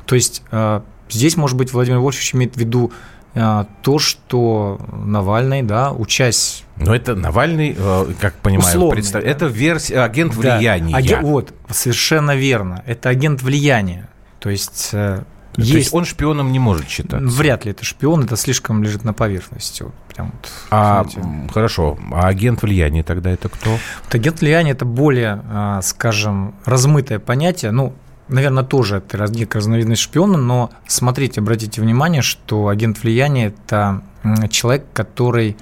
То 0.04 0.14
есть 0.14 0.42
э, 0.52 0.80
здесь, 1.11 1.36
может 1.36 1.57
быть, 1.57 1.72
Владимир 1.72 1.98
Вольфович 1.98 2.34
имеет 2.34 2.54
в 2.54 2.59
виду 2.59 2.92
э, 3.34 3.64
то, 3.82 3.98
что 3.98 4.80
Навальный, 5.04 5.62
да, 5.62 5.92
учась 5.92 6.64
Но 6.76 6.94
это 6.94 7.14
Навальный, 7.14 7.74
э, 7.78 8.07
как 8.20 8.34
понимаю, 8.36 8.68
Условный, 8.76 8.96
представ- 9.02 9.22
да. 9.22 9.28
это 9.30 9.46
версия, 9.46 10.00
агент 10.00 10.34
Да, 10.34 10.57
влияния. 10.57 10.94
аген- 10.96 11.22
вот, 11.22 11.52
совершенно 11.70 12.34
верно. 12.34 12.82
Это 12.86 13.09
агент 13.11 13.42
влияния. 13.42 14.09
То 14.38 14.50
есть 14.50 14.90
э, 14.92 15.22
То 15.54 15.61
есть, 15.61 15.72
есть 15.72 15.94
он 15.94 16.04
шпионом 16.04 16.52
не 16.52 16.59
может 16.59 16.88
считаться. 16.88 17.26
вряд 17.26 17.64
ли 17.64 17.72
это 17.72 17.84
шпион, 17.84 18.24
это 18.24 18.36
слишком 18.36 18.82
лежит 18.82 19.04
на 19.04 19.12
поверхности. 19.12 19.82
Вот, 19.82 19.94
прям 20.14 20.32
вот, 20.32 20.50
А, 20.70 21.04
знаете. 21.04 21.50
хорошо, 21.52 21.98
а 22.12 22.28
агент 22.28 22.62
влияния 22.62 23.02
тогда 23.02 23.30
это 23.30 23.48
кто? 23.48 23.70
Вот 23.70 24.14
агент 24.14 24.40
влияния 24.40 24.72
это 24.72 24.84
более, 24.84 25.42
а, 25.50 25.80
скажем, 25.82 26.54
размытое 26.64 27.18
понятие. 27.18 27.70
Ну, 27.70 27.94
наверное, 28.28 28.64
тоже 28.64 28.96
это 28.96 29.18
разновидность 29.18 30.02
шпиона, 30.02 30.38
но 30.38 30.70
смотрите, 30.86 31.40
обратите 31.40 31.80
внимание, 31.80 32.22
что 32.22 32.68
агент 32.68 33.02
влияния 33.02 33.46
это 33.46 34.02
человек, 34.50 34.86
который 34.92 35.56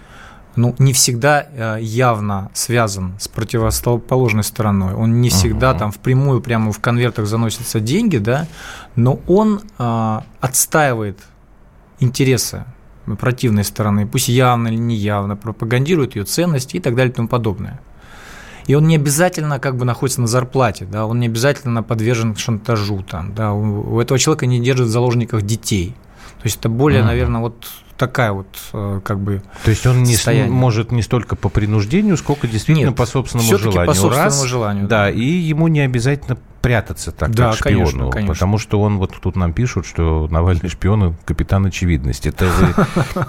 ну, 0.56 0.74
не 0.78 0.92
всегда 0.92 1.46
э, 1.50 1.78
явно 1.80 2.50
связан 2.54 3.14
с 3.18 3.26
противоположной 3.26 4.44
стороной. 4.44 4.94
Он 4.94 5.20
не 5.20 5.28
всегда 5.28 5.70
Ага. 5.70 5.80
там 5.80 5.92
впрямую 5.92 6.40
прямо 6.40 6.70
в 6.72 6.78
конвертах 6.78 7.26
заносятся 7.26 7.80
деньги, 7.80 8.18
да, 8.18 8.46
но 8.94 9.18
он 9.26 9.62
а, 9.78 10.24
отстаивает 10.40 11.18
интересы 11.98 12.64
противной 13.18 13.64
стороны, 13.64 14.06
пусть 14.06 14.28
явно 14.28 14.68
или 14.68 14.76
неявно, 14.76 15.36
пропагандирует 15.36 16.16
ее 16.16 16.24
ценности 16.24 16.76
и 16.76 16.80
так 16.80 16.94
далее 16.94 17.12
и 17.12 17.14
тому 17.14 17.28
подобное. 17.28 17.80
И 18.66 18.74
он 18.74 18.86
не 18.86 18.96
обязательно 18.96 19.58
как 19.58 19.76
бы 19.76 19.84
находится 19.84 20.20
на 20.20 20.26
зарплате, 20.26 20.86
да, 20.86 21.06
он 21.06 21.20
не 21.20 21.26
обязательно 21.26 21.82
подвержен 21.82 22.34
шантажу, 22.36 23.02
там, 23.02 23.34
да, 23.34 23.52
у, 23.52 23.94
у 23.96 24.00
этого 24.00 24.18
человека 24.18 24.46
не 24.46 24.60
держит 24.60 24.86
в 24.86 24.90
заложниках 24.90 25.42
детей. 25.42 25.94
То 26.38 26.46
есть 26.46 26.58
это 26.58 26.68
более, 26.68 27.02
mm. 27.02 27.06
наверное, 27.06 27.40
вот 27.40 27.66
такая 27.96 28.32
вот 28.32 28.46
э, 28.72 29.00
как 29.04 29.20
бы 29.20 29.42
То 29.64 29.70
есть 29.70 29.86
он 29.86 30.02
не 30.02 30.16
может 30.48 30.92
не 30.92 31.02
столько 31.02 31.36
по 31.36 31.48
принуждению, 31.48 32.16
сколько 32.16 32.46
действительно 32.46 32.88
Нет, 32.88 32.96
по 32.96 33.06
собственному 33.06 33.58
желанию. 33.58 33.86
по 33.86 33.94
собственному 33.94 34.24
Раз, 34.24 34.44
желанию. 34.44 34.88
Да, 34.88 35.04
да, 35.04 35.10
и 35.10 35.24
ему 35.24 35.68
не 35.68 35.80
обязательно 35.80 36.38
прятаться 36.64 37.12
так, 37.12 37.30
да, 37.32 37.50
как 37.50 37.58
шпиону. 37.58 37.74
Конечно, 37.74 38.10
конечно. 38.10 38.32
Потому 38.32 38.56
что 38.56 38.80
он, 38.80 38.96
вот 38.96 39.14
тут 39.20 39.36
нам 39.36 39.52
пишут, 39.52 39.84
что 39.84 40.26
Навальный 40.30 40.70
шпион 40.70 41.14
капитан 41.26 41.66
очевидности. 41.66 42.28
Это 42.28 42.46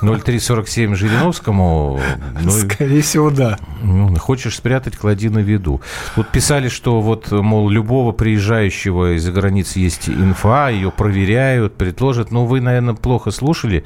вы 0.01 0.17
0347 0.23 0.95
Жириновскому? 0.95 1.99
Ну, 2.41 2.49
Скорее 2.49 3.01
всего, 3.01 3.31
да. 3.31 3.59
Ну, 3.81 4.15
хочешь 4.15 4.55
спрятать, 4.55 4.95
клади 4.95 5.27
на 5.27 5.39
виду. 5.39 5.81
Вот 6.15 6.29
писали, 6.29 6.69
что 6.69 7.01
вот, 7.01 7.29
мол, 7.29 7.69
любого 7.69 8.13
приезжающего 8.13 9.17
из-за 9.17 9.33
границы 9.33 9.79
есть 9.79 10.07
инфа, 10.07 10.69
ее 10.69 10.89
проверяют, 10.89 11.75
предложат. 11.75 12.31
Но 12.31 12.45
вы, 12.45 12.61
наверное, 12.61 12.93
плохо 12.93 13.31
слушали 13.31 13.83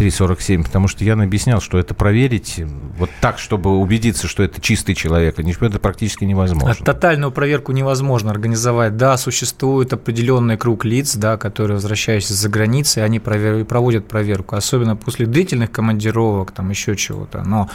0347, 0.00 0.64
потому 0.64 0.88
что 0.88 1.04
я 1.04 1.12
объяснял, 1.14 1.60
что 1.60 1.78
это 1.78 1.94
проверить 1.94 2.62
вот 2.96 3.10
так, 3.20 3.38
чтобы 3.38 3.78
убедиться, 3.78 4.28
что 4.28 4.42
это 4.42 4.60
чистый 4.60 4.94
человек, 4.94 5.38
это 5.38 5.78
практически 5.78 6.24
невозможно. 6.24 6.76
А 6.80 6.84
тотальную 6.84 7.32
проверку 7.32 7.72
невозможно 7.72 8.30
организовать. 8.30 8.96
Да, 8.96 9.16
существует 9.16 9.92
определенный 9.92 10.56
круг 10.56 10.84
лиц, 10.84 11.16
да, 11.16 11.36
которые, 11.36 11.74
возвращаясь 11.74 12.28
за 12.28 12.48
границей, 12.48 13.04
они 13.04 13.20
провер... 13.20 13.64
проводят 13.64 14.08
проверку, 14.08 14.56
особенно 14.56 14.96
после 14.96 15.26
длительных 15.26 15.70
командировок, 15.70 16.52
там 16.52 16.70
еще 16.70 16.96
чего-то. 16.96 17.42
Но 17.44 17.68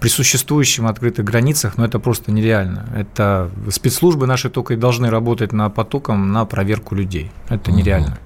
при 0.00 0.08
существующем 0.08 0.86
открытых 0.86 1.24
границах, 1.24 1.78
ну, 1.78 1.84
это 1.84 1.98
просто 1.98 2.32
нереально. 2.32 2.86
Это 2.94 3.50
спецслужбы 3.70 4.26
наши 4.26 4.50
только 4.50 4.74
и 4.74 4.76
должны 4.76 5.10
работать 5.10 5.52
на 5.52 5.70
потоком 5.70 6.32
на 6.32 6.44
проверку 6.44 6.94
людей. 6.94 7.30
Это 7.48 7.72
нереально. 7.72 8.18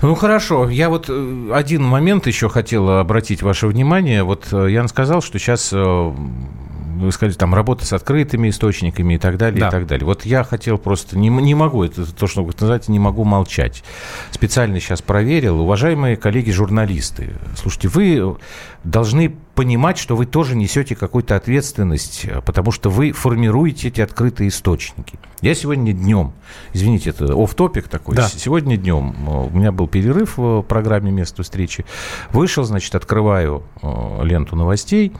Ну 0.00 0.14
хорошо, 0.14 0.68
я 0.68 0.88
вот 0.88 1.06
э, 1.08 1.50
один 1.52 1.82
момент 1.82 2.26
еще 2.26 2.48
хотел 2.48 2.88
обратить 2.90 3.42
ваше 3.42 3.66
внимание. 3.66 4.22
Вот 4.22 4.48
э, 4.52 4.70
Ян 4.70 4.88
сказал, 4.88 5.20
что 5.22 5.38
сейчас 5.38 5.70
э, 5.72 6.12
вы 6.98 7.12
сказали, 7.12 7.34
там 7.34 7.54
работа 7.54 7.84
с 7.84 7.92
открытыми 7.92 8.50
источниками 8.50 9.14
и 9.14 9.18
так 9.18 9.36
далее, 9.38 9.60
да. 9.60 9.68
и 9.68 9.70
так 9.70 9.86
далее. 9.86 10.04
Вот 10.04 10.24
я 10.24 10.44
хотел 10.44 10.78
просто, 10.78 11.18
не, 11.18 11.28
не 11.28 11.54
могу, 11.54 11.84
это 11.84 12.12
то, 12.12 12.26
что 12.26 12.44
вы 12.44 12.52
называете, 12.52 12.92
не 12.92 12.98
могу 12.98 13.24
молчать. 13.24 13.82
Специально 14.30 14.78
сейчас 14.80 15.02
проверил. 15.02 15.60
Уважаемые 15.60 16.16
коллеги-журналисты, 16.16 17.34
слушайте, 17.56 17.88
вы 17.88 18.36
должны 18.84 19.36
понимать, 19.54 19.98
что 19.98 20.16
вы 20.16 20.26
тоже 20.26 20.56
несете 20.56 20.94
какую-то 20.94 21.36
ответственность, 21.36 22.26
потому 22.46 22.70
что 22.70 22.90
вы 22.90 23.12
формируете 23.12 23.88
эти 23.88 24.00
открытые 24.00 24.48
источники. 24.48 25.18
Я 25.40 25.54
сегодня 25.54 25.92
днем, 25.92 26.32
извините, 26.72 27.10
это 27.10 27.34
оф 27.34 27.54
топик 27.54 27.88
такой, 27.88 28.16
да. 28.16 28.28
сегодня 28.28 28.76
днем 28.76 29.28
у 29.28 29.50
меня 29.50 29.72
был 29.72 29.88
перерыв 29.88 30.38
в 30.38 30.62
программе 30.62 31.10
«Место 31.10 31.42
встречи», 31.42 31.84
вышел, 32.30 32.64
значит, 32.64 32.94
открываю 32.94 33.64
э, 33.82 34.24
ленту 34.24 34.54
новостей, 34.54 35.12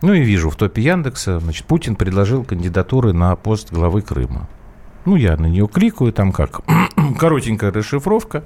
ну 0.00 0.14
и 0.14 0.20
вижу 0.20 0.50
в 0.50 0.56
топе 0.56 0.82
Яндекса, 0.82 1.38
значит, 1.38 1.66
Путин 1.66 1.96
предложил 1.96 2.44
кандидатуры 2.44 3.12
на 3.12 3.36
пост 3.36 3.72
главы 3.72 4.02
Крыма. 4.02 4.48
Ну, 5.04 5.16
я 5.16 5.36
на 5.36 5.46
нее 5.46 5.68
кликаю, 5.68 6.12
там 6.12 6.32
как 6.32 6.60
коротенькая 7.18 7.72
расшифровка. 7.72 8.44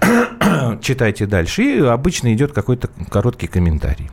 Читайте 0.80 1.26
дальше. 1.26 1.62
И 1.62 1.78
обычно 1.80 2.32
идет 2.32 2.52
какой-то 2.52 2.88
короткий 3.10 3.46
комментарий. 3.46 4.10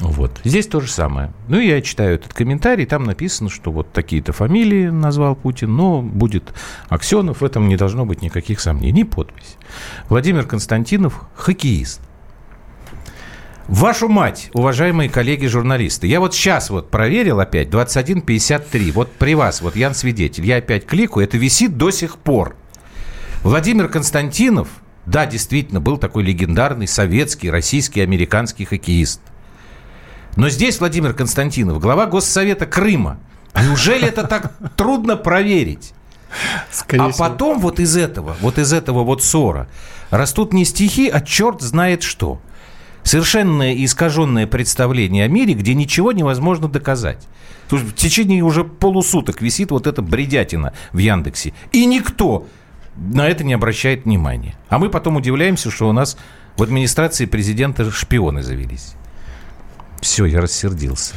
Вот. 0.00 0.40
Здесь 0.44 0.66
то 0.66 0.80
же 0.80 0.90
самое. 0.90 1.32
Ну, 1.48 1.58
я 1.58 1.80
читаю 1.80 2.16
этот 2.16 2.34
комментарий, 2.34 2.84
там 2.84 3.04
написано, 3.04 3.48
что 3.48 3.72
вот 3.72 3.92
такие-то 3.92 4.32
фамилии 4.32 4.88
назвал 4.88 5.34
Путин, 5.34 5.74
но 5.74 6.02
будет 6.02 6.52
Аксенов, 6.88 7.40
в 7.40 7.44
этом 7.44 7.68
не 7.68 7.76
должно 7.76 8.04
быть 8.04 8.20
никаких 8.20 8.60
сомнений. 8.60 9.04
Подпись. 9.04 9.56
Владимир 10.08 10.46
Константинов, 10.46 11.22
хоккеист. 11.34 12.00
Вашу 13.68 14.08
мать, 14.08 14.48
уважаемые 14.52 15.10
коллеги-журналисты, 15.10 16.06
я 16.06 16.20
вот 16.20 16.36
сейчас 16.36 16.70
вот 16.70 16.88
проверил 16.88 17.40
опять, 17.40 17.66
21.53, 17.66 18.92
вот 18.92 19.10
при 19.10 19.34
вас, 19.34 19.60
вот 19.60 19.74
Ян 19.74 19.92
свидетель, 19.92 20.46
я 20.46 20.58
опять 20.58 20.86
кликаю, 20.86 21.26
это 21.26 21.36
висит 21.36 21.76
до 21.76 21.90
сих 21.90 22.18
пор. 22.18 22.54
Владимир 23.42 23.88
Константинов, 23.88 24.68
да, 25.04 25.26
действительно, 25.26 25.80
был 25.80 25.96
такой 25.98 26.22
легендарный 26.22 26.86
советский, 26.86 27.50
российский, 27.50 28.02
американский 28.02 28.64
хоккеист. 28.66 29.20
Но 30.36 30.48
здесь 30.48 30.78
Владимир 30.78 31.12
Константинов, 31.12 31.80
глава 31.80 32.06
Госсовета 32.06 32.66
Крыма. 32.66 33.18
Неужели 33.60 34.06
это 34.06 34.28
так 34.28 34.52
трудно 34.76 35.16
проверить? 35.16 35.92
Скорее 36.70 37.06
а 37.06 37.10
всего. 37.10 37.28
потом 37.28 37.58
вот 37.58 37.80
из 37.80 37.96
этого, 37.96 38.36
вот 38.40 38.58
из 38.58 38.72
этого 38.72 39.02
вот 39.02 39.24
ссора 39.24 39.66
растут 40.10 40.52
не 40.52 40.64
стихи, 40.64 41.08
а 41.08 41.20
черт 41.20 41.62
знает 41.62 42.04
что– 42.04 42.40
совершенно 43.06 43.72
искаженное 43.84 44.46
представление 44.46 45.24
о 45.24 45.28
мире, 45.28 45.54
где 45.54 45.74
ничего 45.74 46.12
невозможно 46.12 46.68
доказать. 46.68 47.26
В 47.70 47.92
течение 47.94 48.42
уже 48.42 48.64
полусуток 48.64 49.40
висит 49.40 49.70
вот 49.70 49.86
эта 49.86 50.02
бредятина 50.02 50.72
в 50.92 50.98
Яндексе. 50.98 51.52
И 51.72 51.86
никто 51.86 52.46
на 52.96 53.28
это 53.28 53.44
не 53.44 53.54
обращает 53.54 54.04
внимания. 54.04 54.56
А 54.68 54.78
мы 54.78 54.90
потом 54.90 55.16
удивляемся, 55.16 55.70
что 55.70 55.88
у 55.88 55.92
нас 55.92 56.16
в 56.56 56.62
администрации 56.62 57.26
президента 57.26 57.90
шпионы 57.90 58.42
завелись. 58.42 58.94
Все, 60.00 60.26
я 60.26 60.40
рассердился. 60.40 61.14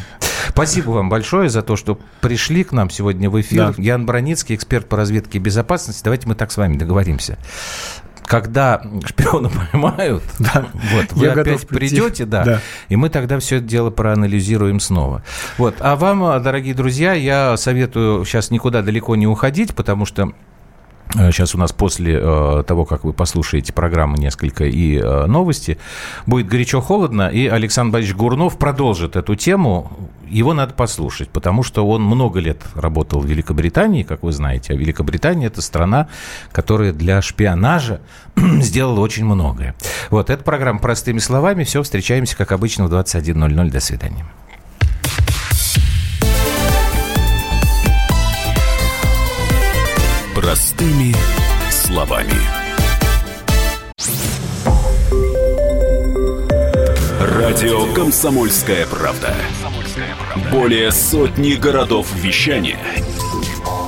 Спасибо 0.50 0.92
вам 0.92 1.10
большое 1.10 1.50
за 1.50 1.62
то, 1.62 1.76
что 1.76 2.00
пришли 2.22 2.64
к 2.64 2.72
нам 2.72 2.90
сегодня 2.90 3.30
в 3.30 3.40
эфир. 3.40 3.74
Да. 3.76 3.82
Ян 3.82 4.06
Броницкий, 4.06 4.56
эксперт 4.56 4.88
по 4.88 4.98
разведке 4.98 5.38
и 5.38 5.42
безопасности. 5.42 6.04
Давайте 6.04 6.28
мы 6.28 6.36
так 6.36 6.52
с 6.52 6.58
вами 6.58 6.78
договоримся 6.78 7.38
когда 8.30 8.80
шпиона 9.06 9.50
поймают, 9.72 10.24
да. 10.38 10.68
вот, 10.94 11.14
вы 11.14 11.26
Я 11.26 11.34
опять 11.34 11.68
придете, 11.68 12.26
да, 12.26 12.44
да, 12.44 12.62
и 12.88 12.96
мы 12.96 13.10
тогда 13.10 13.40
все 13.40 13.56
это 13.56 13.66
дело 13.66 13.90
проанализируем 13.90 14.80
снова. 14.80 15.24
Вот. 15.58 15.76
А 15.80 15.96
вам, 15.96 16.42
дорогие 16.44 16.76
друзья, 16.76 17.14
я 17.14 17.58
советую 17.58 18.24
сейчас 18.26 18.52
никуда 18.52 18.84
далеко 18.84 19.16
не 19.16 19.26
уходить, 19.26 19.74
потому 19.74 20.06
что 20.06 20.32
Сейчас 21.12 21.54
э, 21.54 21.58
у 21.58 21.60
нас 21.60 21.72
после 21.72 22.20
э, 22.22 22.64
того, 22.68 22.86
как 22.86 23.04
вы 23.04 23.14
послушаете 23.14 23.74
программы 23.74 24.18
несколько 24.18 24.66
и 24.66 24.98
э, 24.98 25.26
новости, 25.26 25.80
будет 26.28 26.48
горячо-холодно, 26.48 27.30
и 27.30 27.48
Александр 27.48 27.94
Борисович 27.94 28.16
Гурнов 28.16 28.58
продолжит 28.58 29.16
эту 29.16 29.36
тему. 29.36 29.92
Его 30.28 30.54
надо 30.54 30.76
послушать, 30.76 31.30
потому 31.30 31.64
что 31.64 31.88
он 31.88 32.04
много 32.04 32.40
лет 32.40 32.62
работал 32.76 33.20
в 33.22 33.26
Великобритании, 33.26 34.04
как 34.04 34.22
вы 34.22 34.32
знаете. 34.32 34.74
А 34.74 34.76
Великобритания– 34.76 35.48
это 35.48 35.64
страна, 35.64 36.08
которая 36.52 36.94
для 36.94 37.24
шпионажа 37.24 38.02
сделала 38.38 39.00
очень 39.00 39.26
многое. 39.26 39.74
Вот, 40.12 40.30
эта 40.30 40.44
программа 40.44 40.80
«Простыми 40.80 41.18
словами». 41.18 41.64
Все, 41.64 41.82
встречаемся, 41.82 42.38
как 42.38 42.52
обычно, 42.52 42.86
в 42.86 42.94
21.00. 42.94 43.72
До 43.72 43.80
свидания. 43.80 44.26
Простыми 50.50 51.14
словами. 51.70 52.34
Радио 57.20 57.94
Комсомольская 57.94 58.88
правда". 58.88 59.36
Более 60.52 60.92
сотни 60.92 61.54
городов 61.54 62.08
вещания 62.16 62.80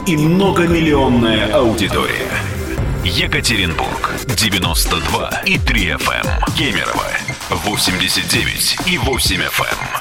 и 0.06 0.16
многомиллионная 0.16 1.52
аудитория. 1.52 2.30
Екатеринбург 3.04 4.12
92 4.28 5.42
и 5.48 5.58
3 5.58 5.90
FM. 5.94 6.56
Кемерово 6.56 7.08
89 7.50 8.78
и 8.86 9.00
8 9.00 9.42
FM. 9.42 10.01